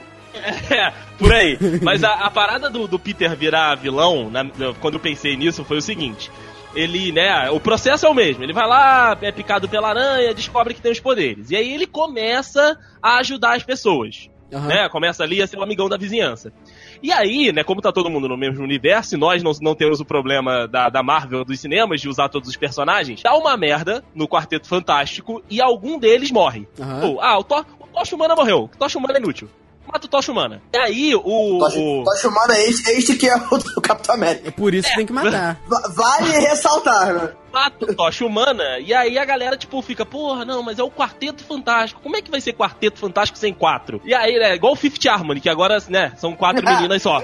É, 0.70 0.92
por 1.18 1.32
aí. 1.34 1.58
Mas 1.82 2.04
a, 2.04 2.14
a 2.26 2.30
parada 2.30 2.70
do, 2.70 2.88
do 2.88 3.00
Peter 3.00 3.36
virar 3.36 3.76
vilão, 3.76 4.30
na- 4.30 4.44
quando 4.80 4.96
eu 4.96 5.00
pensei 5.00 5.36
nisso, 5.38 5.64
foi 5.64 5.78
o 5.78 5.82
seguinte. 5.82 6.30
Ele, 6.76 7.12
né, 7.12 7.50
o 7.50 7.60
processo 7.60 8.06
é 8.06 8.10
o 8.10 8.14
mesmo. 8.14 8.44
Ele 8.44 8.54
vai 8.54 8.68
lá, 8.68 9.18
é 9.22 9.32
picado 9.32 9.68
pela 9.68 9.90
aranha, 9.90 10.34
descobre 10.34 10.74
que 10.74 10.82
tem 10.82 10.92
os 10.92 11.00
poderes. 11.00 11.50
E 11.52 11.56
aí 11.56 11.74
ele 11.74 11.88
começa 11.88 12.78
a 13.02 13.18
ajudar 13.18 13.56
as 13.56 13.64
pessoas. 13.64 14.30
Aham. 14.54 14.68
Né? 14.68 14.90
Começa 14.90 15.24
ali 15.24 15.42
a 15.42 15.48
ser 15.48 15.58
o 15.58 15.64
amigão 15.64 15.90
da 15.90 15.98
vizinhança. 15.98 16.54
E 17.02 17.12
aí, 17.12 17.52
né, 17.52 17.64
como 17.64 17.82
tá 17.82 17.92
todo 17.92 18.10
mundo 18.10 18.28
no 18.28 18.38
mesmo 18.38 18.64
universo, 18.64 19.16
e 19.16 19.18
nós 19.18 19.44
não, 19.44 19.52
não 19.62 19.76
temos 19.76 20.00
o 20.00 20.06
problema 20.06 20.68
da, 20.68 20.90
da 20.90 21.04
Marvel 21.04 21.44
dos 21.44 21.60
cinemas 21.60 22.02
de 22.02 22.10
usar 22.10 22.30
todos 22.30 22.50
os 22.50 22.56
personagens, 22.56 23.22
dá 23.22 23.36
uma 23.36 23.56
merda 23.58 24.04
no 24.16 24.28
Quarteto 24.28 24.68
Fantástico 24.68 25.44
e 25.50 25.62
algum 25.62 26.00
deles 26.00 26.32
morre. 26.32 26.68
Pô, 27.02 27.20
ah, 27.22 27.38
o, 27.38 27.44
to 27.44 27.66
o 27.80 27.88
Tocha 27.88 28.16
Humana 28.16 28.36
morreu. 28.36 28.64
O 28.74 28.78
Tocha 28.78 28.98
Humana 28.98 29.18
é 29.18 29.22
inútil. 29.22 29.50
Mata 29.92 30.06
o 30.06 30.10
Tocha 30.10 30.32
Humana. 30.32 30.62
E 30.74 30.78
aí, 30.78 31.16
o. 31.16 31.22
o... 31.60 32.04
Tô 32.04 32.16
chamando 32.18 32.52
este, 32.52 32.90
este 32.92 33.16
que 33.16 33.28
é 33.30 33.36
o 33.36 33.58
do 33.58 33.80
Capitão 33.82 34.16
América. 34.16 34.50
É 34.50 34.52
por 34.52 34.74
isso 34.74 34.90
que 34.90 34.96
tem 34.96 35.06
que 35.06 35.14
matar. 35.14 35.60
Va- 35.68 35.90
Vale 35.96 36.32
ressaltar, 36.40 37.14
né? 37.14 37.30
mata 37.54 37.86
o 37.86 37.96
Tocha 37.96 38.24
Humana, 38.24 38.78
e 38.80 38.94
aí 38.94 39.18
a 39.18 39.26
galera, 39.26 39.58
tipo, 39.58 39.82
fica, 39.82 40.06
porra, 40.06 40.46
não, 40.46 40.62
mas 40.62 40.78
é 40.78 40.84
o 40.84 40.92
Quarteto 40.92 41.44
Fantástico. 41.44 42.00
Como 42.02 42.16
é 42.16 42.22
que 42.22 42.30
vai 42.30 42.40
ser 42.40 42.54
Quarteto 42.54 43.00
Fantástico 43.00 43.38
sem 43.40 43.52
quatro? 43.52 44.00
E 44.06 44.14
aí, 44.14 44.38
né, 44.38 44.54
igual 44.54 44.74
o 44.74 44.76
Fifth 44.76 45.04
Harmony, 45.08 45.42
que 45.42 45.50
agora, 45.50 45.78
né, 45.90 46.12
são 46.18 46.36
quatro 46.36 46.62
meninas 46.68 47.02
só. 47.02 47.20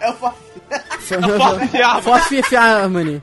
É 0.00 0.10
o 0.10 0.14
Fa- 0.14 0.34
Forte 1.00 1.78
Harmony. 1.82 2.02
Forte 2.02 2.28
Fifth 2.28 2.52
Harmony. 2.52 3.22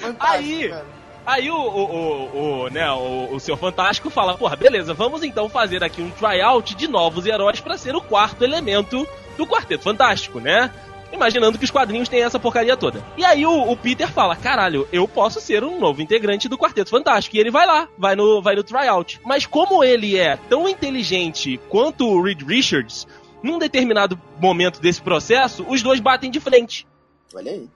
Fantástico, 0.00 0.16
Aí- 0.20 0.68
cara. 0.68 0.99
Aí 1.26 1.50
o, 1.50 1.56
o, 1.56 1.84
o, 1.84 2.64
o, 2.64 2.70
né, 2.70 2.90
o, 2.92 3.34
o 3.34 3.40
Senhor 3.40 3.56
Fantástico 3.56 4.10
fala, 4.10 4.36
porra, 4.36 4.56
beleza, 4.56 4.94
vamos 4.94 5.22
então 5.22 5.48
fazer 5.48 5.84
aqui 5.84 6.02
um 6.02 6.10
tryout 6.10 6.74
de 6.74 6.88
novos 6.88 7.26
heróis 7.26 7.60
pra 7.60 7.78
ser 7.78 7.94
o 7.94 8.00
quarto 8.00 8.42
elemento 8.42 9.06
do 9.36 9.46
Quarteto 9.46 9.84
Fantástico, 9.84 10.40
né? 10.40 10.72
Imaginando 11.12 11.58
que 11.58 11.64
os 11.64 11.70
quadrinhos 11.70 12.08
têm 12.08 12.22
essa 12.22 12.38
porcaria 12.38 12.76
toda. 12.76 13.04
E 13.16 13.24
aí 13.24 13.44
o, 13.44 13.70
o 13.70 13.76
Peter 13.76 14.10
fala, 14.10 14.36
caralho, 14.36 14.88
eu 14.92 15.08
posso 15.08 15.40
ser 15.40 15.64
um 15.64 15.78
novo 15.78 16.00
integrante 16.00 16.48
do 16.48 16.56
Quarteto 16.56 16.90
Fantástico. 16.90 17.36
E 17.36 17.40
ele 17.40 17.50
vai 17.50 17.66
lá, 17.66 17.88
vai 17.98 18.14
no, 18.14 18.40
vai 18.40 18.54
no 18.54 18.62
tryout. 18.62 19.20
Mas 19.24 19.44
como 19.44 19.82
ele 19.82 20.16
é 20.16 20.36
tão 20.48 20.68
inteligente 20.68 21.58
quanto 21.68 22.06
o 22.06 22.22
Reed 22.22 22.42
Richards, 22.42 23.08
num 23.42 23.58
determinado 23.58 24.20
momento 24.38 24.80
desse 24.80 25.02
processo, 25.02 25.64
os 25.68 25.82
dois 25.82 25.98
batem 25.98 26.30
de 26.30 26.38
frente. 26.38 26.86
Olha 27.34 27.50
aí. 27.52 27.68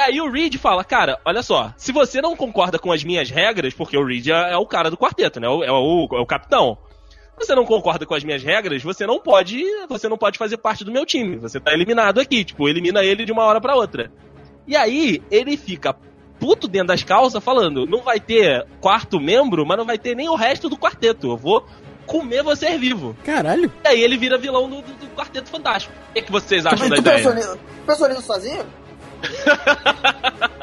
Aí 0.00 0.20
o 0.20 0.30
Reed 0.30 0.56
fala, 0.56 0.82
cara, 0.84 1.18
olha 1.24 1.42
só, 1.42 1.72
se 1.76 1.92
você 1.92 2.20
não 2.20 2.34
concorda 2.36 2.78
com 2.78 2.90
as 2.92 3.04
minhas 3.04 3.30
regras, 3.30 3.74
porque 3.74 3.96
o 3.96 4.04
Reed 4.04 4.28
é, 4.28 4.52
é 4.52 4.56
o 4.56 4.66
cara 4.66 4.90
do 4.90 4.96
quarteto, 4.96 5.38
né? 5.40 5.46
É 5.46 5.50
o, 5.50 5.64
é 5.64 5.70
o, 5.72 6.08
é 6.12 6.20
o 6.20 6.26
capitão. 6.26 6.78
Se 7.38 7.46
você 7.46 7.54
não 7.54 7.64
concorda 7.64 8.04
com 8.04 8.14
as 8.14 8.22
minhas 8.24 8.42
regras, 8.42 8.82
você 8.82 9.06
não 9.06 9.18
pode, 9.18 9.62
você 9.88 10.08
não 10.08 10.18
pode 10.18 10.36
fazer 10.38 10.56
parte 10.58 10.84
do 10.84 10.92
meu 10.92 11.06
time. 11.06 11.36
Você 11.38 11.58
tá 11.58 11.72
eliminado 11.72 12.20
aqui, 12.20 12.44
tipo, 12.44 12.68
elimina 12.68 13.02
ele 13.02 13.24
de 13.24 13.32
uma 13.32 13.44
hora 13.44 13.60
pra 13.60 13.74
outra. 13.74 14.12
E 14.66 14.76
aí 14.76 15.22
ele 15.30 15.56
fica 15.56 15.94
puto 16.38 16.68
dentro 16.68 16.88
das 16.88 17.02
calças 17.02 17.42
falando, 17.42 17.86
não 17.86 18.02
vai 18.02 18.20
ter 18.20 18.66
quarto 18.80 19.18
membro, 19.20 19.64
mas 19.66 19.76
não 19.78 19.84
vai 19.86 19.98
ter 19.98 20.14
nem 20.14 20.28
o 20.28 20.34
resto 20.34 20.68
do 20.68 20.76
quarteto. 20.76 21.28
Eu 21.32 21.36
vou 21.36 21.66
comer 22.06 22.42
você 22.42 22.76
vivo. 22.78 23.16
Caralho. 23.24 23.72
E 23.84 23.88
aí 23.88 24.00
ele 24.02 24.16
vira 24.18 24.36
vilão 24.38 24.68
do, 24.68 24.82
do- 24.82 24.92
do 24.94 25.06
Quarteto 25.14 25.48
Fantástico. 25.50 25.94
O 26.10 26.12
que, 26.14 26.22
que 26.22 26.32
vocês 26.32 26.64
acham 26.66 26.88
da 26.88 26.96
Tu 26.96 27.00
ideia? 27.00 27.16
pensou 27.18 27.34
nisso, 27.34 27.58
pensou 27.86 28.08
nisso 28.08 28.22
sozinho? 28.22 28.64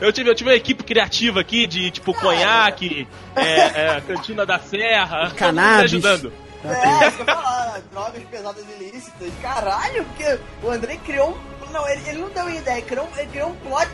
Eu 0.00 0.12
tive, 0.12 0.30
eu 0.30 0.34
tive 0.34 0.50
uma 0.50 0.56
equipe 0.56 0.82
criativa 0.82 1.40
aqui 1.40 1.66
de 1.66 1.90
tipo 1.90 2.12
conhaque, 2.14 3.06
é, 3.36 3.96
é, 3.96 4.00
cantina 4.06 4.44
da 4.46 4.58
serra, 4.58 5.26
me 5.30 5.34
Cannabis. 5.34 5.84
ajudando. 5.84 6.32
É, 6.64 7.06
isso 7.08 7.16
que 7.16 7.22
eu 7.22 7.26
falar, 7.26 7.80
drogas 7.92 8.22
pesadas 8.24 8.64
ilícitas. 8.78 9.30
Caralho, 9.40 10.04
porque 10.04 10.38
o 10.62 10.70
Andrei 10.70 10.96
criou 10.98 11.30
um. 11.30 11.72
Não, 11.72 11.88
ele, 11.88 12.02
ele 12.08 12.18
não 12.18 12.28
deu 12.30 12.44
uma 12.44 12.54
ideia, 12.56 12.82
criou, 12.82 13.06
um- 13.06 13.18
ele 13.18 13.28
criou 13.30 13.50
um 13.50 13.54
plot. 13.56 13.88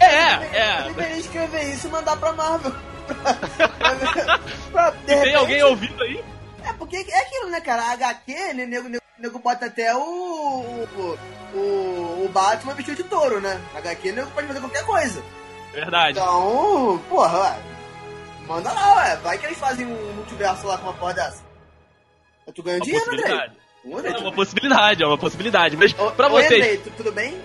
É, 0.00 0.34
Ele 0.34 0.56
é. 0.56 0.82
deveria 0.84 1.16
escrever 1.16 1.62
isso 1.74 1.88
e 1.88 1.90
mandar 1.90 2.16
pra 2.16 2.32
Marvel. 2.32 2.72
Pra- 4.72 4.90
de 4.90 4.98
Tem 5.06 5.16
repente- 5.16 5.36
alguém 5.36 5.62
ouvindo 5.62 6.02
aí? 6.02 6.22
É, 6.64 6.72
porque 6.74 6.96
é 6.96 7.20
aquilo, 7.22 7.50
né, 7.50 7.60
cara? 7.60 7.82
A 7.82 7.92
HQ, 7.92 8.32
ele, 8.32 8.66
nego, 8.66 8.88
nego, 8.88 9.02
nego 9.18 9.38
bota 9.38 9.66
até 9.66 9.94
o, 9.94 10.00
o, 10.00 11.18
o, 11.54 12.24
o 12.24 12.30
Batman 12.32 12.74
vestido 12.74 12.96
de 13.02 13.04
touro, 13.04 13.40
né? 13.40 13.60
A 13.74 13.78
HQ, 13.78 14.12
nego 14.12 14.30
pode 14.30 14.46
fazer 14.46 14.60
qualquer 14.60 14.84
coisa. 14.84 15.22
Verdade. 15.72 16.18
Então, 16.18 17.00
porra, 17.08 17.38
ué. 17.40 17.58
Manda 18.46 18.72
lá, 18.72 18.96
ué. 18.96 19.16
Vai 19.16 19.38
que 19.38 19.46
eles 19.46 19.58
fazem 19.58 19.86
um 19.86 20.12
multiverso 20.14 20.66
lá 20.66 20.78
com 20.78 20.84
uma 20.84 20.94
porra 20.94 21.14
dessa. 21.14 21.42
Tu 22.54 22.62
ganha 22.62 22.78
Uma 22.78 22.84
dinheiro. 22.84 23.52
O 23.84 23.96
Andrei, 23.98 24.12
É 24.12 24.18
uma 24.18 24.32
possibilidade, 24.32 25.02
é 25.02 25.06
uma 25.06 25.18
possibilidade. 25.18 25.76
Mas 25.76 25.98
Ô, 25.98 26.10
pra 26.10 26.28
vocês, 26.28 26.52
Andrei, 26.60 26.76
tu- 26.78 26.90
tudo 26.96 27.12
bem? 27.12 27.38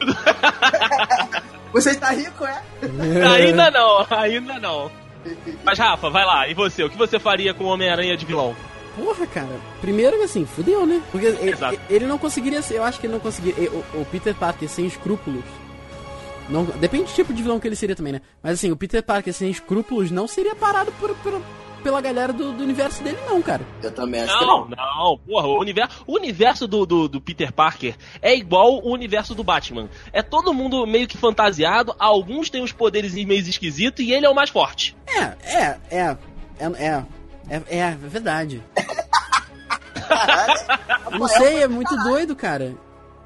Você 1.72 1.90
está 1.90 2.10
rico, 2.10 2.44
é? 2.46 2.62
ainda 3.36 3.70
não, 3.70 4.06
ainda 4.10 4.58
não. 4.58 4.90
Mas 5.62 5.78
Rafa, 5.78 6.08
vai 6.08 6.24
lá, 6.24 6.48
e 6.48 6.54
você? 6.54 6.82
O 6.82 6.88
que 6.88 6.96
você 6.96 7.18
faria 7.18 7.52
com 7.52 7.64
o 7.64 7.68
Homem-Aranha 7.68 8.16
de 8.16 8.24
vilão? 8.24 8.56
Porra, 8.98 9.26
cara. 9.26 9.60
Primeiro, 9.80 10.22
assim, 10.22 10.44
fudeu, 10.44 10.84
né? 10.86 11.00
Porque 11.12 11.26
ele, 11.26 11.56
ele 11.88 12.06
não 12.06 12.18
conseguiria 12.18 12.60
ser. 12.62 12.74
Eu 12.78 12.84
acho 12.84 12.98
que 13.00 13.06
ele 13.06 13.12
não 13.14 13.20
conseguiria. 13.20 13.70
O, 13.70 14.00
o 14.02 14.06
Peter 14.10 14.34
Parker 14.34 14.68
sem 14.68 14.86
escrúpulos. 14.86 15.44
Não, 16.48 16.64
depende 16.64 17.04
do 17.04 17.12
tipo 17.14 17.32
de 17.32 17.42
vilão 17.42 17.60
que 17.60 17.68
ele 17.68 17.76
seria 17.76 17.94
também, 17.94 18.12
né? 18.14 18.22
Mas 18.42 18.54
assim, 18.54 18.70
o 18.70 18.76
Peter 18.76 19.02
Parker 19.02 19.32
sem 19.34 19.50
escrúpulos 19.50 20.10
não 20.10 20.26
seria 20.26 20.54
parado 20.54 20.90
por, 20.92 21.14
por- 21.16 21.42
pela 21.82 22.00
galera 22.00 22.32
do, 22.32 22.52
do 22.52 22.62
universo 22.64 23.02
dele, 23.04 23.18
não, 23.26 23.40
cara. 23.42 23.60
Eu 23.82 23.92
também 23.92 24.22
acho 24.22 24.36
que 24.36 24.44
Não, 24.44 24.66
não. 24.66 24.76
não, 24.76 25.18
porra, 25.18 25.46
o 25.46 25.60
universo, 25.60 26.02
o 26.06 26.14
universo 26.16 26.66
do, 26.66 26.84
do, 26.86 27.06
do 27.06 27.20
Peter 27.20 27.52
Parker 27.52 27.94
é 28.22 28.34
igual 28.34 28.78
o 28.82 28.90
universo 28.92 29.34
do 29.34 29.44
Batman. 29.44 29.88
É 30.12 30.22
todo 30.22 30.52
mundo 30.54 30.84
meio 30.86 31.06
que 31.06 31.16
fantasiado, 31.18 31.94
alguns 31.98 32.48
têm 32.50 32.62
os 32.64 32.72
poderes 32.72 33.12
meio 33.14 33.40
esquisitos 33.40 34.04
e 34.04 34.10
ele 34.12 34.24
é 34.26 34.28
o 34.30 34.34
mais 34.34 34.48
forte. 34.50 34.96
É, 35.06 35.20
é, 35.44 35.78
é. 35.90 36.16
É, 36.60 36.64
é, 36.86 37.04
é, 37.48 37.78
é 37.78 37.96
verdade. 38.00 38.62
Caralho. 40.08 40.60
Não 41.18 41.28
sei, 41.28 41.62
é 41.62 41.68
muito 41.68 41.94
doido, 42.02 42.34
cara. 42.36 42.74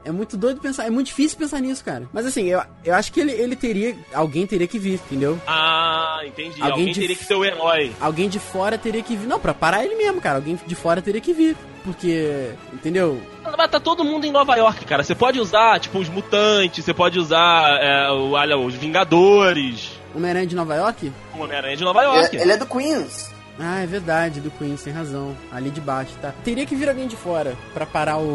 É 0.05 0.11
muito 0.11 0.37
doido 0.37 0.61
pensar, 0.61 0.85
é 0.85 0.91
muito 0.91 1.07
difícil 1.07 1.39
pensar 1.39 1.61
nisso, 1.61 1.85
cara. 1.85 2.09
Mas 2.13 2.27
assim, 2.27 2.47
eu, 2.47 2.61
eu 2.85 2.93
acho 2.93 3.13
que 3.13 3.21
ele, 3.21 3.31
ele 3.31 3.55
teria. 3.55 3.97
Alguém 4.13 4.45
teria 4.49 4.67
que 4.67 4.77
vir, 4.77 4.95
entendeu? 4.95 5.41
Ah, 5.47 6.19
entendi. 6.27 6.61
Alguém 6.61 6.71
Alguém, 6.71 6.87
de- 6.93 7.01
teria 7.01 7.15
que 7.17 7.25
ser 7.25 7.35
o 7.35 7.45
herói. 7.45 7.93
Alguém 8.01 8.29
de 8.29 8.41
fora 8.41 8.77
teria 8.77 9.01
que 9.03 9.15
vir. 9.15 9.29
Não, 9.29 9.39
pra 9.39 9.55
parar 9.55 9.85
ele 9.85 9.95
mesmo, 9.95 10.21
cara. 10.21 10.37
Alguém 10.39 10.59
de 10.67 10.75
fora 10.75 11.01
teria 11.01 11.21
que 11.21 11.33
vir. 11.33 11.57
Porque, 11.85 12.51
entendeu? 12.73 13.21
Mas 13.45 13.71
tá 13.71 13.79
todo 13.79 14.05
mundo 14.05 14.25
em 14.25 14.33
Nova 14.33 14.57
York, 14.57 14.85
cara. 14.85 15.05
Você 15.05 15.15
pode 15.15 15.39
usar, 15.39 15.79
tipo, 15.79 15.99
os 16.01 16.09
mutantes, 16.09 16.85
você 16.85 16.95
pode 16.95 17.19
usar 17.19 17.79
é, 17.81 18.11
o, 18.11 18.33
olha, 18.33 18.57
os 18.59 18.75
Vingadores, 18.75 19.91
Homem-Aranha 20.15 20.47
de 20.47 20.55
Nova 20.57 20.75
York? 20.77 21.13
o 21.37 21.43
Homem-Aranha 21.43 21.77
de 21.77 21.85
Nova 21.85 22.03
York. 22.03 22.37
Ele, 22.37 22.43
ele 22.45 22.53
é 22.53 22.57
do 22.57 22.67
Queens. 22.67 23.32
Ah, 23.59 23.81
é 23.81 23.87
verdade, 23.87 24.41
do 24.41 24.51
Queens, 24.51 24.83
tem 24.83 24.93
razão. 24.93 25.37
Ali 25.53 25.71
de 25.71 25.81
baixo, 25.81 26.13
tá? 26.21 26.33
Teria 26.43 26.65
que 26.67 26.75
vir 26.75 26.89
alguém 26.89 27.07
de 27.07 27.17
fora 27.17 27.57
pra 27.75 27.85
parar 27.87 28.17
o, 28.19 28.23
o, 28.23 28.27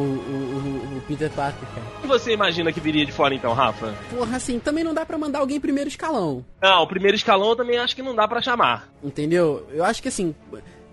o- 0.93 0.97
o 0.97 1.01
Peter 1.07 1.29
Parker, 1.31 1.67
cara. 1.73 1.87
O 1.97 2.01
que 2.01 2.07
você 2.07 2.33
imagina 2.33 2.71
que 2.71 2.79
viria 2.79 3.05
de 3.05 3.11
fora 3.11 3.33
então, 3.33 3.51
Rafa? 3.53 3.93
Porra, 4.09 4.37
assim, 4.37 4.59
também 4.59 4.83
não 4.83 4.93
dá 4.93 5.05
pra 5.05 5.17
mandar 5.17 5.39
alguém 5.39 5.59
primeiro 5.59 5.87
escalão. 5.89 6.45
Não, 6.61 6.83
o 6.83 6.87
primeiro 6.87 7.15
escalão 7.17 7.49
eu 7.49 7.55
também 7.55 7.77
acho 7.77 7.95
que 7.95 8.01
não 8.03 8.15
dá 8.15 8.27
pra 8.27 8.41
chamar. 8.41 8.87
Entendeu? 9.03 9.67
Eu 9.71 9.83
acho 9.83 10.01
que 10.01 10.07
assim, 10.07 10.35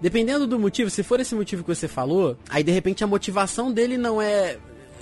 dependendo 0.00 0.46
do 0.46 0.58
motivo, 0.58 0.90
se 0.90 1.02
for 1.02 1.20
esse 1.20 1.34
motivo 1.34 1.62
que 1.62 1.74
você 1.74 1.86
falou, 1.88 2.36
aí 2.48 2.62
de 2.62 2.72
repente 2.72 3.04
a 3.04 3.06
motivação 3.06 3.70
dele 3.72 3.96
não 3.98 4.20
é. 4.20 4.56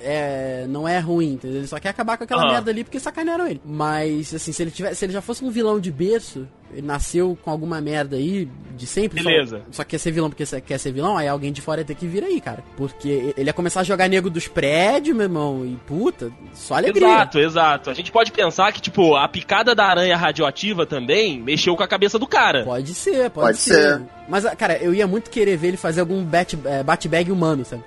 É, 0.04 0.66
não 0.68 0.86
é 0.88 0.98
ruim, 0.98 1.34
entendeu? 1.34 1.58
Ele 1.58 1.66
só 1.66 1.78
quer 1.78 1.90
acabar 1.90 2.16
com 2.18 2.24
aquela 2.24 2.42
Aham. 2.42 2.52
merda 2.52 2.70
ali 2.70 2.82
porque 2.84 2.98
sacanearam 3.00 3.46
ele. 3.46 3.60
Mas, 3.64 4.34
assim, 4.34 4.52
se 4.52 4.62
ele, 4.62 4.70
tiver, 4.70 4.94
se 4.94 5.04
ele 5.04 5.12
já 5.12 5.20
fosse 5.22 5.44
um 5.44 5.50
vilão 5.50 5.78
de 5.78 5.90
berço, 5.92 6.46
ele 6.72 6.86
nasceu 6.86 7.36
com 7.42 7.50
alguma 7.50 7.80
merda 7.80 8.16
aí 8.16 8.48
de 8.76 8.86
sempre. 8.86 9.22
só- 9.22 9.28
Beleza. 9.28 9.62
Só, 9.70 9.84
quer 9.84 9.98
ser 9.98 10.10
vilão 10.10 10.28
porque 10.30 10.44
quer 10.62 10.78
ser 10.78 10.92
vilão, 10.92 11.16
aí 11.16 11.28
alguém 11.28 11.52
de 11.52 11.60
fora 11.60 11.80
ia 11.82 11.84
ter 11.84 11.94
que 11.94 12.06
vir 12.06 12.24
aí, 12.24 12.40
cara. 12.40 12.64
Porque 12.76 13.34
ele 13.36 13.48
ia 13.48 13.52
começar 13.52 13.80
a 13.80 13.84
jogar 13.84 14.08
nego 14.08 14.28
dos 14.30 14.48
prédios, 14.48 15.14
meu 15.16 15.24
irmão, 15.24 15.64
e 15.64 15.76
puta, 15.86 16.30
só 16.54 16.74
alegria. 16.74 17.06
Exato, 17.06 17.38
exato. 17.38 17.90
A 17.90 17.94
gente 17.94 18.10
pode 18.10 18.32
pensar 18.32 18.72
que, 18.72 18.80
tipo, 18.80 19.14
a 19.14 19.28
picada 19.28 19.74
da 19.74 19.84
aranha 19.84 20.16
radioativa 20.16 20.84
também 20.86 21.40
mexeu 21.40 21.76
com 21.76 21.82
a 21.82 21.88
cabeça 21.88 22.18
do 22.18 22.26
cara. 22.26 22.64
Pode 22.64 22.94
ser, 22.94 23.30
pode, 23.30 23.46
Pode 23.46 23.58
ser. 23.58 23.74
ser. 23.98 24.02
Mas, 24.28 24.44
cara, 24.56 24.78
eu 24.78 24.94
ia 24.94 25.06
muito 25.06 25.30
querer 25.30 25.56
ver 25.56 25.68
ele 25.68 25.76
fazer 25.76 26.00
algum 26.00 26.24
bat, 26.24 26.58
é, 26.64 26.82
bat-bag 26.82 27.30
humano, 27.30 27.64
sabe? 27.64 27.84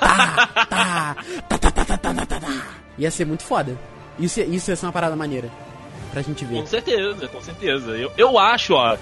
Tá, 0.00 0.48
tá, 0.66 1.16
tá, 1.48 1.58
tá, 1.58 1.70
tá, 1.70 1.84
tá, 1.84 1.96
tá, 1.98 2.14
tá, 2.14 2.26
tá, 2.26 2.40
tá. 2.40 2.66
Ia 2.98 3.10
ser 3.10 3.24
muito 3.24 3.42
foda. 3.42 3.76
Isso, 4.18 4.40
ia- 4.40 4.46
isso 4.46 4.70
ia 4.70 4.76
ser 4.76 4.86
uma 4.86 4.92
parada 4.92 5.14
maneira. 5.16 5.48
Pra 6.12 6.22
gente 6.22 6.44
ver. 6.44 6.56
Com 6.60 6.66
certeza, 6.66 7.28
com 7.28 7.40
certeza. 7.42 7.90
Eu, 7.92 8.10
eu 8.16 8.38
acho, 8.38 8.74
ó, 8.74 8.96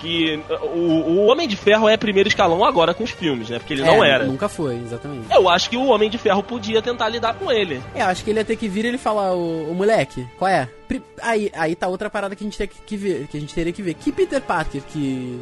que 0.00 0.40
o, 0.72 0.78
o 0.78 1.26
Homem 1.26 1.46
de 1.48 1.56
Ferro 1.56 1.88
é 1.88 1.96
primeiro 1.96 2.28
escalão 2.28 2.64
agora 2.64 2.94
com 2.94 3.02
os 3.04 3.10
filmes, 3.10 3.50
né? 3.50 3.58
Porque 3.58 3.74
ele 3.74 3.82
não 3.82 4.02
É, 4.02 4.10
era. 4.10 4.24
Nunca 4.24 4.48
foi, 4.48 4.76
exatamente. 4.76 5.26
Eu 5.32 5.48
acho 5.48 5.68
que 5.68 5.76
o 5.76 5.86
Homem 5.86 6.08
de 6.08 6.18
Ferro 6.18 6.42
podia 6.42 6.80
tentar 6.80 7.08
lidar 7.08 7.34
com 7.34 7.50
ele. 7.50 7.82
É, 7.94 8.02
acho 8.02 8.22
que 8.24 8.30
ele 8.30 8.38
ia 8.38 8.44
ter 8.44 8.56
que 8.56 8.68
vir 8.68 8.84
e 8.84 8.88
ele 8.88 8.98
falar, 8.98 9.32
o, 9.34 9.70
o 9.70 9.74
moleque, 9.74 10.26
qual 10.38 10.48
é? 10.48 10.68
Pri- 10.88 11.02
Aí, 11.20 11.50
aí 11.54 11.74
tá 11.74 11.88
outra 11.88 12.08
parada 12.08 12.34
que 12.36 12.42
a 12.44 12.46
gente 12.46 12.56
tem 12.58 12.68
que 12.86 12.96
ver, 12.96 13.26
que 13.28 13.36
a 13.36 13.40
gente 13.40 13.54
teria 13.54 13.72
que 13.72 13.82
ver. 13.82 13.94
Que 13.94 14.10
Peter 14.12 14.40
Parker 14.40 14.82
que, 14.82 15.40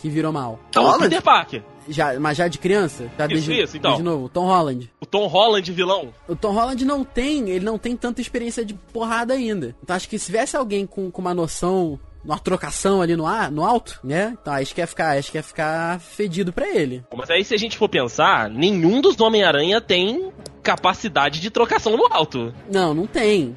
que 0.00 0.08
virou 0.08 0.32
mal? 0.32 0.58
Então, 0.70 0.82
o 0.82 0.86
Holland? 0.86 1.04
Peter 1.08 1.22
Parker. 1.22 1.62
Já, 1.88 2.18
mas 2.20 2.36
já 2.36 2.48
de 2.48 2.58
criança? 2.58 3.10
Já 3.18 3.26
Isso, 3.26 3.34
desde, 3.34 3.62
isso, 3.62 3.76
então. 3.76 3.92
desde 3.92 4.04
novo, 4.04 4.28
Tom 4.28 4.46
Holland. 4.46 4.90
O 5.00 5.06
Tom 5.06 5.26
Holland 5.26 5.72
vilão. 5.72 6.12
O 6.28 6.36
Tom 6.36 6.52
Holland 6.52 6.84
não 6.84 7.04
tem, 7.04 7.50
ele 7.50 7.64
não 7.64 7.78
tem 7.78 7.96
tanta 7.96 8.20
experiência 8.20 8.64
de 8.64 8.74
porrada 8.74 9.34
ainda. 9.34 9.74
Então 9.82 9.96
acho 9.96 10.08
que 10.08 10.18
se 10.18 10.26
tivesse 10.26 10.56
alguém 10.56 10.86
com, 10.86 11.10
com 11.10 11.20
uma 11.20 11.34
noção, 11.34 11.98
uma 12.24 12.38
trocação 12.38 13.00
ali 13.00 13.16
no 13.16 13.26
ar, 13.26 13.50
no 13.50 13.64
alto, 13.64 13.98
né? 14.04 14.36
Então 14.40 14.52
acho 14.52 14.74
que 14.74 14.80
ia 14.80 14.86
ficar, 14.86 15.18
acho 15.18 15.30
que 15.30 15.38
ia 15.38 15.42
ficar 15.42 15.98
fedido 16.00 16.52
pra 16.52 16.68
ele. 16.68 17.02
Mas 17.16 17.30
aí, 17.30 17.44
se 17.44 17.54
a 17.54 17.58
gente 17.58 17.76
for 17.78 17.88
pensar, 17.88 18.50
nenhum 18.50 19.00
dos 19.00 19.18
Homem-Aranha 19.20 19.80
tem 19.80 20.30
capacidade 20.62 21.40
de 21.40 21.50
trocação 21.50 21.96
no 21.96 22.06
alto. 22.10 22.52
Não, 22.70 22.92
não 22.92 23.06
tem. 23.06 23.56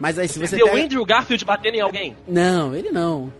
Mas 0.00 0.18
aí 0.18 0.28
se 0.28 0.38
você 0.38 0.56
Você 0.56 0.62
o 0.62 0.66
pega... 0.66 0.84
Andrew 0.84 1.04
Garfield 1.04 1.44
batendo 1.44 1.74
em 1.76 1.80
alguém? 1.80 2.16
Não, 2.28 2.74
ele 2.74 2.90
não. 2.90 3.32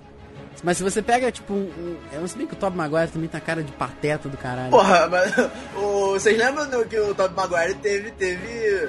Mas 0.65 0.77
se 0.79 0.83
você 0.83 1.01
pega, 1.03 1.31
tipo, 1.31 1.53
um... 1.53 1.57
um- 1.59 1.97
Eu 2.13 2.21
não 2.21 2.29
sei 2.29 2.39
bem 2.39 2.47
que 2.47 2.55
o 2.55 2.57
Tobey 2.57 2.77
Maguire 2.79 3.11
também 3.11 3.29
tá 3.29 3.41
cara 3.41 3.63
de 3.63 3.73
pateta 3.73 4.29
do 4.29 4.37
caralho. 4.37 4.71
Porra, 4.71 5.07
mas 5.09 5.33
o, 5.77 6.11
vocês 6.13 6.37
lembram 6.37 6.69
do 6.69 6.85
que 6.87 6.99
o 6.99 7.15
Tobey 7.15 7.37
Maguire 7.37 7.75
teve, 7.75 8.11
teve 8.13 8.89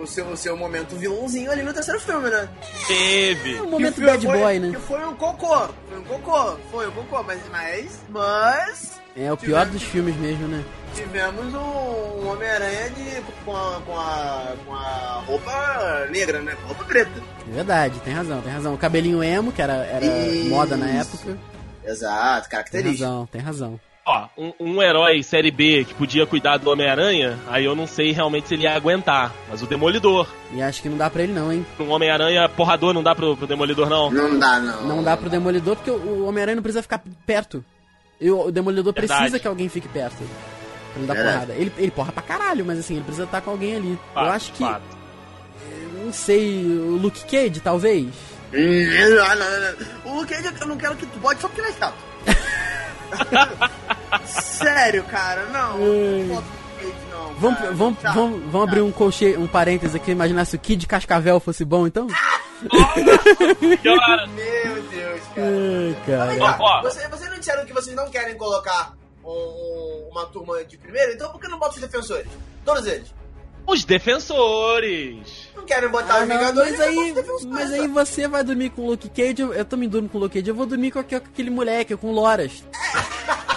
o 0.00 0.06
seu, 0.06 0.26
o 0.26 0.36
seu 0.36 0.56
momento 0.56 0.96
vilãozinho 0.96 1.50
ali 1.50 1.62
no 1.62 1.72
terceiro 1.72 2.00
filme, 2.00 2.28
né? 2.30 2.48
Teve. 2.86 3.56
É 3.56 3.62
um 3.62 3.70
momento 3.70 3.94
Que 3.94 4.00
bad 4.06 4.26
foi- 4.26 4.38
boy, 4.38 4.58
né? 4.58 4.70
Que 4.70 4.80
foi 4.80 5.04
um 5.06 5.14
cocô. 5.14 5.68
Foi 5.88 5.98
um 5.98 6.04
cocô. 6.04 6.56
Foi 6.70 6.88
um 6.88 6.92
cocô, 6.92 7.22
mas... 7.22 7.40
Mas... 7.50 7.98
Mas... 8.08 8.98
É 9.16 9.32
o 9.32 9.36
pior 9.36 9.66
dos 9.66 9.82
filmes 9.82 10.14
mesmo, 10.16 10.46
né? 10.46 10.64
Tivemos 10.94 11.52
um, 11.52 12.28
Homem-Aranha 12.28 12.90
de- 12.90 13.20
com, 13.44 13.56
a, 13.56 13.80
com, 13.84 13.98
a, 13.98 14.54
com 14.64 14.74
a 14.74 15.22
roupa 15.26 16.06
negra, 16.10 16.40
né? 16.40 16.54
Com 16.56 16.64
a 16.64 16.66
roupa 16.68 16.84
preta. 16.84 17.10
É 17.50 17.54
verdade, 17.54 18.00
tem 18.00 18.12
razão, 18.12 18.40
tem 18.42 18.52
razão. 18.52 18.74
O 18.74 18.78
cabelinho 18.78 19.22
emo, 19.22 19.52
que 19.52 19.62
era, 19.62 19.74
era 19.74 20.04
Isso. 20.04 20.48
moda 20.50 20.76
na 20.76 20.86
época. 20.88 21.38
Exato, 21.84 22.42
Tem 22.42 22.50
característico. 22.50 23.04
razão, 23.04 23.26
tem 23.26 23.40
razão. 23.40 23.80
Ó, 24.04 24.26
um, 24.38 24.52
um 24.60 24.82
herói 24.82 25.22
série 25.22 25.50
B 25.50 25.84
que 25.84 25.92
podia 25.94 26.26
cuidar 26.26 26.56
do 26.56 26.70
Homem-Aranha, 26.70 27.38
aí 27.46 27.64
eu 27.66 27.74
não 27.76 27.86
sei 27.86 28.10
realmente 28.12 28.48
se 28.48 28.54
ele 28.54 28.62
ia 28.62 28.74
aguentar. 28.74 29.34
Mas 29.50 29.60
o 29.62 29.66
Demolidor. 29.66 30.26
E 30.52 30.62
acho 30.62 30.80
que 30.80 30.88
não 30.88 30.96
dá 30.96 31.10
pra 31.10 31.22
ele 31.22 31.32
não, 31.32 31.52
hein? 31.52 31.64
Um 31.78 31.90
Homem-Aranha 31.90 32.48
porrador 32.48 32.94
não 32.94 33.02
dá 33.02 33.14
pro, 33.14 33.36
pro 33.36 33.46
Demolidor, 33.46 33.88
não. 33.88 34.10
Não 34.10 34.38
dá, 34.38 34.58
não. 34.60 34.86
Não 34.86 35.02
dá 35.02 35.14
pro 35.16 35.28
Demolidor 35.28 35.76
porque 35.76 35.90
o 35.90 36.26
Homem-Aranha 36.26 36.56
não 36.56 36.62
precisa 36.62 36.82
ficar 36.82 37.02
perto. 37.26 37.62
E 38.20 38.30
o 38.30 38.50
Demolidor 38.50 38.94
Verdade. 38.94 39.18
precisa 39.18 39.38
que 39.38 39.46
alguém 39.46 39.68
fique 39.68 39.88
perto. 39.88 40.16
Pra 40.16 40.98
ele 40.98 41.06
dar 41.06 41.14
Verdade. 41.14 41.34
porrada. 41.36 41.52
Ele, 41.54 41.72
ele 41.76 41.90
porra 41.90 42.12
pra 42.12 42.22
caralho, 42.22 42.64
mas 42.64 42.78
assim, 42.78 42.94
ele 42.94 43.04
precisa 43.04 43.24
estar 43.24 43.42
com 43.42 43.50
alguém 43.50 43.76
ali. 43.76 43.98
Fato, 44.14 44.26
eu 44.26 44.32
acho 44.32 44.52
que. 44.52 44.58
fato. 44.64 44.97
Não 46.08 46.12
sei, 46.14 46.64
o 46.64 46.96
Luke 46.96 47.22
Cage, 47.26 47.60
talvez. 47.60 48.06
Hum. 48.54 48.86
O 50.06 50.14
Luke 50.14 50.32
Cage 50.34 50.48
eu 50.58 50.66
não 50.66 50.78
quero 50.78 50.96
que 50.96 51.04
tu 51.04 51.18
bote 51.18 51.38
só 51.38 51.48
porque 51.48 51.60
ele 51.60 51.68
é 51.68 51.72
chato. 51.74 51.94
Sério, 54.24 55.04
cara, 55.04 55.44
não. 55.46 55.72
Ai. 55.74 56.24
Não 56.26 56.34
bota 56.36 56.46
o 56.46 56.50
Luke 56.50 56.80
Cage, 56.80 56.94
não. 57.10 57.34
Vamos, 57.34 57.58
cara. 57.58 57.72
vamos, 57.72 58.00
Chato, 58.00 58.14
vamos, 58.14 58.40
vamos 58.50 58.68
abrir 58.68 58.80
um 58.80 58.90
colche, 58.90 59.36
um 59.36 59.46
parênteses 59.46 59.94
aqui, 59.94 60.12
imaginar 60.12 60.46
se 60.46 60.56
o 60.56 60.58
Kid 60.58 60.86
Cascavel 60.86 61.38
fosse 61.40 61.62
bom, 61.62 61.86
então? 61.86 62.06
Cara, 62.06 62.40
Meu 64.28 64.82
Deus, 64.84 65.20
cara. 65.34 65.46
Ai, 65.46 65.96
cara. 66.06 66.56
Ó, 66.58 66.78
ó. 66.78 66.82
Vocês, 66.84 67.06
vocês 67.10 67.28
não 67.30 67.38
disseram 67.38 67.66
que 67.66 67.72
vocês 67.74 67.94
não 67.94 68.08
querem 68.10 68.34
colocar 68.38 68.94
um- 69.22 70.08
uma 70.10 70.24
turma 70.26 70.64
de 70.64 70.78
primeiro? 70.78 71.12
Então 71.12 71.30
por 71.30 71.38
que 71.40 71.48
não 71.48 71.58
bota 71.58 71.74
os 71.74 71.80
defensores? 71.82 72.26
Todos 72.64 72.86
eles. 72.86 73.12
Os 73.68 73.84
defensores. 73.84 75.48
Não 75.54 75.64
querem 75.64 75.88
botar 75.88 76.14
Ah, 76.14 76.22
os 76.22 76.28
não, 76.28 76.38
Vingadores? 76.38 76.78
mas 76.78 76.90
então 76.90 77.36
aí, 77.36 77.46
mas 77.46 77.72
aí 77.72 77.86
você 77.88 78.26
vai 78.26 78.42
dormir 78.42 78.70
com 78.70 78.82
o 78.82 78.86
Luke 78.90 79.08
Cage, 79.10 79.42
eu, 79.42 79.52
eu 79.52 79.64
também 79.64 79.88
durmo 79.88 80.08
com 80.08 80.18
o 80.18 80.20
Luke 80.22 80.38
Cage, 80.38 80.48
eu 80.50 80.54
vou 80.54 80.66
dormir 80.66 80.90
com, 80.90 80.98
aquele- 80.98 81.20
com 81.20 81.28
aquele 81.28 81.50
moleque, 81.50 81.96
com 81.96 82.08
o 82.08 82.12
Loras. 82.12 82.64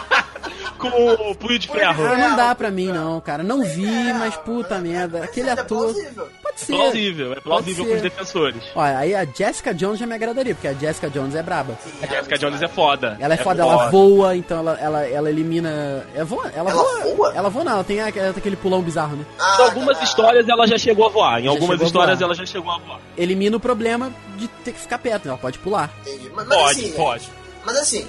Com 0.89 1.31
o 1.31 1.35
punho 1.35 1.59
de 1.59 1.67
ferro. 1.67 2.05
Ah, 2.05 2.17
não 2.17 2.35
dá 2.35 2.55
pra 2.55 2.71
mim 2.71 2.87
não, 2.87 3.19
cara. 3.21 3.43
Não 3.43 3.63
vi, 3.63 4.13
mas 4.13 4.35
puta 4.37 4.79
merda. 4.79 5.23
Aquele 5.23 5.49
é 5.49 5.53
ator. 5.53 5.93
plausível. 5.93 6.27
Pode 6.41 6.59
ser. 6.59 6.73
Plausível, 6.73 7.33
é 7.33 7.39
plausível 7.39 7.85
com 7.85 7.93
os 7.93 8.01
defensores. 8.01 8.63
Olha, 8.75 8.97
aí 8.97 9.15
a 9.15 9.25
Jessica 9.25 9.73
Jones 9.73 9.99
já 9.99 10.07
me 10.07 10.15
agradaria, 10.15 10.53
porque 10.55 10.67
a 10.67 10.73
Jessica 10.73 11.09
Jones 11.09 11.35
é 11.35 11.43
braba. 11.43 11.77
A 12.01 12.05
Jessica 12.07 12.37
Jones 12.37 12.61
é 12.61 12.67
foda. 12.67 13.17
Ela 13.19 13.33
é, 13.33 13.37
foda, 13.37 13.61
ela 13.61 13.89
voa, 13.89 14.35
então 14.35 14.59
ela, 14.59 14.77
ela, 14.79 15.07
ela 15.07 15.29
elimina. 15.29 16.05
Ela 16.13 16.25
voa? 16.25 16.51
Ela, 16.55 16.71
voa? 16.71 17.33
Ela 17.35 17.49
voa 17.49 17.63
não, 17.63 17.71
ela 17.73 17.83
tem 17.83 18.01
aquele 18.01 18.55
pulão 18.55 18.81
bizarro, 18.81 19.15
né? 19.15 19.25
Ah, 19.39 19.57
Em 19.59 19.63
algumas 19.65 19.97
tá. 19.97 20.03
histórias 20.03 20.47
ela 20.49 20.65
já 20.67 20.77
chegou 20.77 21.05
a 21.05 21.09
voar. 21.09 21.39
Em 21.39 21.43
Já 21.45 21.49
algumas 21.51 21.81
histórias 21.81 22.21
ela 22.21 22.33
já 22.33 22.45
chegou 22.45 22.71
a 22.71 22.77
voar. 22.79 22.99
Elimina 23.17 23.55
o 23.57 23.59
problema 23.59 24.11
de 24.37 24.47
ter 24.47 24.71
que 24.73 24.79
ficar 24.79 24.97
perto, 24.97 25.27
ela 25.27 25.37
pode 25.37 25.59
pular. 25.59 25.89
Entendi. 26.01 26.29
Mas, 26.35 26.47
mas 26.47 26.57
Pode, 26.57 26.79
assim, 26.81 26.91
pode. 26.93 27.29
Mas 27.65 27.77
assim, 27.77 28.07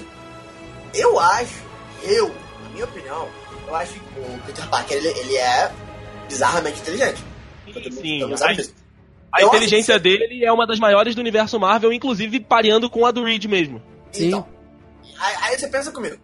eu 0.93 1.19
acho, 1.19 1.53
eu, 2.03 2.31
minha 2.73 2.85
opinião, 2.85 3.27
eu 3.67 3.75
acho 3.75 3.93
que 3.93 3.99
o 4.19 4.39
Peter 4.45 4.67
Parker, 4.69 4.97
ele, 4.97 5.07
ele 5.07 5.37
é 5.37 5.71
bizarramente 6.27 6.79
inteligente. 6.79 7.23
Sim, 8.01 8.23
a, 9.31 9.41
inteligência 9.43 9.93
que- 9.95 9.99
dele 10.01 10.45
é 10.45 10.51
uma 10.51 10.67
das 10.67 10.79
maiores 10.79 11.15
do 11.15 11.21
universo 11.21 11.59
Marvel, 11.59 11.91
inclusive 11.93 12.39
pareando 12.39 12.89
com 12.89 13.05
a 13.05 13.11
do 13.11 13.23
Reed 13.23 13.45
mesmo. 13.45 13.81
Sim. 14.11 14.27
Então, 14.27 14.45
aí, 15.19 15.35
aí 15.41 15.57
você 15.59 15.67
pensa 15.67 15.91
comigo. 15.91 16.17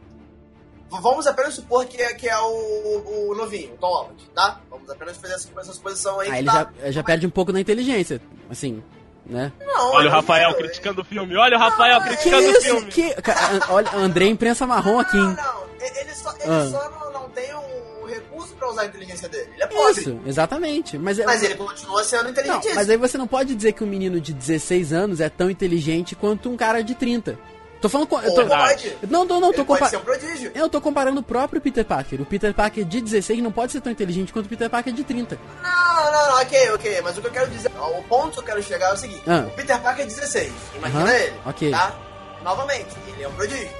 Vamos 0.91 1.27
apenas 1.27 1.53
supor 1.53 1.85
que 1.85 2.01
é, 2.01 2.13
que 2.15 2.27
é 2.27 2.37
o, 2.39 3.29
o 3.31 3.35
novinho, 3.35 3.73
o 3.73 3.77
Tom 3.77 3.87
Holland, 3.87 4.29
tá? 4.33 4.59
Vamos 4.71 4.89
apenas 4.89 5.17
fazer 5.17 5.35
essa, 5.35 5.49
essa 5.59 5.73
suposição 5.73 6.19
aí. 6.19 6.27
Aí 6.29 6.33
que 6.33 6.39
ele 6.39 6.47
tá... 6.47 6.71
já, 6.83 6.91
já 6.91 7.03
perde 7.03 7.27
um 7.27 7.29
pouco 7.29 7.51
na 7.51 7.59
inteligência, 7.61 8.19
assim, 8.49 8.83
né? 9.25 9.51
Não, 9.59 9.91
Olha 9.93 10.07
o 10.09 10.11
Rafael 10.11 10.49
eu- 10.49 10.57
criticando 10.57 11.01
o 11.01 11.05
filme. 11.05 11.35
Olha 11.37 11.57
o 11.57 11.59
Rafael 11.59 12.01
Que 12.01 12.07
criticando 12.09 12.47
o 12.47 12.51
isso? 12.51 12.61
filme. 12.61 12.91
Que... 12.91 13.13
Ca- 13.21 13.59
Olha, 13.69 13.91
André 13.95 14.25
imprensa 14.27 14.65
marrom 14.65 14.99
aqui, 14.99 15.15
Não, 15.17 15.29
hein? 15.29 15.37
não, 15.37 15.68
ele 15.81 16.13
só, 16.15 16.31
ele 16.33 16.43
Ah. 16.51 16.67
só 16.71 16.89
não, 16.89 17.11
não 17.13 17.29
tem 17.29 17.53
o 17.53 18.05
recurso 18.05 18.53
pra 18.55 18.69
usar 18.69 18.81
a 18.81 18.85
inteligência 18.85 19.29
dele. 19.29 19.49
Ele 19.53 19.63
é 19.63 19.67
pobre. 19.67 20.01
Isso, 20.01 20.19
exatamente. 20.25 20.97
Mas, 20.97 21.19
é- 21.19 21.25
Mas 21.25 21.43
ele 21.43 21.55
continua 21.55 22.03
sendo 22.03 22.29
inteligente. 22.29 22.73
mas 22.73 22.89
aí 22.89 22.97
você 22.97 23.17
não 23.17 23.27
pode 23.27 23.53
dizer 23.55 23.73
que 23.73 23.83
um 23.83 23.87
menino 23.87 24.19
de 24.19 24.33
16 24.33 24.91
anos 24.93 25.19
é 25.21 25.29
tão 25.29 25.49
inteligente 25.49 26.15
quanto 26.15 26.49
um 26.49 26.57
cara 26.57 26.81
de 26.81 26.95
30. 26.95 27.37
Tô 27.81 27.87
falando 27.87 28.07
com. 28.07 28.19
Eu 28.21 28.35
tô... 28.35 28.45
pode. 28.45 28.97
Não, 29.09 29.23
não, 29.23 29.39
não, 29.39 29.53
tô 29.53 29.63
pode 29.63 29.79
compa- 29.79 29.89
ser 29.89 29.97
um. 29.97 30.51
Eu 30.53 30.67
tô 30.67 30.81
comparando 30.81 31.21
o 31.21 31.23
próprio 31.23 31.61
Peter 31.61 31.85
Parker. 31.85 32.19
O 32.21 32.25
Peter 32.25 32.53
Parker 32.53 32.83
de 32.83 32.99
16 32.99 33.41
não 33.41 33.53
pode 33.53 33.71
ser 33.71 33.79
tão 33.79 33.89
inteligente 33.89 34.33
quanto 34.33 34.47
o 34.47 34.49
Peter 34.49 34.69
Parker 34.69 34.91
de 34.91 35.01
30. 35.05 35.39
Não, 35.63 36.11
não, 36.11 36.27
não, 36.35 36.41
ok, 36.41 36.71
ok. 36.71 37.01
Mas 37.01 37.17
o 37.17 37.21
que 37.21 37.27
eu 37.27 37.31
quero 37.31 37.49
dizer, 37.49 37.71
o 37.77 38.03
ponto 38.03 38.33
que 38.33 38.39
eu 38.39 38.43
quero 38.43 38.63
chegar 38.63 38.89
é 38.89 38.93
o 38.95 38.97
seguinte: 38.97 39.23
Ah. 39.25 39.45
o 39.47 39.51
Peter 39.51 39.79
Parker 39.79 40.03
é 40.03 40.07
16. 40.09 40.51
Imagina 40.75 41.03
Aham, 41.03 41.13
ele. 41.13 41.33
ok. 41.45 41.71
Tá? 41.71 41.95
Novamente, 42.43 42.87
ele 43.07 43.23
é 43.23 43.27
um 43.29 43.31
prodígio. 43.33 43.63
Ele 43.63 43.71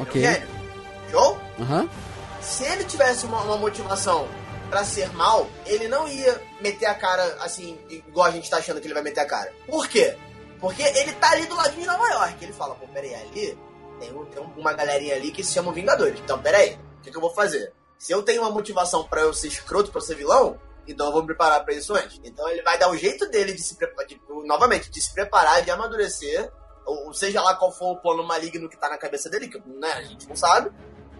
Ok. 0.00 0.24
É 0.24 0.28
um 0.28 0.32
gênio. 0.32 0.48
Show? 1.14 1.38
Aham. 1.60 1.88
Se 2.40 2.64
ele 2.64 2.84
tivesse 2.84 3.24
uma, 3.24 3.40
uma 3.42 3.56
motivação 3.56 4.28
pra 4.68 4.84
ser 4.84 5.12
mal, 5.12 5.48
ele 5.66 5.86
não 5.88 6.08
ia 6.08 6.42
meter 6.60 6.86
a 6.86 6.94
cara 6.94 7.22
assim, 7.40 7.78
igual 7.88 8.26
a 8.26 8.30
gente 8.30 8.50
tá 8.50 8.56
achando 8.58 8.80
que 8.80 8.86
ele 8.86 8.94
vai 8.94 9.02
meter 9.02 9.20
a 9.20 9.26
cara. 9.26 9.52
Por 9.66 9.86
quê? 9.88 10.16
Porque 10.60 10.82
ele 10.82 11.12
tá 11.12 11.30
ali 11.30 11.46
do 11.46 11.54
ladinho 11.54 11.82
de 11.82 11.86
Nova 11.86 12.08
York. 12.08 12.42
Ele 12.44 12.52
fala, 12.52 12.74
pô, 12.74 12.86
peraí, 12.88 13.14
ali 13.14 13.56
tem, 14.00 14.12
um- 14.12 14.24
tem 14.24 14.42
uma 14.56 14.72
galerinha 14.72 15.14
ali 15.14 15.30
que 15.30 15.44
se 15.44 15.52
chama 15.52 15.72
Vingadores. 15.72 16.18
Então, 16.20 16.40
peraí, 16.40 16.78
o 16.98 17.02
que, 17.02 17.10
que 17.10 17.16
eu 17.16 17.20
vou 17.20 17.32
fazer? 17.32 17.72
Se 17.98 18.12
eu 18.12 18.22
tenho 18.22 18.42
uma 18.42 18.50
motivação 18.50 19.04
pra 19.06 19.20
eu 19.20 19.32
ser 19.32 19.48
escroto, 19.48 19.90
pra 19.92 20.00
eu 20.00 20.04
ser 20.04 20.16
vilão, 20.16 20.58
então 20.86 21.06
eu 21.06 21.12
vou 21.12 21.20
me 21.22 21.26
preparar 21.28 21.64
pra 21.64 21.72
isso 21.74 21.94
antes. 21.94 22.20
Então 22.24 22.48
ele 22.48 22.62
vai 22.62 22.76
dar 22.78 22.90
o 22.90 22.96
jeito 22.96 23.28
dele 23.30 23.52
de 23.52 23.62
se 23.62 23.76
preparar, 23.76 24.08
novamente, 24.44 24.90
de 24.90 25.00
se 25.00 25.12
preparar, 25.14 25.62
de 25.62 25.70
amadurecer, 25.70 26.50
ou, 26.84 27.06
ou 27.06 27.14
seja 27.14 27.40
lá 27.40 27.54
qual 27.54 27.70
for 27.72 27.92
o 27.92 27.96
plano 27.96 28.22
maligno 28.24 28.68
que 28.68 28.76
tá 28.76 28.88
na 28.90 28.98
cabeça 28.98 29.30
dele, 29.30 29.48
que 29.48 29.58
né, 29.66 29.92
a 29.92 30.02
gente 30.02 30.28
não 30.28 30.36
sabe. 30.36 30.70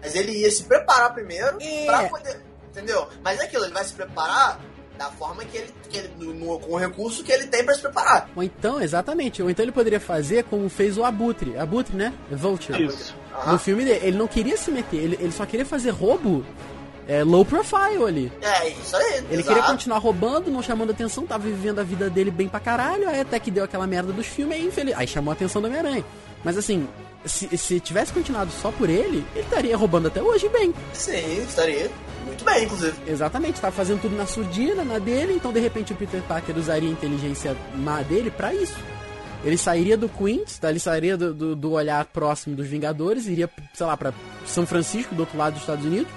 Mas 0.01 0.15
ele 0.15 0.31
ia 0.31 0.51
se 0.51 0.63
preparar 0.63 1.13
primeiro 1.13 1.57
É. 1.61 1.85
pra 1.85 2.03
poder. 2.09 2.39
Entendeu? 2.71 3.07
Mas 3.23 3.39
é 3.39 3.43
aquilo, 3.45 3.63
ele 3.65 3.73
vai 3.73 3.83
se 3.83 3.93
preparar 3.93 4.59
da 4.97 5.09
forma 5.11 5.43
que 5.45 5.57
ele. 5.57 5.73
Que 5.89 5.97
ele 5.97 6.11
no- 6.17 6.33
no- 6.33 6.59
com 6.59 6.73
o 6.73 6.77
recurso 6.77 7.23
que 7.23 7.31
ele 7.31 7.47
tem 7.47 7.63
pra 7.63 7.73
se 7.73 7.81
preparar. 7.81 8.29
Ou 8.35 8.43
então, 8.43 8.81
exatamente. 8.81 9.41
Ou 9.41 9.49
então 9.49 9.63
ele 9.63 9.71
poderia 9.71 9.99
fazer 9.99 10.43
como 10.45 10.67
fez 10.69 10.97
o 10.97 11.03
Abutre. 11.03 11.57
Abutre, 11.57 11.95
né? 11.95 12.13
Vulture. 12.31 12.85
Isso. 12.85 13.15
Aham. 13.33 13.53
No 13.53 13.59
filme 13.59 13.83
dele. 13.85 14.05
Ele 14.05 14.17
não 14.17 14.27
queria 14.27 14.57
se 14.57 14.69
meter, 14.71 14.97
ele, 14.97 15.17
ele 15.21 15.31
só 15.31 15.45
queria 15.45 15.65
fazer 15.65 15.89
roubo 15.91 16.45
é, 17.07 17.23
low 17.23 17.45
profile 17.45 18.03
ali. 18.05 18.31
É, 18.41 18.67
isso 18.69 18.95
aí. 18.95 19.17
Ele 19.29 19.41
exato. 19.41 19.47
queria 19.47 19.63
continuar 19.63 19.97
roubando, 19.99 20.49
não 20.51 20.61
chamando 20.61 20.91
atenção, 20.91 21.25
tava 21.25 21.43
vivendo 21.45 21.79
a 21.79 21.83
vida 21.83 22.09
dele 22.09 22.31
bem 22.31 22.47
pra 22.49 22.59
caralho, 22.59 23.07
aí 23.07 23.19
até 23.21 23.39
que 23.39 23.51
deu 23.51 23.63
aquela 23.63 23.85
merda 23.87 24.11
dos 24.11 24.25
filmes, 24.27 24.57
aí, 24.57 24.65
infeliz... 24.65 24.95
aí 24.97 25.07
chamou 25.07 25.31
a 25.31 25.33
atenção 25.33 25.61
do 25.61 25.67
Homem-Aranha. 25.67 26.03
Mas 26.43 26.57
assim, 26.57 26.87
se, 27.25 27.57
se 27.57 27.79
tivesse 27.79 28.13
continuado 28.13 28.51
só 28.51 28.71
por 28.71 28.89
ele, 28.89 29.25
ele 29.35 29.43
estaria 29.43 29.75
roubando 29.75 30.07
até 30.07 30.21
hoje 30.21 30.47
bem. 30.49 30.73
Sim, 30.93 31.41
estaria. 31.43 31.89
Muito 32.25 32.43
bem, 32.43 32.63
inclusive. 32.65 32.95
Exatamente, 33.07 33.61
tava 33.61 33.75
fazendo 33.75 34.01
tudo 34.01 34.15
na 34.15 34.25
surdina, 34.25 34.83
na 34.83 34.97
dele, 34.99 35.33
então 35.33 35.53
de 35.53 35.59
repente 35.59 35.93
o 35.93 35.95
Peter 35.95 36.21
Parker 36.23 36.57
usaria 36.57 36.89
a 36.89 36.91
inteligência 36.91 37.55
má 37.75 38.01
dele 38.01 38.31
pra 38.31 38.53
isso. 38.53 38.75
Ele 39.43 39.57
sairia 39.57 39.95
do 39.95 40.09
Queens, 40.09 40.57
tá? 40.57 40.71
ele 40.71 40.79
sairia 40.79 41.15
do, 41.15 41.31
do, 41.31 41.55
do 41.55 41.71
olhar 41.73 42.03
próximo 42.05 42.55
dos 42.55 42.65
Vingadores, 42.67 43.27
iria, 43.27 43.47
sei 43.75 43.85
lá, 43.85 43.95
pra 43.95 44.11
São 44.45 44.65
Francisco, 44.65 45.13
do 45.13 45.19
outro 45.19 45.37
lado 45.37 45.53
dos 45.53 45.61
Estados 45.61 45.85
Unidos, 45.85 46.11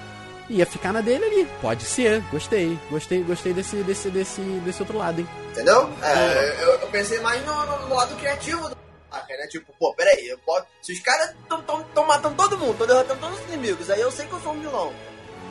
e 0.48 0.56
ia 0.56 0.64
ficar 0.66 0.94
na 0.94 1.02
dele 1.02 1.24
ali. 1.26 1.46
Pode 1.60 1.82
ser, 1.84 2.22
gostei, 2.30 2.78
gostei, 2.90 3.22
gostei 3.22 3.52
desse, 3.52 3.76
desse, 3.82 4.08
desse, 4.08 4.40
desse 4.40 4.80
outro 4.80 4.96
lado, 4.96 5.20
hein? 5.20 5.28
Entendeu? 5.50 5.90
É, 6.02 6.62
eu, 6.62 6.68
eu 6.80 6.86
pensei 6.88 7.20
mais 7.20 7.44
no, 7.44 7.52
no- 7.66 7.88
no 7.88 7.94
lado 7.94 8.16
criativo 8.16 8.66
do 8.70 8.76
Parker, 9.10 9.36
né? 9.38 9.46
Tipo, 9.46 9.72
pô, 9.78 9.94
peraí, 9.94 10.28
eu 10.28 10.38
posso... 10.38 10.66
se 10.82 10.92
os 10.92 11.00
caras 11.00 11.34
estão 11.42 12.06
matando 12.06 12.34
todo 12.36 12.58
mundo, 12.58 12.72
estão 12.72 12.86
derrotando 12.86 13.20
todos 13.20 13.40
os 13.40 13.46
inimigos, 13.48 13.90
aí 13.90 14.00
eu 14.00 14.10
sei 14.10 14.26
que 14.26 14.32
eu 14.32 14.40
sou 14.40 14.52
um 14.52 14.60
vilão. 14.60 14.92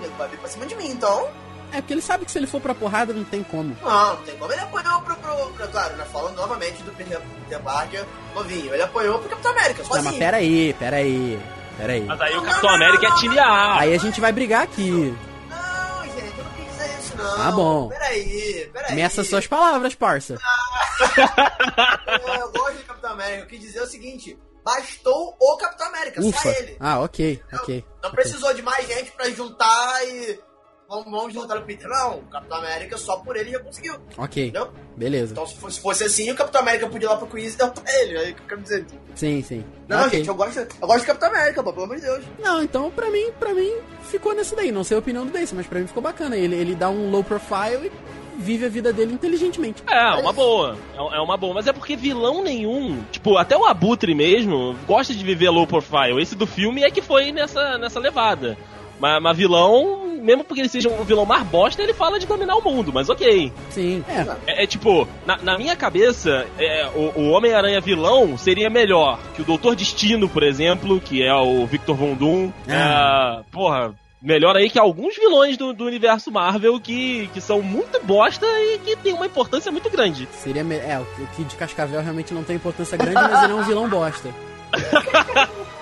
Ele 0.02 0.14
vai 0.18 0.28
vir 0.28 0.40
pra 0.40 0.50
cima 0.50 0.66
de 0.66 0.76
mim, 0.76 0.90
então. 0.90 1.28
É 1.72 1.82
porque 1.82 1.94
ele 1.94 2.02
sabe 2.02 2.24
que 2.24 2.32
se 2.32 2.38
ele 2.38 2.48
for 2.48 2.62
pra 2.62 2.74
porrada 2.74 3.12
não 3.14 3.24
tem 3.26 3.44
como. 3.44 3.76
Não, 3.82 4.16
não 4.16 4.24
tem 4.24 4.38
como. 4.38 4.52
Ele 4.52 4.62
apanhou 4.62 5.02
pro. 5.02 5.16
pro, 5.18 5.36
pro 5.54 5.68
claro, 5.68 5.96
né? 5.98 6.06
Falando 6.06 6.36
novamente 6.36 6.82
do 6.84 6.92
Peter, 6.94 7.20
Peter 7.44 7.60
Parker 7.62 8.06
novinho. 8.34 8.74
Ele 8.74 8.84
apanhou 8.84 9.20
pro 9.20 9.30
Capitão 9.30 9.52
América, 9.52 9.80
Não, 9.82 9.88
sozinho. 9.88 10.06
mas 10.06 10.18
pera 10.18 10.38
aí, 10.38 10.74
pera 10.80 10.96
aí, 10.98 11.40
pera 11.78 11.94
aí. 11.94 12.06
Mas 12.06 12.22
aí 12.22 12.38
o 12.38 12.42
Capitão 12.42 12.70
América 12.70 13.08
é 13.08 13.12
time 13.16 13.40
A. 13.40 13.80
Aí 13.80 13.94
a 13.94 13.98
gente 13.98 14.22
vai 14.22 14.32
brigar 14.32 14.62
aqui. 14.64 15.14
Não. 17.18 17.38
Tá 17.38 17.52
bom. 17.52 17.90
Peraí, 17.90 18.70
peraí. 18.74 18.96
Meça 18.96 19.24
suas 19.24 19.48
palavras, 19.48 19.96
parça. 19.96 20.38
Pô, 22.22 22.34
Eu 22.34 22.52
gosto 22.52 22.78
de 22.78 22.84
Capitão 22.84 23.12
América. 23.12 23.44
Eu 23.44 23.48
quis 23.48 23.60
dizer 23.60 23.82
o 23.82 23.88
seguinte: 23.88 24.38
bastou 24.64 25.36
o 25.40 25.58
Capitão 25.58 25.88
América, 25.88 26.22
Ufa. 26.22 26.42
só 26.42 26.50
ele. 26.50 26.78
Ah, 26.80 27.00
ok, 27.02 27.42
ok. 27.54 27.86
Não 28.02 28.10
ok. 28.10 28.16
precisou 28.24 28.54
de 28.54 28.62
mais 28.62 28.88
gente 28.88 29.12
pra 29.12 29.30
juntar 29.30 30.04
e. 30.08 30.40
Vamos, 30.90 31.06
vamos 31.12 31.34
derrotar 31.34 31.58
o 31.58 31.62
Peter. 31.64 31.88
Não, 31.90 32.20
o 32.20 32.22
Capitão 32.24 32.58
América 32.60 32.98
só 32.98 33.18
por 33.18 33.36
ele 33.36 33.52
já 33.52 33.60
conseguiu. 33.60 33.96
Ok, 34.18 34.44
Entendeu? 34.48 34.70
beleza. 34.96 35.34
Então, 35.34 35.46
se 35.46 35.56
fosse, 35.56 35.76
se 35.76 35.82
fosse 35.82 36.04
assim, 36.06 36.32
o 36.32 36.36
Capitão 36.36 36.62
América 36.62 36.88
podia 36.88 37.08
ir 37.08 37.10
lá 37.12 37.18
pro 37.18 37.28
Queens 37.28 37.56
e 37.56 37.58
derrotar 37.58 37.84
ele. 37.88 38.18
Aí 38.18 38.32
o 38.32 38.36
que 38.36 38.42
eu 38.42 38.48
quero 38.48 38.62
dizer. 38.62 38.86
Sim, 39.14 39.42
sim. 39.44 39.66
Não, 39.88 40.06
Ok. 40.06 40.18
gente, 40.20 40.28
eu 40.30 40.36
gosto, 40.36 40.58
eu 40.60 40.88
gosto 40.88 41.00
do 41.02 41.06
Capitão 41.08 41.30
América, 41.30 41.62
pô, 41.62 41.74
pelo 41.74 41.86
amor 41.86 41.96
de 41.98 42.04
Deus. 42.04 42.24
Não, 42.40 42.64
então 42.64 42.90
pra 42.90 43.10
mim, 43.12 43.32
pra 43.38 43.54
mim, 43.54 43.74
ficou 44.04 44.34
nesse 44.34 44.56
daí. 44.56 44.72
Não 44.72 44.84
sei 44.86 44.96
a 44.96 45.00
opinião 45.02 45.26
do 45.26 45.32
Dace, 45.34 45.54
mas 45.54 45.68
pra 45.68 45.80
mim 45.80 45.88
ficou 45.88 46.02
bacana. 46.02 46.38
Ele, 46.38 46.56
ele 46.56 46.74
dá 46.74 46.90
um 46.90 47.10
low 47.12 47.24
profile 47.24 47.92
e 48.38 48.42
vive 48.42 48.66
a 48.66 48.70
vida 48.70 48.94
dele 48.94 49.12
inteligentemente. 49.14 49.84
É, 49.90 50.12
uma 50.22 50.32
boa. 50.32 50.78
É 50.94 51.18
é 51.18 51.20
uma 51.20 51.36
boa. 51.36 51.54
Mas 51.54 51.68
é 51.68 51.74
porque 51.74 51.98
vilão 51.98 52.42
nenhum, 52.42 53.04
tipo, 53.12 53.36
até 53.36 53.58
o 53.58 53.66
Abutre 53.66 54.16
mesmo, 54.16 54.74
gosta 54.88 55.14
de 55.14 55.22
viver 55.24 55.50
low 55.50 55.68
profile. 55.68 56.22
Esse 56.22 56.34
do 56.34 56.48
filme 56.48 56.84
é 56.84 56.90
que 56.90 57.02
foi 57.02 57.34
nessa, 57.34 57.78
nessa 57.78 58.00
levada. 58.00 58.58
Mas, 59.00 59.22
mas 59.22 59.38
vilão, 59.38 60.08
mesmo 60.22 60.44
porque 60.44 60.62
ele 60.62 60.70
seja 60.70 60.90
um 60.90 61.04
vilão 61.04 61.26
mais 61.26 61.44
bosta, 61.44 61.82
ele 61.82 61.94
fala 61.94 62.20
de 62.20 62.26
dominar 62.26 62.56
o 62.56 62.62
mundo, 62.62 62.92
mas 62.94 63.10
ok. 63.10 63.52
Sim, 63.70 64.04
é. 64.08 64.52
É, 64.52 64.64
é 64.64 64.68
tipo, 64.68 65.08
na, 65.26 65.38
na 65.38 65.58
minha 65.58 65.76
cabeça, 65.76 66.46
é, 66.58 66.90
o, 66.96 67.20
o 67.20 67.30
Homem-Aranha 67.30 67.80
vilão 67.80 68.38
seria 68.38 68.70
melhor 68.70 69.20
que 69.36 69.42
o 69.42 69.46
Doutor 69.46 69.76
Destino, 69.76 70.28
por 70.28 70.44
exemplo, 70.44 71.00
que 71.00 71.24
é 71.24 71.34
o 71.34 71.66
Victor 71.66 71.96
Von 71.96 72.16
Doom. 72.16 72.52
É, 72.68 73.44
porra, 73.52 73.94
melhor 74.22 74.56
aí 74.56 74.70
que 74.70 74.80
alguns 74.80 75.16
vilões 75.16 75.58
do, 75.58 75.74
do 75.74 75.86
universo 75.86 76.32
Marvel 76.32 76.80
que, 76.80 77.30
que 77.34 77.40
são 77.40 77.62
muito 77.62 78.04
bosta 78.04 78.46
e 78.46 78.80
que 78.80 78.96
tem 78.98 79.14
uma 79.14 79.26
importância 79.26 79.72
muito 79.72 79.90
grande. 79.90 80.28
Seria. 80.32 80.62
É, 80.62 81.00
o 81.00 81.24
o 81.24 81.28
Kid 81.36 81.56
Cascavel 81.56 82.02
realmente 82.02 82.34
não 82.34 82.44
tem 82.44 82.56
importância 82.56 82.98
grande, 82.98 83.16
mas 83.16 83.44
ele 83.44 83.54
é 83.54 83.56
um 83.56 83.64
vilão 83.64 83.90
bosta. 83.90 84.30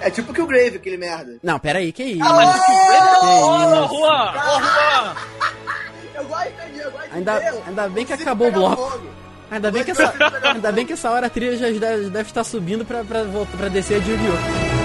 É 0.00 0.10
tipo 0.10 0.32
que 0.32 0.40
o 0.42 0.46
Grave, 0.46 0.76
aquele 0.76 0.96
merda. 0.96 1.36
Não, 1.42 1.58
pera 1.58 1.78
aí, 1.78 1.92
que 1.92 2.02
isso? 2.02 2.22
Ah, 2.24 2.32
mas 2.34 2.54
que 2.54 2.66
Que 3.20 3.26
Ô, 3.26 3.84
isso? 3.84 3.94
Juan! 3.94 4.34
Eu 6.14 6.24
gosto 6.24 6.50
de 6.72 6.78
eu 6.80 6.90
gosto 6.90 7.08
de 7.08 7.14
Ainda, 7.16 7.38
ver. 7.38 7.54
ainda 7.66 7.88
bem 7.88 8.04
que 8.06 8.12
acabou 8.12 8.48
o 8.48 8.52
bloco. 8.52 8.76
fogo. 8.90 9.06
Ainda 9.50 9.70
bem 9.70 9.84
que 9.84 9.90
essa, 9.92 10.12
ainda 10.54 10.72
bem 10.72 10.84
que 10.86 10.92
essa 10.94 11.10
hora 11.10 11.26
a 11.26 11.30
trilha 11.30 11.56
já 11.56 11.66
deve, 11.78 12.10
deve 12.10 12.28
estar 12.28 12.42
subindo 12.42 12.84
pra, 12.84 13.04
pra, 13.04 13.22
voltar, 13.24 13.56
pra 13.56 13.68
descer 13.68 14.00
de 14.00 14.10
Yu-Gi-Oh! 14.10 14.75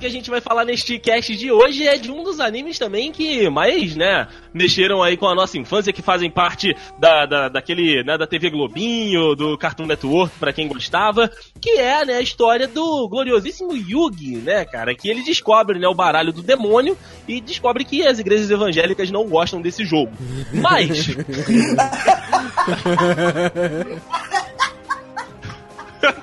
Que 0.00 0.06
a 0.06 0.10
gente 0.10 0.30
vai 0.30 0.40
falar 0.40 0.64
neste 0.64 0.98
cast 0.98 1.36
de 1.36 1.52
hoje 1.52 1.86
é 1.86 1.98
de 1.98 2.10
um 2.10 2.24
dos 2.24 2.40
animes 2.40 2.78
também 2.78 3.12
que 3.12 3.50
mais, 3.50 3.94
né, 3.94 4.26
mexeram 4.52 5.02
aí 5.02 5.14
com 5.16 5.26
a 5.26 5.34
nossa 5.34 5.58
infância, 5.58 5.92
que 5.92 6.00
fazem 6.00 6.30
parte 6.30 6.74
da, 6.98 7.26
da, 7.26 7.48
daquele, 7.50 8.02
né, 8.02 8.16
da 8.16 8.26
TV 8.26 8.48
Globinho, 8.48 9.36
do 9.36 9.58
Cartoon 9.58 9.84
Network, 9.84 10.38
pra 10.38 10.54
quem 10.54 10.66
gostava, 10.66 11.30
que 11.60 11.70
é, 11.70 12.04
né, 12.06 12.14
a 12.14 12.20
história 12.22 12.66
do 12.66 13.06
gloriosíssimo 13.08 13.76
Yugi, 13.76 14.36
né, 14.38 14.64
cara, 14.64 14.94
que 14.94 15.08
ele 15.08 15.22
descobre, 15.22 15.78
né, 15.78 15.86
o 15.86 15.94
baralho 15.94 16.32
do 16.32 16.42
demônio 16.42 16.96
e 17.28 17.38
descobre 17.40 17.84
que 17.84 18.06
as 18.06 18.18
igrejas 18.18 18.50
evangélicas 18.50 19.10
não 19.10 19.28
gostam 19.28 19.60
desse 19.60 19.84
jogo. 19.84 20.12
Mas, 20.52 21.08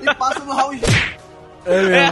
E 0.02 0.16
passa 0.16 0.40
no 0.44 0.54
Raul. 0.54 0.74
É, 1.68 2.12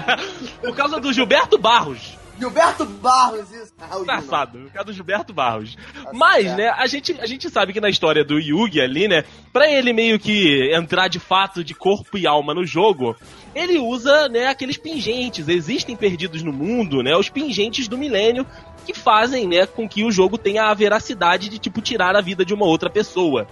por 0.62 0.76
causa 0.76 1.00
do 1.00 1.12
Gilberto 1.14 1.58
Barros, 1.58 2.16
Gilberto 2.38 2.86
Barros, 2.86 3.52
isso. 3.52 3.74
Engraçado, 4.02 4.66
o 4.66 4.70
cara 4.70 4.84
do 4.84 4.94
Gilberto 4.94 5.34
Barros. 5.34 5.78
Mas, 6.14 6.46
certo. 6.46 6.58
né, 6.58 6.70
a 6.70 6.86
gente, 6.86 7.20
a 7.22 7.26
gente 7.26 7.50
sabe 7.50 7.72
que 7.72 7.80
na 7.80 7.90
história 7.90 8.26
do 8.26 8.38
Yugi 8.38 8.82
ali, 8.82 9.08
né, 9.08 9.24
pra 9.54 9.70
ele 9.70 9.94
meio 9.94 10.20
que 10.20 10.70
entrar 10.74 11.08
de 11.08 11.20
fato 11.20 11.64
de 11.64 11.74
corpo 11.74 12.18
e 12.18 12.28
alma 12.28 12.54
no 12.54 12.66
jogo, 12.66 13.16
ele 13.54 13.78
usa, 13.78 14.28
né, 14.28 14.48
aqueles 14.48 14.78
pingentes. 14.78 15.48
Existem 15.48 15.96
perdidos 15.96 16.44
no 16.44 16.52
mundo, 16.52 17.02
né, 17.02 17.16
os 17.16 17.30
pingentes 17.30 17.88
do 17.88 17.98
milênio 17.98 18.46
que 18.86 18.94
fazem, 18.94 19.48
né, 19.48 19.66
com 19.66 19.88
que 19.88 20.04
o 20.04 20.12
jogo 20.12 20.38
tenha 20.38 20.66
a 20.66 20.74
veracidade 20.74 21.50
de, 21.50 21.58
tipo, 21.58 21.82
tirar 21.82 22.16
a 22.16 22.22
vida 22.22 22.44
de 22.44 22.54
uma 22.54 22.66
outra 22.66 22.90
pessoa. 22.90 23.48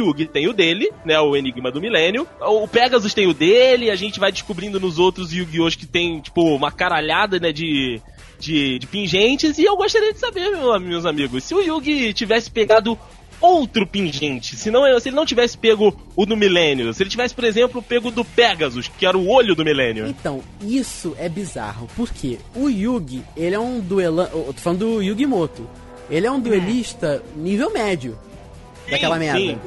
O 0.00 0.08
Yugi 0.08 0.26
tem 0.26 0.48
o 0.48 0.52
dele, 0.52 0.90
né? 1.04 1.18
O 1.20 1.36
Enigma 1.36 1.70
do 1.70 1.80
Milênio. 1.80 2.26
O 2.40 2.66
Pegasus 2.68 3.14
tem 3.14 3.26
o 3.26 3.34
dele, 3.34 3.90
a 3.90 3.96
gente 3.96 4.18
vai 4.20 4.32
descobrindo 4.32 4.80
nos 4.80 4.98
outros 4.98 5.32
Yu-Gi-Oh! 5.32 5.68
que 5.70 5.86
tem, 5.86 6.20
tipo, 6.20 6.42
uma 6.54 6.70
caralhada, 6.72 7.38
né, 7.38 7.52
de, 7.52 8.00
de, 8.38 8.78
de 8.78 8.86
pingentes. 8.86 9.58
E 9.58 9.64
eu 9.64 9.76
gostaria 9.76 10.12
de 10.12 10.18
saber, 10.18 10.50
meu- 10.50 10.78
meus 10.80 11.06
amigos, 11.06 11.44
se 11.44 11.54
o 11.54 11.60
Yugi 11.60 12.12
tivesse 12.12 12.50
pegado 12.50 12.98
outro 13.40 13.86
pingente, 13.86 14.56
se, 14.56 14.70
não, 14.70 14.82
se 14.98 15.08
ele 15.08 15.16
não 15.16 15.26
tivesse 15.26 15.58
pego 15.58 15.94
o 16.16 16.24
do 16.24 16.36
Milênio, 16.36 16.94
se 16.94 17.02
ele 17.02 17.10
tivesse, 17.10 17.34
por 17.34 17.44
exemplo, 17.44 17.82
pego 17.82 18.10
do 18.10 18.24
Pegasus, 18.24 18.88
que 18.88 19.04
era 19.04 19.18
o 19.18 19.28
olho 19.28 19.54
do 19.54 19.64
Milênio. 19.64 20.06
Então, 20.06 20.42
isso 20.62 21.14
é 21.18 21.28
bizarro, 21.28 21.88
porque 21.96 22.38
o 22.54 22.68
Yugi, 22.68 23.22
ele 23.36 23.54
é 23.54 23.58
um 23.60 23.80
duelante. 23.80 24.32
Eu 24.34 24.44
tô 24.54 24.60
falando 24.60 24.78
do 24.80 25.02
Yugi 25.02 25.26
Moto. 25.26 25.68
Ele 26.10 26.26
é 26.26 26.30
um 26.30 26.40
duelista 26.40 27.22
nível 27.36 27.70
médio 27.72 28.16
daquela 28.94 29.18
merda. 29.18 29.38
sim. 29.38 29.58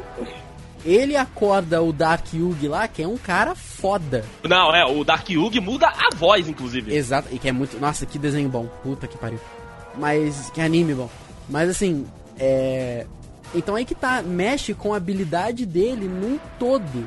Ele 0.85 1.17
acorda 1.17 1.81
o 1.81 1.91
Dark 1.91 2.33
Yugi 2.33 2.67
lá, 2.67 2.87
que 2.87 3.03
é 3.03 3.07
um 3.07 3.17
cara 3.17 3.53
foda. 3.55 4.23
Não, 4.43 4.73
é, 4.73 4.85
o 4.85 5.03
Dark 5.03 5.29
Yugi 5.29 5.59
muda 5.59 5.87
a 5.87 6.15
voz, 6.15 6.47
inclusive. 6.47 6.95
Exato, 6.95 7.27
e 7.31 7.37
que 7.37 7.49
é 7.49 7.51
muito. 7.51 7.77
Nossa, 7.79 8.05
que 8.05 8.17
desenho 8.17 8.47
bom. 8.47 8.67
Puta 8.83 9.07
que 9.07 9.17
pariu. 9.17 9.39
Mas. 9.97 10.49
Que 10.51 10.61
anime 10.61 10.93
bom. 10.93 11.09
Mas 11.49 11.69
assim, 11.69 12.05
é. 12.39 13.05
Então 13.53 13.75
aí 13.75 13.85
que 13.85 13.95
tá, 13.95 14.21
mexe 14.21 14.73
com 14.73 14.93
a 14.93 14.97
habilidade 14.97 15.65
dele 15.65 16.07
num 16.07 16.39
todo. 16.59 17.05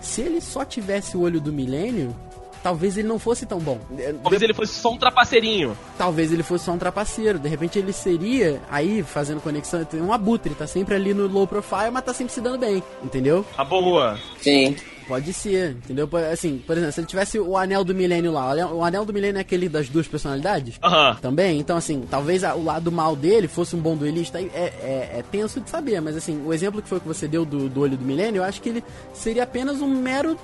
Se 0.00 0.20
ele 0.20 0.40
só 0.40 0.64
tivesse 0.64 1.16
o 1.16 1.20
olho 1.20 1.40
do 1.40 1.52
milênio, 1.52 2.14
talvez 2.62 2.96
ele 2.96 3.08
não 3.08 3.18
fosse 3.18 3.46
tão 3.46 3.58
bom. 3.58 3.78
Talvez 4.22 4.42
ele 4.42 4.54
fosse 4.54 4.74
só 4.74 4.90
um 4.92 4.98
trapaceirinho. 4.98 5.76
Talvez 5.96 6.32
ele 6.32 6.42
fosse 6.42 6.64
só 6.64 6.72
um 6.72 6.78
trapaceiro. 6.78 7.38
De 7.38 7.48
repente 7.48 7.78
ele 7.78 7.92
seria, 7.92 8.60
aí, 8.70 9.02
fazendo 9.02 9.40
conexão, 9.40 9.84
tem 9.84 10.00
um 10.00 10.12
abutre, 10.12 10.54
tá 10.54 10.66
sempre 10.66 10.94
ali 10.94 11.14
no 11.14 11.26
low 11.26 11.46
profile, 11.46 11.90
mas 11.92 12.04
tá 12.04 12.12
sempre 12.12 12.32
se 12.32 12.40
dando 12.40 12.58
bem, 12.58 12.82
entendeu? 13.02 13.44
A 13.56 13.64
boa. 13.64 14.18
Sim. 14.40 14.76
Pode 15.08 15.32
ser, 15.32 15.70
entendeu? 15.72 16.08
Assim, 16.32 16.58
por 16.64 16.76
exemplo, 16.76 16.92
se 16.92 17.00
ele 17.00 17.06
tivesse 17.08 17.36
o 17.40 17.56
anel 17.56 17.82
do 17.82 17.92
milênio 17.92 18.30
lá, 18.30 18.54
o 18.72 18.84
anel- 18.84 19.04
do 19.04 19.12
milênio 19.12 19.38
é 19.38 19.40
aquele 19.40 19.68
das 19.68 19.88
duas 19.88 20.06
personalidades? 20.06 20.76
Aham. 20.80 21.16
Também, 21.20 21.58
então 21.58 21.76
assim, 21.76 22.06
talvez 22.08 22.44
o 22.44 22.62
lado 22.62 22.92
mal 22.92 23.16
dele 23.16 23.48
fosse 23.48 23.74
um 23.74 23.80
bom 23.80 23.96
duelista, 23.96 24.40
é, 24.40 24.44
é, 24.54 25.16
é 25.18 25.24
tenso 25.32 25.60
de 25.60 25.68
saber, 25.68 26.00
mas 26.00 26.16
assim, 26.16 26.40
o 26.46 26.54
exemplo 26.54 26.80
que 26.80 26.88
foi 26.88 27.00
que 27.00 27.08
você 27.08 27.26
deu 27.26 27.44
do, 27.44 27.68
do 27.68 27.80
olho 27.80 27.96
do 27.96 28.04
milênio, 28.04 28.38
eu 28.38 28.44
acho 28.44 28.62
que 28.62 28.68
ele 28.68 28.84
seria 29.12 29.42
apenas 29.42 29.80
um 29.80 29.88
mero. 29.88 30.38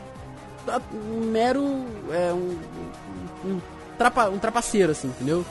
Um 0.94 1.30
mero. 1.30 1.84
É, 2.10 2.32
um, 2.32 2.58
um, 3.44 3.60
trapa, 3.98 4.28
um 4.28 4.38
trapaceiro, 4.38 4.92
assim, 4.92 5.08
entendeu? 5.08 5.44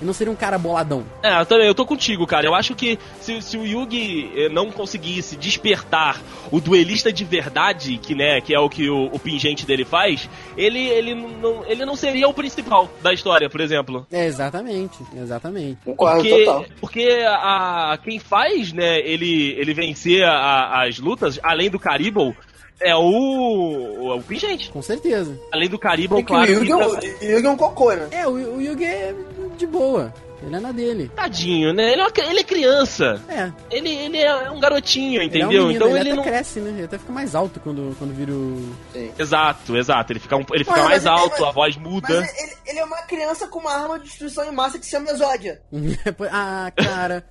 E 0.00 0.04
não 0.04 0.12
seria 0.12 0.30
um 0.30 0.36
cara 0.36 0.58
boladão. 0.58 1.04
É, 1.22 1.40
eu 1.40 1.46
também, 1.46 1.66
eu 1.66 1.74
tô 1.74 1.86
contigo, 1.86 2.26
cara. 2.26 2.44
Eu 2.46 2.54
acho 2.54 2.74
que 2.74 2.98
se, 3.18 3.40
se 3.40 3.56
o 3.56 3.64
Yugi 3.64 4.30
eh, 4.36 4.48
não 4.50 4.70
conseguisse 4.70 5.36
despertar 5.38 6.20
o 6.52 6.60
duelista 6.60 7.10
de 7.10 7.24
verdade, 7.24 7.96
que, 7.96 8.14
né, 8.14 8.42
que 8.42 8.54
é 8.54 8.60
o 8.60 8.68
que 8.68 8.90
o, 8.90 9.06
o 9.06 9.18
pingente 9.18 9.64
dele 9.64 9.86
faz, 9.86 10.28
ele, 10.54 10.80
ele, 10.86 11.14
não, 11.14 11.64
ele 11.66 11.86
não 11.86 11.96
seria 11.96 12.28
o 12.28 12.34
principal 12.34 12.90
da 13.02 13.14
história, 13.14 13.48
por 13.48 13.58
exemplo. 13.58 14.06
É, 14.12 14.26
exatamente, 14.26 14.98
exatamente. 15.16 15.78
Porque, 15.82 16.44
total. 16.44 16.66
porque 16.78 17.08
a, 17.26 17.98
quem 18.04 18.18
faz, 18.18 18.74
né, 18.74 18.98
ele, 19.00 19.54
ele 19.58 19.72
vencer 19.72 20.22
a- 20.24 20.82
as 20.86 20.98
lutas, 20.98 21.40
além 21.42 21.70
do 21.70 21.78
Caribou, 21.78 22.36
é 22.80 22.94
o, 22.94 24.16
o, 24.16 24.22
pingente. 24.22 24.70
Com 24.70 24.82
certeza. 24.82 25.38
Além 25.52 25.68
do 25.68 25.78
Caribou, 25.78 26.18
É 26.18 26.22
que 26.22 26.28
claro. 26.28 26.50
o 26.50 26.54
Yugi, 26.54 26.70
é 26.72 26.76
um- 26.76 26.96
que- 26.98 27.06
o 27.26 27.30
Yugi 27.30 27.46
é 27.46 27.50
um 27.50 27.56
cocô, 27.56 27.92
né? 27.92 28.08
É, 28.10 28.26
o, 28.26 28.32
o 28.32 28.60
Yugi 28.60 28.84
é 28.84 29.14
de 29.56 29.66
boa. 29.66 30.12
Ele 30.42 30.54
é 30.54 30.60
na 30.60 30.70
dele. 30.70 31.10
Tadinho, 31.16 31.72
né? 31.72 31.92
Ele 31.92 32.02
é, 32.02 32.04
uma- 32.04 32.30
ele 32.30 32.40
é 32.40 32.44
criança. 32.44 33.20
É. 33.26 33.50
Ele, 33.70 33.88
ele 33.88 34.18
é 34.18 34.50
um 34.50 34.60
garotinho, 34.60 35.22
Ele 35.22 35.40
é 35.40 35.46
um 35.46 35.48
entendeu? 35.48 35.48
menino, 35.66 35.72
então 35.72 35.88
ele, 35.88 35.98
ele 36.00 36.08
até 36.10 36.16
não. 36.16 36.22
cresce, 36.24 36.60
né? 36.60 36.70
Ele 36.70 36.84
até 36.84 36.98
fica 36.98 37.10
mais 37.12 37.34
alto 37.34 37.58
quando, 37.58 37.96
quando 37.98 38.14
vira 38.14 38.32
o. 38.32 38.74
Exato, 39.18 39.76
exato. 39.76 40.12
Ele 40.12 40.20
fica, 40.20 40.36
um- 40.36 40.44
ele 40.52 40.62
fica 40.64 40.76
mais 40.84 41.04
mas- 41.04 41.06
alto, 41.06 41.36
mas- 41.40 41.48
a 41.48 41.52
voz 41.52 41.76
muda. 41.78 42.20
Mas 42.20 42.38
ele, 42.38 42.52
ele 42.66 42.78
é 42.80 42.84
uma 42.84 42.98
criança 43.02 43.48
com 43.48 43.60
uma 43.60 43.72
arma 43.72 43.98
de 43.98 44.04
destruição 44.04 44.44
em 44.44 44.52
massa 44.54 44.78
que 44.78 44.84
se 44.84 44.90
chama 44.90 45.10
Exódia. 45.10 45.60
ah, 46.30 46.70
cara. 46.76 47.24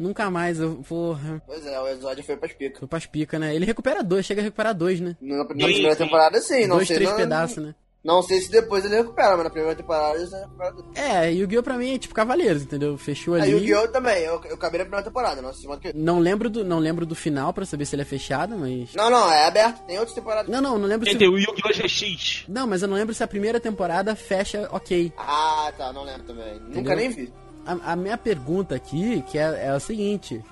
Nunca 0.00 0.30
mais, 0.30 0.58
eu. 0.58 0.82
Porra. 0.88 1.42
Pois 1.46 1.66
é, 1.66 1.78
o 1.78 1.86
Exódia 1.88 2.24
foi 2.24 2.36
pras 2.36 2.52
picas. 2.54 2.78
Foi 2.78 2.88
pras 2.88 3.04
pica, 3.04 3.38
né? 3.38 3.54
Ele 3.54 3.66
recupera 3.66 4.02
dois, 4.02 4.24
chega 4.24 4.40
a 4.40 4.44
recuperar 4.44 4.74
dois, 4.74 4.98
né? 4.98 5.14
Na 5.20 5.44
primeira, 5.44 5.68
Sim, 5.68 5.74
primeira 5.74 5.96
sim. 5.96 6.04
temporada, 6.04 6.40
sim. 6.40 6.66
Não 6.66 6.76
dois, 6.76 6.88
sei, 6.88 6.96
três 6.96 7.10
não, 7.10 7.16
pedaços, 7.18 7.58
né? 7.58 7.74
Não 8.02 8.22
sei 8.22 8.40
se 8.40 8.50
depois 8.50 8.82
ele 8.82 8.96
recupera, 8.96 9.36
mas 9.36 9.44
na 9.44 9.50
primeira 9.50 9.76
temporada 9.76 10.16
ele 10.16 10.26
já 10.26 10.38
recupera 10.38 10.72
tudo. 10.72 10.90
É, 10.94 11.30
Yu-Gi-Oh! 11.34 11.62
pra 11.62 11.76
mim 11.76 11.94
é 11.96 11.98
tipo 11.98 12.14
Cavaleiros, 12.14 12.62
entendeu? 12.62 12.96
Fechou 12.96 13.34
A 13.34 13.42
ali. 13.42 13.50
Yu-Gi-Oh! 13.50 13.88
também, 13.88 14.22
eu, 14.22 14.40
eu 14.46 14.54
acabei 14.54 14.78
na 14.78 14.86
primeira 14.86 15.04
temporada, 15.04 15.42
não 15.42 15.50
assisti 15.50 15.68
mais 15.68 15.80
que... 15.80 15.92
Não 15.92 16.18
lembro, 16.18 16.48
do, 16.48 16.64
não 16.64 16.78
lembro 16.78 17.04
do 17.04 17.14
final 17.14 17.52
pra 17.52 17.66
saber 17.66 17.84
se 17.84 17.94
ele 17.94 18.00
é 18.00 18.06
fechado, 18.06 18.56
mas. 18.56 18.94
Não, 18.94 19.10
não, 19.10 19.30
é 19.30 19.44
aberto, 19.46 19.82
tem 19.84 19.98
outras 19.98 20.14
temporadas. 20.14 20.50
Não, 20.50 20.62
não, 20.62 20.78
não 20.78 20.88
lembro 20.88 21.04
Tem, 21.04 21.12
se. 21.12 21.18
tem 21.18 21.28
o 21.28 21.36
Yu-Gi-Oh! 21.36 21.68
GX. 21.74 22.44
Não, 22.48 22.66
mas 22.66 22.80
eu 22.80 22.88
não 22.88 22.96
lembro 22.96 23.14
se 23.14 23.22
a 23.22 23.28
primeira 23.28 23.60
temporada 23.60 24.16
fecha 24.16 24.66
ok. 24.72 25.12
Ah, 25.18 25.70
tá, 25.76 25.92
não 25.92 26.02
lembro 26.02 26.22
também. 26.22 26.58
Nunca 26.58 26.96
nem 26.96 27.10
vi. 27.10 27.30
A, 27.66 27.92
a 27.92 27.96
minha 27.96 28.18
pergunta 28.18 28.74
aqui, 28.74 29.22
que 29.30 29.38
é, 29.38 29.66
é 29.66 29.68
a 29.68 29.80
seguinte. 29.80 30.42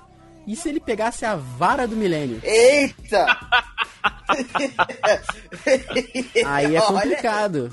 E 0.47 0.55
se 0.55 0.69
ele 0.69 0.79
pegasse 0.79 1.25
a 1.25 1.35
vara 1.35 1.87
do 1.87 1.95
milênio? 1.95 2.39
Eita! 2.43 3.25
Aí 6.45 6.75
é 6.75 6.81
complicado. 6.81 7.71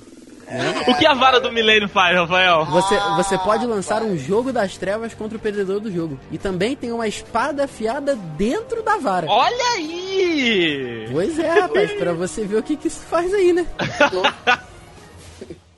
O 0.86 0.94
que 0.94 1.04
a 1.04 1.14
vara 1.14 1.40
do 1.40 1.50
milênio 1.50 1.88
faz, 1.88 2.16
Rafael? 2.16 2.64
Você, 2.66 2.96
você 3.16 3.38
pode 3.38 3.66
lançar 3.66 4.02
um 4.02 4.16
jogo 4.16 4.52
das 4.52 4.76
trevas 4.76 5.12
contra 5.12 5.36
o 5.36 5.40
perdedor 5.40 5.80
do 5.80 5.90
jogo. 5.90 6.18
E 6.30 6.38
também 6.38 6.76
tem 6.76 6.92
uma 6.92 7.08
espada 7.08 7.64
afiada 7.64 8.14
dentro 8.14 8.82
da 8.82 8.96
vara. 8.96 9.26
Olha 9.28 9.72
aí! 9.74 11.08
Pois 11.10 11.38
é, 11.38 11.60
rapaz, 11.60 11.92
pra 11.92 12.12
você 12.12 12.44
ver 12.44 12.58
o 12.58 12.62
que, 12.62 12.76
que 12.76 12.86
isso 12.86 13.00
faz 13.00 13.34
aí, 13.34 13.52
né? 13.52 13.66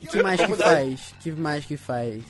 O 0.03 0.05
que 0.07 0.23
mais 0.23 0.41
que 0.41 0.55
faz? 0.55 1.15
que 1.21 1.33
mais 1.33 1.65
que 1.65 1.77
faz? 1.77 2.23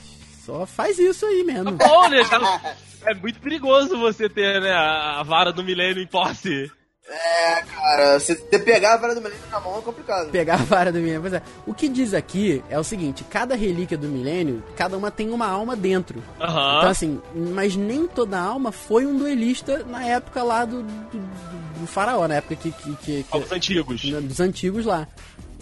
Só 0.48 0.64
faz 0.66 0.98
isso 0.98 1.26
aí 1.26 1.44
mesmo. 1.44 1.72
Bom, 1.72 2.08
né? 2.08 2.24
já- 2.24 2.74
É 3.04 3.14
muito 3.14 3.38
perigoso 3.38 3.98
você 3.98 4.28
ter, 4.28 4.60
né, 4.60 4.72
a 4.72 5.22
vara 5.22 5.52
do 5.52 5.62
milênio 5.62 6.02
em 6.02 6.06
posse. 6.06 6.70
É, 7.10 7.62
cara, 7.62 8.18
você 8.20 8.34
pegar 8.34 8.94
a 8.94 8.96
vara 8.98 9.14
do 9.14 9.20
menino 9.22 9.40
na 9.50 9.60
mão 9.60 9.78
é 9.78 9.80
complicado. 9.82 10.30
Pegar 10.30 10.54
a 10.54 10.56
vara 10.58 10.90
do 10.92 10.98
milênio. 10.98 11.20
Pois 11.22 11.32
é. 11.32 11.42
O 11.66 11.72
que 11.72 11.88
diz 11.88 12.12
aqui 12.12 12.62
é 12.68 12.78
o 12.78 12.84
seguinte: 12.84 13.24
cada 13.24 13.54
relíquia 13.54 13.96
do 13.96 14.08
milênio, 14.08 14.62
cada 14.76 14.96
uma 14.98 15.10
tem 15.10 15.30
uma 15.30 15.46
alma 15.46 15.74
dentro. 15.76 16.22
Aham. 16.40 16.78
Então, 16.78 16.90
assim, 16.90 17.20
mas 17.34 17.76
nem 17.76 18.06
toda 18.06 18.38
alma 18.38 18.72
foi 18.72 19.06
um 19.06 19.16
duelista 19.16 19.84
na 19.84 20.04
época 20.04 20.42
lá 20.42 20.64
do, 20.66 20.82
do, 20.82 20.92
do- 21.12 21.58
do 21.80 21.86
faraó, 21.86 22.26
na 22.28 22.34
época 22.34 22.56
que, 22.56 22.72
que, 22.72 22.96
que- 22.96 23.22
que- 23.22 23.38
Os 23.38 23.52
antigos. 23.52 24.02
dos 24.02 24.40
antigos 24.40 24.84
lá. 24.84 25.06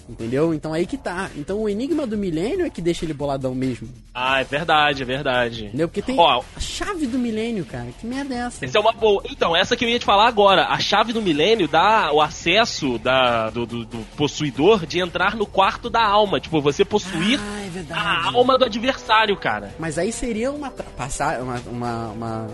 Entendeu? 0.08 0.54
Então 0.54 0.72
aí 0.72 0.86
que 0.86 0.96
tá. 0.96 1.28
Então 1.34 1.58
o 1.62 1.68
enigma 1.68 2.06
do 2.06 2.16
milênio 2.16 2.64
é 2.64 2.70
que 2.70 2.80
deixa 2.80 3.04
ele 3.04 3.12
boladão 3.12 3.54
mesmo. 3.54 3.88
Ah, 4.14 4.40
é 4.40 4.44
verdade, 4.44 5.02
é 5.02 5.04
verdade. 5.04 5.64
Entendeu? 5.66 5.88
Porque 5.88 6.00
tem 6.00 6.16
Ó, 6.18 6.42
a 6.54 6.60
chave 6.60 7.06
do 7.08 7.18
milênio, 7.18 7.64
cara. 7.64 7.88
Que 8.00 8.06
merda 8.06 8.32
é 8.34 8.38
essa? 8.38 8.64
Essa 8.64 8.78
é 8.78 8.80
uma 8.80 8.92
boa. 8.92 9.20
Então, 9.28 9.56
essa 9.56 9.76
que 9.76 9.84
eu 9.84 9.88
ia 9.88 9.98
te 9.98 10.04
falar 10.04 10.28
agora. 10.28 10.66
A 10.66 10.78
chave 10.78 11.12
do 11.12 11.20
milênio 11.20 11.66
dá 11.66 12.12
o 12.12 12.20
acesso 12.22 12.98
da, 12.98 13.50
do, 13.50 13.66
do- 13.66 13.84
do 13.84 13.98
possuidor 14.16 14.86
de 14.86 15.00
entrar 15.00 15.34
no 15.34 15.44
quarto 15.44 15.90
da 15.90 16.04
alma. 16.06 16.38
Tipo, 16.38 16.60
você 16.60 16.84
possuir 16.84 17.40
Ah, 17.40 17.62
é 17.90 17.92
a 17.92 18.26
alma 18.32 18.56
do 18.56 18.64
adversário, 18.64 19.36
cara. 19.36 19.74
Mas 19.78 19.98
aí 19.98 20.12
seria 20.12 20.52
uma 20.52 20.70
trapaça, 20.70 21.38
uma, 21.42 21.60
uma, 21.66 22.06
uma, 22.12 22.46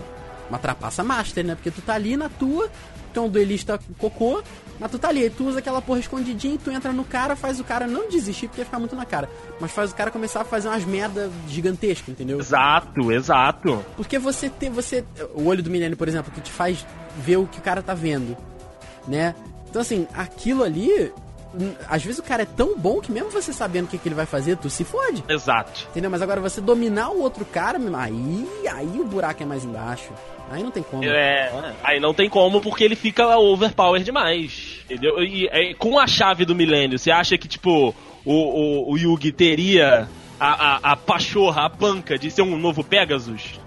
uma 0.49 0.57
trapaça 0.59 1.03
master, 1.03 1.45
né? 1.45 1.53
Porque 1.55 1.69
tu 1.69 1.81
tá 1.81 1.93
ali 1.93 2.17
na 2.17 2.29
tua, 2.29 2.67
tu 3.13 3.19
é 3.19 3.23
um 3.23 3.29
duelista 3.29 3.79
cocô, 3.99 4.41
mas 4.79 4.91
tu 4.91 4.99
tá 4.99 5.09
ali, 5.09 5.29
tu 5.29 5.45
usa 5.45 5.59
aquela 5.59 5.81
porra 5.81 5.99
escondidinha, 5.99 6.57
tu 6.61 6.71
entra 6.71 6.91
no 6.91 7.03
cara, 7.03 7.35
faz 7.35 7.59
o 7.59 7.63
cara 7.63 7.87
não 7.87 8.09
desistir 8.09 8.47
porque 8.47 8.61
ia 8.61 8.65
ficar 8.65 8.79
muito 8.79 8.95
na 8.95 9.05
cara, 9.05 9.29
mas 9.59 9.71
faz 9.71 9.91
o 9.91 9.95
cara 9.95 10.11
começar 10.11 10.41
a 10.41 10.45
fazer 10.45 10.67
umas 10.67 10.85
merda 10.85 11.29
gigantescas, 11.47 12.09
entendeu? 12.09 12.39
Exato, 12.39 13.11
exato. 13.11 13.83
Porque 13.95 14.17
você 14.19 14.49
tem, 14.49 14.69
você, 14.69 15.03
o 15.33 15.45
olho 15.45 15.63
do 15.63 15.69
milênio, 15.69 15.97
por 15.97 16.07
exemplo, 16.07 16.31
que 16.31 16.41
te 16.41 16.51
faz 16.51 16.85
ver 17.17 17.37
o 17.37 17.47
que 17.47 17.59
o 17.59 17.61
cara 17.61 17.81
tá 17.81 17.93
vendo, 17.93 18.35
né? 19.07 19.35
Então 19.69 19.81
assim, 19.81 20.07
aquilo 20.13 20.63
ali, 20.63 21.11
às 21.87 22.03
vezes 22.03 22.19
o 22.19 22.23
cara 22.23 22.43
é 22.43 22.45
tão 22.45 22.77
bom 22.77 22.99
que 22.99 23.11
mesmo 23.11 23.29
você 23.31 23.53
sabendo 23.53 23.85
o 23.85 23.87
que, 23.87 23.97
que 23.97 24.07
ele 24.07 24.15
vai 24.15 24.25
fazer, 24.25 24.57
tu 24.57 24.69
se 24.69 24.83
fode. 24.83 25.23
Exato. 25.29 25.87
Entendeu? 25.91 26.09
Mas 26.09 26.21
agora 26.21 26.41
você 26.41 26.59
dominar 26.59 27.09
o 27.09 27.21
outro 27.21 27.45
cara, 27.45 27.79
aí, 27.97 28.47
aí 28.71 28.99
o 28.99 29.05
buraco 29.05 29.43
é 29.43 29.45
mais 29.45 29.63
embaixo. 29.63 30.11
Aí 30.49 30.61
não 30.61 30.71
tem 30.71 30.83
como. 30.83 31.03
É, 31.03 31.73
aí 31.83 31.99
não 31.99 32.13
tem 32.13 32.29
como 32.29 32.61
porque 32.61 32.83
ele 32.83 32.95
fica 32.95 33.37
overpower 33.37 34.03
demais. 34.03 34.79
Entendeu? 34.85 35.23
E, 35.23 35.47
é, 35.47 35.73
com 35.73 35.97
a 35.99 36.07
chave 36.07 36.45
do 36.45 36.55
milênio, 36.55 36.99
você 36.99 37.11
acha 37.11 37.37
que, 37.37 37.47
tipo, 37.47 37.95
o, 38.25 38.33
o, 38.33 38.93
o 38.93 38.97
Yugi 38.97 39.31
teria 39.31 40.07
a, 40.39 40.89
a, 40.89 40.91
a 40.91 40.95
pachorra, 40.95 41.65
a 41.65 41.69
panca 41.69 42.17
de 42.17 42.29
ser 42.29 42.41
um 42.41 42.57
novo 42.57 42.83
Pegasus? 42.83 43.59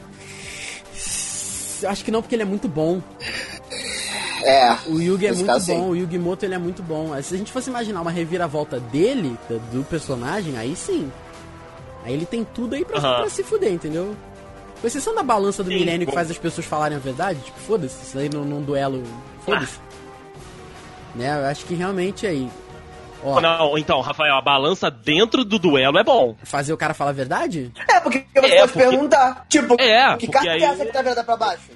Eu 1.82 1.90
acho 1.90 2.04
que 2.04 2.10
não, 2.10 2.22
porque 2.22 2.34
ele 2.34 2.42
é 2.42 2.46
muito 2.46 2.68
bom. 2.68 3.00
É. 4.42 4.76
O 4.86 5.00
Yugi 5.00 5.26
é 5.26 5.32
muito 5.32 5.46
caso, 5.46 5.64
sim. 5.66 5.74
bom, 5.78 5.88
o 5.90 5.96
Yugi 5.96 6.18
Moto 6.18 6.42
ele 6.44 6.54
é 6.54 6.58
muito 6.58 6.82
bom. 6.82 7.10
Se 7.22 7.34
a 7.34 7.38
gente 7.38 7.52
fosse 7.52 7.70
imaginar 7.70 8.00
uma 8.02 8.10
reviravolta 8.10 8.78
dele, 8.78 9.36
do 9.72 9.82
personagem, 9.84 10.56
aí 10.58 10.74
sim. 10.76 11.10
Aí 12.04 12.12
ele 12.12 12.26
tem 12.26 12.44
tudo 12.44 12.74
aí 12.74 12.84
pra, 12.84 13.00
pra 13.00 13.28
se 13.28 13.42
fuder, 13.42 13.72
entendeu? 13.72 14.14
Com 14.80 14.86
exceção 14.86 15.14
da 15.14 15.22
balança 15.22 15.64
do 15.64 15.70
Sim, 15.70 15.76
milênio 15.78 16.00
que 16.06 16.12
bom. 16.12 16.12
faz 16.12 16.30
as 16.30 16.38
pessoas 16.38 16.66
falarem 16.66 16.96
a 16.96 17.00
verdade, 17.00 17.40
tipo, 17.40 17.58
foda-se, 17.60 18.04
isso 18.04 18.18
aí 18.18 18.28
num, 18.28 18.44
num 18.44 18.62
duelo. 18.62 19.02
Foda-se. 19.44 19.78
Né, 21.14 21.40
eu 21.40 21.46
acho 21.46 21.64
que 21.64 21.74
realmente 21.74 22.26
aí. 22.26 22.48
Ó, 23.24 23.40
Não, 23.40 23.78
então, 23.78 24.00
Rafael, 24.02 24.34
a 24.36 24.42
balança 24.42 24.90
dentro 24.90 25.44
do 25.44 25.58
duelo 25.58 25.96
é 25.98 26.04
bom. 26.04 26.36
fazer 26.44 26.72
o 26.72 26.76
cara 26.76 26.92
falar 26.92 27.10
a 27.10 27.14
verdade? 27.14 27.72
É, 27.88 27.98
porque 27.98 28.24
você 28.34 28.46
É, 28.46 28.60
pode 28.60 28.72
porque- 28.74 28.88
perguntar. 28.88 29.46
Tipo, 29.48 29.80
É, 29.80 30.16
que 30.18 30.28
carta 30.28 30.50
aí- 30.50 30.62
é 30.62 30.66
essa 30.66 30.84
que 30.84 30.92
tá 30.92 31.00
virada 31.02 31.24
pra 31.24 31.36
baixo? 31.36 31.70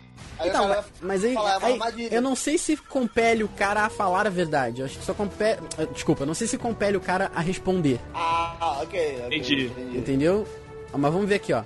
Então, 0.45 0.85
mas 1.03 1.25
aí, 1.25 1.35
falar, 1.35 1.59
uma 1.59 1.87
aí, 1.87 2.09
eu 2.11 2.23
não 2.23 2.35
sei 2.35 2.57
se 2.59 2.77
compele 2.77 3.45
o 3.45 3.49
cara 3.49 3.83
a 3.83 3.91
falar 3.91 4.27
a 4.27 4.31
verdade. 4.31 4.81
Eu 4.81 4.87
acho 4.87 4.99
que 4.99 5.05
só 5.05 5.13
compele. 5.15 5.59
eh, 5.79 5.87
Desculpa, 5.93 6.23
eu 6.23 6.27
não 6.27 6.35
sei 6.35 6.47
se 6.47 6.57
compele 6.59 6.97
o 6.97 7.01
cara 7.01 7.31
a 7.35 7.41
responder. 7.41 8.01
Ah, 8.15 8.79
ok. 8.83 9.23
ok, 9.27 9.39
Entendi. 9.39 9.71
Entendeu? 9.97 10.47
Ah, 10.93 10.99
Mas 10.99 11.13
vamos 11.13 11.29
ver 11.29 11.37
aqui, 11.37 11.53
ó. 11.53 11.63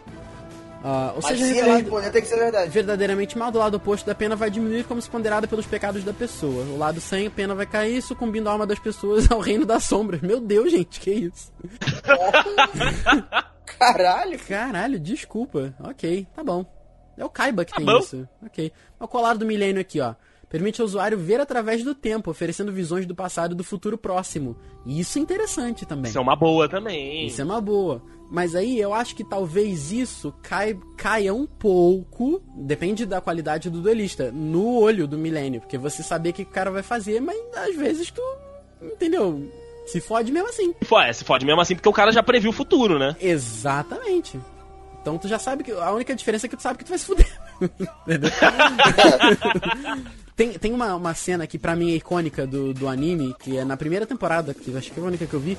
Ah, 0.86 1.12
ou 1.16 1.22
Mas 1.22 1.26
seja, 1.38 1.46
se 1.46 1.58
ela 1.58 1.64
verda- 1.68 1.80
responder, 1.82 2.10
tem 2.10 2.20
que 2.20 2.28
ser 2.28 2.36
verdade. 2.36 2.70
verdadeiramente 2.70 3.38
mal 3.38 3.50
do 3.50 3.58
lado 3.58 3.74
oposto 3.78 4.04
da 4.04 4.14
pena 4.14 4.36
vai 4.36 4.50
diminuir 4.50 4.84
como 4.84 5.00
se 5.00 5.08
ponderada 5.08 5.48
pelos 5.48 5.64
pecados 5.64 6.04
da 6.04 6.12
pessoa. 6.12 6.62
O 6.64 6.76
lado 6.76 7.00
sem, 7.00 7.26
a 7.26 7.30
pena 7.30 7.54
vai 7.54 7.64
cair, 7.64 8.02
sucumbindo 8.02 8.48
a 8.48 8.52
alma 8.52 8.66
das 8.66 8.78
pessoas 8.78 9.28
ao 9.32 9.40
reino 9.40 9.64
das 9.64 9.84
sombras. 9.84 10.20
Meu 10.20 10.40
Deus, 10.40 10.70
gente, 10.70 11.00
que 11.00 11.10
isso? 11.10 11.50
Caralho. 13.78 14.38
Caralho, 14.40 15.00
desculpa. 15.00 15.74
Ok, 15.80 16.26
tá 16.34 16.44
bom. 16.44 16.66
É 17.16 17.24
o 17.24 17.28
Kaiba 17.30 17.64
que 17.64 17.70
Tá 17.72 17.76
tem 17.78 17.86
bom. 17.86 17.98
isso. 17.98 18.28
Ok. 18.44 18.72
O 19.00 19.06
colar 19.08 19.34
do 19.36 19.46
milênio 19.46 19.80
aqui, 19.80 20.00
ó. 20.00 20.14
Permite 20.48 20.80
ao 20.80 20.84
usuário 20.86 21.18
ver 21.18 21.40
através 21.40 21.82
do 21.82 21.94
tempo, 21.96 22.30
oferecendo 22.30 22.70
visões 22.72 23.06
do 23.06 23.14
passado 23.14 23.52
e 23.52 23.56
do 23.56 23.64
futuro 23.64 23.98
próximo. 23.98 24.56
E 24.86 25.00
isso 25.00 25.18
é 25.18 25.20
interessante 25.22 25.84
também. 25.84 26.08
Isso 26.10 26.18
é 26.18 26.20
uma 26.20 26.36
boa 26.36 26.68
também. 26.68 27.26
Isso 27.26 27.40
é 27.40 27.44
uma 27.44 27.60
boa. 27.60 28.00
Mas 28.30 28.54
aí 28.54 28.78
eu 28.80 28.94
acho 28.94 29.16
que 29.16 29.24
talvez 29.24 29.90
isso 29.90 30.32
cai, 30.42 30.78
caia 30.96 31.34
um 31.34 31.44
pouco, 31.46 32.40
depende 32.56 33.04
da 33.04 33.20
qualidade 33.20 33.68
do 33.68 33.80
duelista, 33.80 34.30
no 34.30 34.78
olho 34.78 35.08
do 35.08 35.18
milênio. 35.18 35.60
Porque 35.60 35.76
você 35.76 36.02
saber 36.04 36.30
o 36.30 36.32
que 36.32 36.42
o 36.42 36.46
cara 36.46 36.70
vai 36.70 36.82
fazer, 36.84 37.20
mas 37.20 37.36
às 37.56 37.74
vezes 37.74 38.10
tu. 38.12 38.22
Entendeu? 38.80 39.50
Se 39.86 40.00
fode 40.00 40.30
mesmo 40.30 40.48
assim. 40.48 40.72
É, 41.04 41.12
se 41.12 41.24
fode 41.24 41.44
mesmo 41.44 41.60
assim, 41.60 41.74
porque 41.74 41.88
o 41.88 41.92
cara 41.92 42.12
já 42.12 42.22
previu 42.22 42.50
o 42.50 42.54
futuro, 42.54 42.96
né? 42.98 43.16
Exatamente. 43.20 44.38
Então 45.04 45.18
tu 45.18 45.28
já 45.28 45.38
sabe 45.38 45.62
que. 45.62 45.70
A 45.70 45.92
única 45.92 46.14
diferença 46.16 46.46
é 46.46 46.48
que 46.48 46.56
tu 46.56 46.62
sabe 46.62 46.78
que 46.78 46.84
tu 46.86 46.88
vai 46.88 46.96
se 46.98 47.04
fuder. 47.04 47.30
Entendeu? 48.08 48.30
tem 50.34 50.52
tem 50.54 50.72
uma, 50.72 50.94
uma 50.94 51.12
cena 51.12 51.46
que 51.46 51.58
pra 51.58 51.76
mim 51.76 51.92
é 51.92 51.96
icônica 51.96 52.46
do, 52.46 52.72
do 52.72 52.88
anime, 52.88 53.34
que 53.38 53.58
é 53.58 53.64
na 53.66 53.76
primeira 53.76 54.06
temporada, 54.06 54.54
que 54.54 54.70
eu 54.70 54.78
acho 54.78 54.90
que 54.90 54.98
é 54.98 55.02
a 55.02 55.06
única 55.06 55.26
que 55.26 55.34
eu 55.34 55.40
vi. 55.40 55.58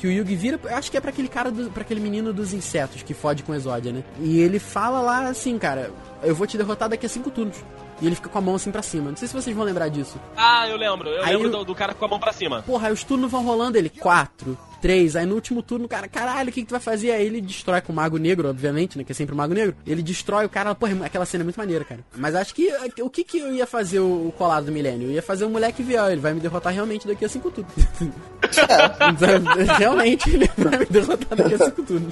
Que 0.00 0.06
o 0.08 0.10
Yugi 0.10 0.34
vira, 0.34 0.58
eu 0.64 0.76
acho 0.76 0.90
que 0.90 0.96
é 0.96 1.00
pra 1.00 1.10
aquele 1.10 1.28
cara, 1.28 1.50
do, 1.52 1.70
pra 1.70 1.82
aquele 1.82 2.00
menino 2.00 2.32
dos 2.32 2.52
insetos 2.52 3.02
que 3.02 3.12
fode 3.14 3.42
com 3.44 3.54
Exódia, 3.54 3.92
né? 3.92 4.02
E 4.18 4.40
ele 4.40 4.58
fala 4.58 5.00
lá 5.02 5.28
assim, 5.28 5.56
cara, 5.58 5.92
eu 6.22 6.34
vou 6.34 6.46
te 6.48 6.56
derrotar 6.58 6.88
daqui 6.88 7.04
a 7.06 7.08
cinco 7.08 7.30
turnos. 7.30 7.58
E 8.00 8.06
ele 8.06 8.14
fica 8.16 8.28
com 8.30 8.38
a 8.38 8.40
mão 8.40 8.54
assim 8.56 8.72
pra 8.72 8.80
cima. 8.82 9.10
Não 9.10 9.16
sei 9.16 9.28
se 9.28 9.34
vocês 9.34 9.54
vão 9.54 9.64
lembrar 9.64 9.88
disso. 9.88 10.18
Ah, 10.36 10.66
eu 10.66 10.76
lembro. 10.78 11.06
Eu 11.10 11.22
Aí 11.22 11.32
lembro 11.36 11.48
eu- 11.48 11.58
do, 11.58 11.64
do 11.66 11.74
cara 11.76 11.92
com 11.94 12.02
a 12.04 12.08
mão 12.08 12.18
pra 12.18 12.32
cima. 12.32 12.62
Porra, 12.62 12.88
aí 12.88 12.92
os 12.94 13.04
turnos 13.04 13.30
vão 13.30 13.44
rolando 13.44 13.76
ele. 13.76 13.90
Quatro, 13.90 14.56
três. 14.80 15.16
Aí 15.16 15.26
no 15.26 15.34
último 15.34 15.62
turno, 15.62 15.84
o 15.84 15.88
cara, 15.88 16.08
caralho, 16.08 16.50
o 16.50 16.52
que, 16.52 16.62
que 16.62 16.68
tu 16.68 16.72
vai 16.72 16.80
fazer? 16.80 17.12
Aí 17.12 17.26
ele 17.26 17.40
destrói 17.40 17.80
com 17.80 17.92
o 17.92 17.96
Mago 17.96 18.16
Negro, 18.16 18.48
obviamente, 18.48 18.96
né? 18.96 19.04
Que 19.04 19.12
é 19.12 19.14
sempre 19.14 19.34
o 19.34 19.36
Mago 19.36 19.54
Negro. 19.54 19.74
Ele 19.86 20.02
destrói 20.02 20.46
o 20.46 20.48
cara. 20.48 20.74
Porra, 20.74 21.04
aquela 21.04 21.24
cena 21.24 21.42
é 21.42 21.44
muito 21.44 21.56
maneira, 21.56 21.84
cara. 21.84 22.00
Mas 22.16 22.34
acho 22.34 22.54
que 22.54 22.70
o 23.00 23.10
que 23.10 23.24
que 23.24 23.38
eu 23.38 23.54
ia 23.54 23.66
fazer 23.66 24.00
o, 24.00 24.28
o 24.28 24.32
colado 24.32 24.66
do 24.66 24.72
milênio? 24.72 25.08
Eu 25.08 25.12
ia 25.12 25.22
fazer 25.22 25.44
o 25.44 25.50
moleque 25.50 25.82
ver, 25.82 25.98
ó, 25.98 26.08
ele 26.08 26.20
vai 26.20 26.32
me 26.32 26.40
derrotar 26.40 26.72
realmente 26.72 27.06
daqui 27.06 27.24
a 27.24 27.28
cinco 27.28 27.50
turnos. 27.50 27.72
realmente, 29.78 30.30
ele 30.30 30.50
vai 30.56 30.78
me 30.78 30.86
derrotar 30.86 31.36
daqui 31.36 31.54
a 31.54 31.58
cinco 31.58 31.82
turnos. 31.82 32.10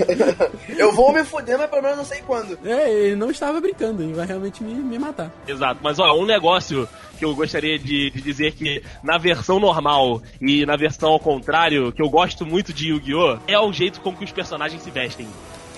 Eu 0.76 0.92
vou 0.92 1.12
me 1.12 1.24
fuder, 1.24 1.58
mas 1.58 1.70
pelo 1.70 1.82
menos 1.82 1.98
não 1.98 2.04
sei 2.04 2.20
quando. 2.22 2.58
É, 2.64 2.90
ele 2.90 3.16
não 3.16 3.30
estava 3.30 3.60
brincando, 3.60 4.02
ele 4.02 4.12
vai 4.12 4.26
realmente 4.26 4.62
me, 4.62 4.74
me 4.74 4.98
matar. 4.98 5.32
Exato. 5.46 5.80
Mas, 5.82 5.98
ó, 5.98 6.18
um 6.18 6.26
negócio 6.26 6.88
que 7.18 7.24
eu 7.24 7.34
gostaria 7.34 7.78
de, 7.78 8.10
de 8.10 8.22
dizer 8.22 8.52
que 8.52 8.82
na 9.02 9.18
versão 9.18 9.58
normal 9.58 10.22
e 10.40 10.64
na 10.64 10.76
versão 10.76 11.10
ao 11.10 11.18
contrário, 11.18 11.92
que 11.92 12.00
eu 12.00 12.08
gosto 12.08 12.46
muito 12.46 12.57
de 12.72 12.88
Yu-Gi-Oh! 12.90 13.38
é 13.46 13.59
o 13.59 13.72
jeito 13.72 14.00
como 14.00 14.16
que 14.16 14.24
os 14.24 14.32
personagens 14.32 14.82
se 14.82 14.90
vestem. 14.90 15.26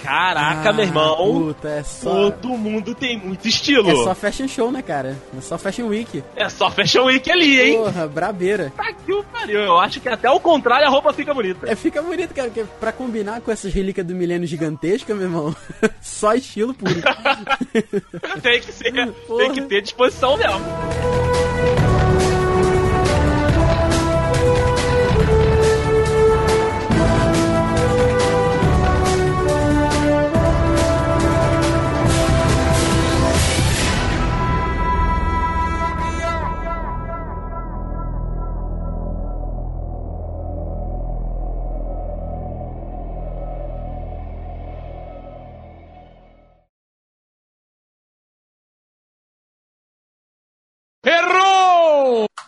Caraca, 0.02 0.70
Ah, 0.70 0.72
meu 0.72 0.84
irmão. 0.86 1.14
Puta, 1.16 1.68
é 1.68 1.82
só. 1.82 2.30
Todo 2.30 2.56
mundo 2.56 2.94
tem 2.94 3.18
muito 3.18 3.46
estilo. 3.46 3.90
É 3.90 3.94
só 3.96 4.14
fashion 4.14 4.48
show, 4.48 4.72
né, 4.72 4.80
cara? 4.80 5.14
É 5.36 5.40
só 5.42 5.58
fashion 5.58 5.88
week. 5.88 6.24
É 6.34 6.48
só 6.48 6.70
Fashion 6.70 7.04
Week 7.04 7.30
ali, 7.30 7.60
hein? 7.60 7.76
Porra, 7.76 8.06
brabeira. 8.08 8.72
Tá 8.74 8.94
que 8.94 9.12
o 9.12 9.22
pariu. 9.24 9.60
Eu 9.60 9.78
acho 9.78 10.00
que 10.00 10.08
até 10.08 10.26
ao 10.26 10.40
contrário 10.40 10.86
a 10.86 10.90
roupa 10.90 11.12
fica 11.12 11.34
bonita. 11.34 11.70
É, 11.70 11.76
fica 11.76 12.00
bonito, 12.00 12.32
cara, 12.32 12.48
porque 12.48 12.64
pra 12.80 12.92
combinar 12.92 13.42
com 13.42 13.50
essas 13.52 13.74
relíquias 13.74 14.06
do 14.06 14.14
milênio 14.14 14.48
gigantesca, 14.48 15.14
meu 15.14 15.24
irmão, 15.24 15.54
só 16.00 16.32
estilo 16.32 16.72
puro. 16.72 16.94
tem 18.42 18.58
que 18.62 18.72
ser, 18.72 19.12
Porra. 19.26 19.38
tem 19.44 19.52
que 19.52 19.60
ter 19.62 19.82
disposição 19.82 20.34
mesmo. 20.38 20.60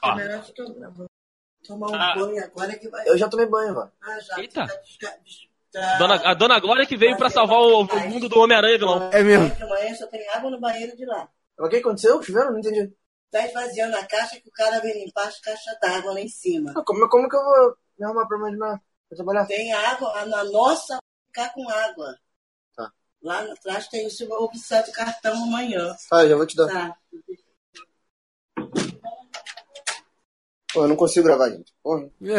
Errou! 0.02 0.16
Melhor 0.16 0.44
eu 0.56 1.06
tomar 1.66 1.90
um 1.90 1.94
Ah. 1.94 2.14
banho 2.16 2.44
agora 2.44 2.76
que 2.78 2.88
vai. 2.88 3.08
Eu 3.08 3.16
já 3.16 3.28
tomei 3.28 3.46
banho, 3.46 3.74
mano. 3.74 3.92
Ah, 4.02 4.18
já. 4.20 4.38
Eita. 4.40 4.66
Tá 4.66 5.10
tá- 5.72 5.98
Dona, 5.98 6.14
a 6.30 6.34
Dona 6.34 6.60
Glória 6.60 6.86
que 6.86 6.96
veio 6.96 7.16
pra 7.16 7.30
salvar 7.30 7.58
o, 7.60 7.82
o 7.82 8.08
mundo 8.10 8.28
do 8.28 8.38
Homem-Aranha 8.40 8.78
vilão. 8.78 9.10
É 9.12 9.22
mesmo. 9.22 9.48
De 9.54 9.64
manhã 9.64 9.94
só 9.94 10.06
tem 10.06 10.28
água 10.30 10.50
no 10.50 10.60
banheiro 10.60 10.96
de 10.96 11.06
lá. 11.06 11.28
O 11.58 11.68
que 11.68 11.76
aconteceu? 11.76 12.22
Chovendo? 12.22 12.50
Não 12.52 12.58
entendi. 12.58 12.92
Tá 13.30 13.46
esvaziando 13.46 13.96
a 13.96 14.04
caixa 14.04 14.38
que 14.40 14.48
o 14.48 14.52
cara 14.52 14.80
vem 14.80 15.04
limpar 15.04 15.28
as 15.28 15.40
caixas 15.40 15.78
d'água 15.80 16.12
lá 16.12 16.20
em 16.20 16.28
cima. 16.28 16.72
Ah, 16.76 16.82
Como, 16.84 17.08
como 17.08 17.28
que 17.28 17.36
eu 17.36 17.42
vou 17.42 17.76
me 17.98 18.04
arrumar 18.04 18.26
pra 18.26 18.36
imaginar? 18.36 18.82
Pra 19.08 19.16
trabalhar? 19.16 19.46
Tem 19.46 19.72
água, 19.72 20.26
na 20.26 20.44
nossa 20.44 20.98
ficar 21.28 21.48
com 21.54 21.66
água. 21.70 22.14
Tá. 22.76 22.92
Lá 23.22 23.40
atrás 23.40 23.88
tem 23.88 24.06
o 24.06 24.10
seu 24.10 24.30
obseto 24.32 24.92
cartão 24.92 25.32
amanhã. 25.44 25.96
Ah, 26.12 26.26
já 26.26 26.36
vou 26.36 26.46
te 26.46 26.56
dar. 26.56 26.68
Tá. 26.68 26.96
Pô, 30.72 30.84
eu 30.84 30.88
não 30.88 30.96
consigo 30.96 31.26
gravar, 31.26 31.50
gente. 31.50 31.72
Porra. 31.82 32.08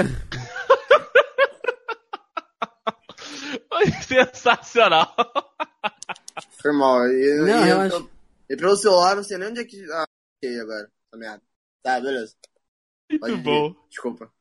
Sensacional. 4.08 5.14
Foi 6.62 6.72
mal. 6.74 7.06
E, 7.08 7.42
Não, 7.46 7.66
e, 7.66 7.70
eu 7.70 7.90
tô- 7.90 8.10
e 8.50 8.56
pelo 8.56 8.76
celular, 8.76 9.16
não 9.16 9.24
sei 9.24 9.38
nem 9.38 9.50
onde 9.50 9.62
é 9.62 9.66
que. 9.66 9.84
Ah, 9.92 10.06
ok 10.38 10.60
agora. 10.60 10.92
Essa 11.08 11.18
merda. 11.18 11.42
Tá, 11.84 12.00
beleza. 12.00 12.36
Pode 13.20 13.34
Muito 13.34 13.40
ir. 13.40 13.44
bom. 13.44 13.76
Desculpa. 13.90 14.32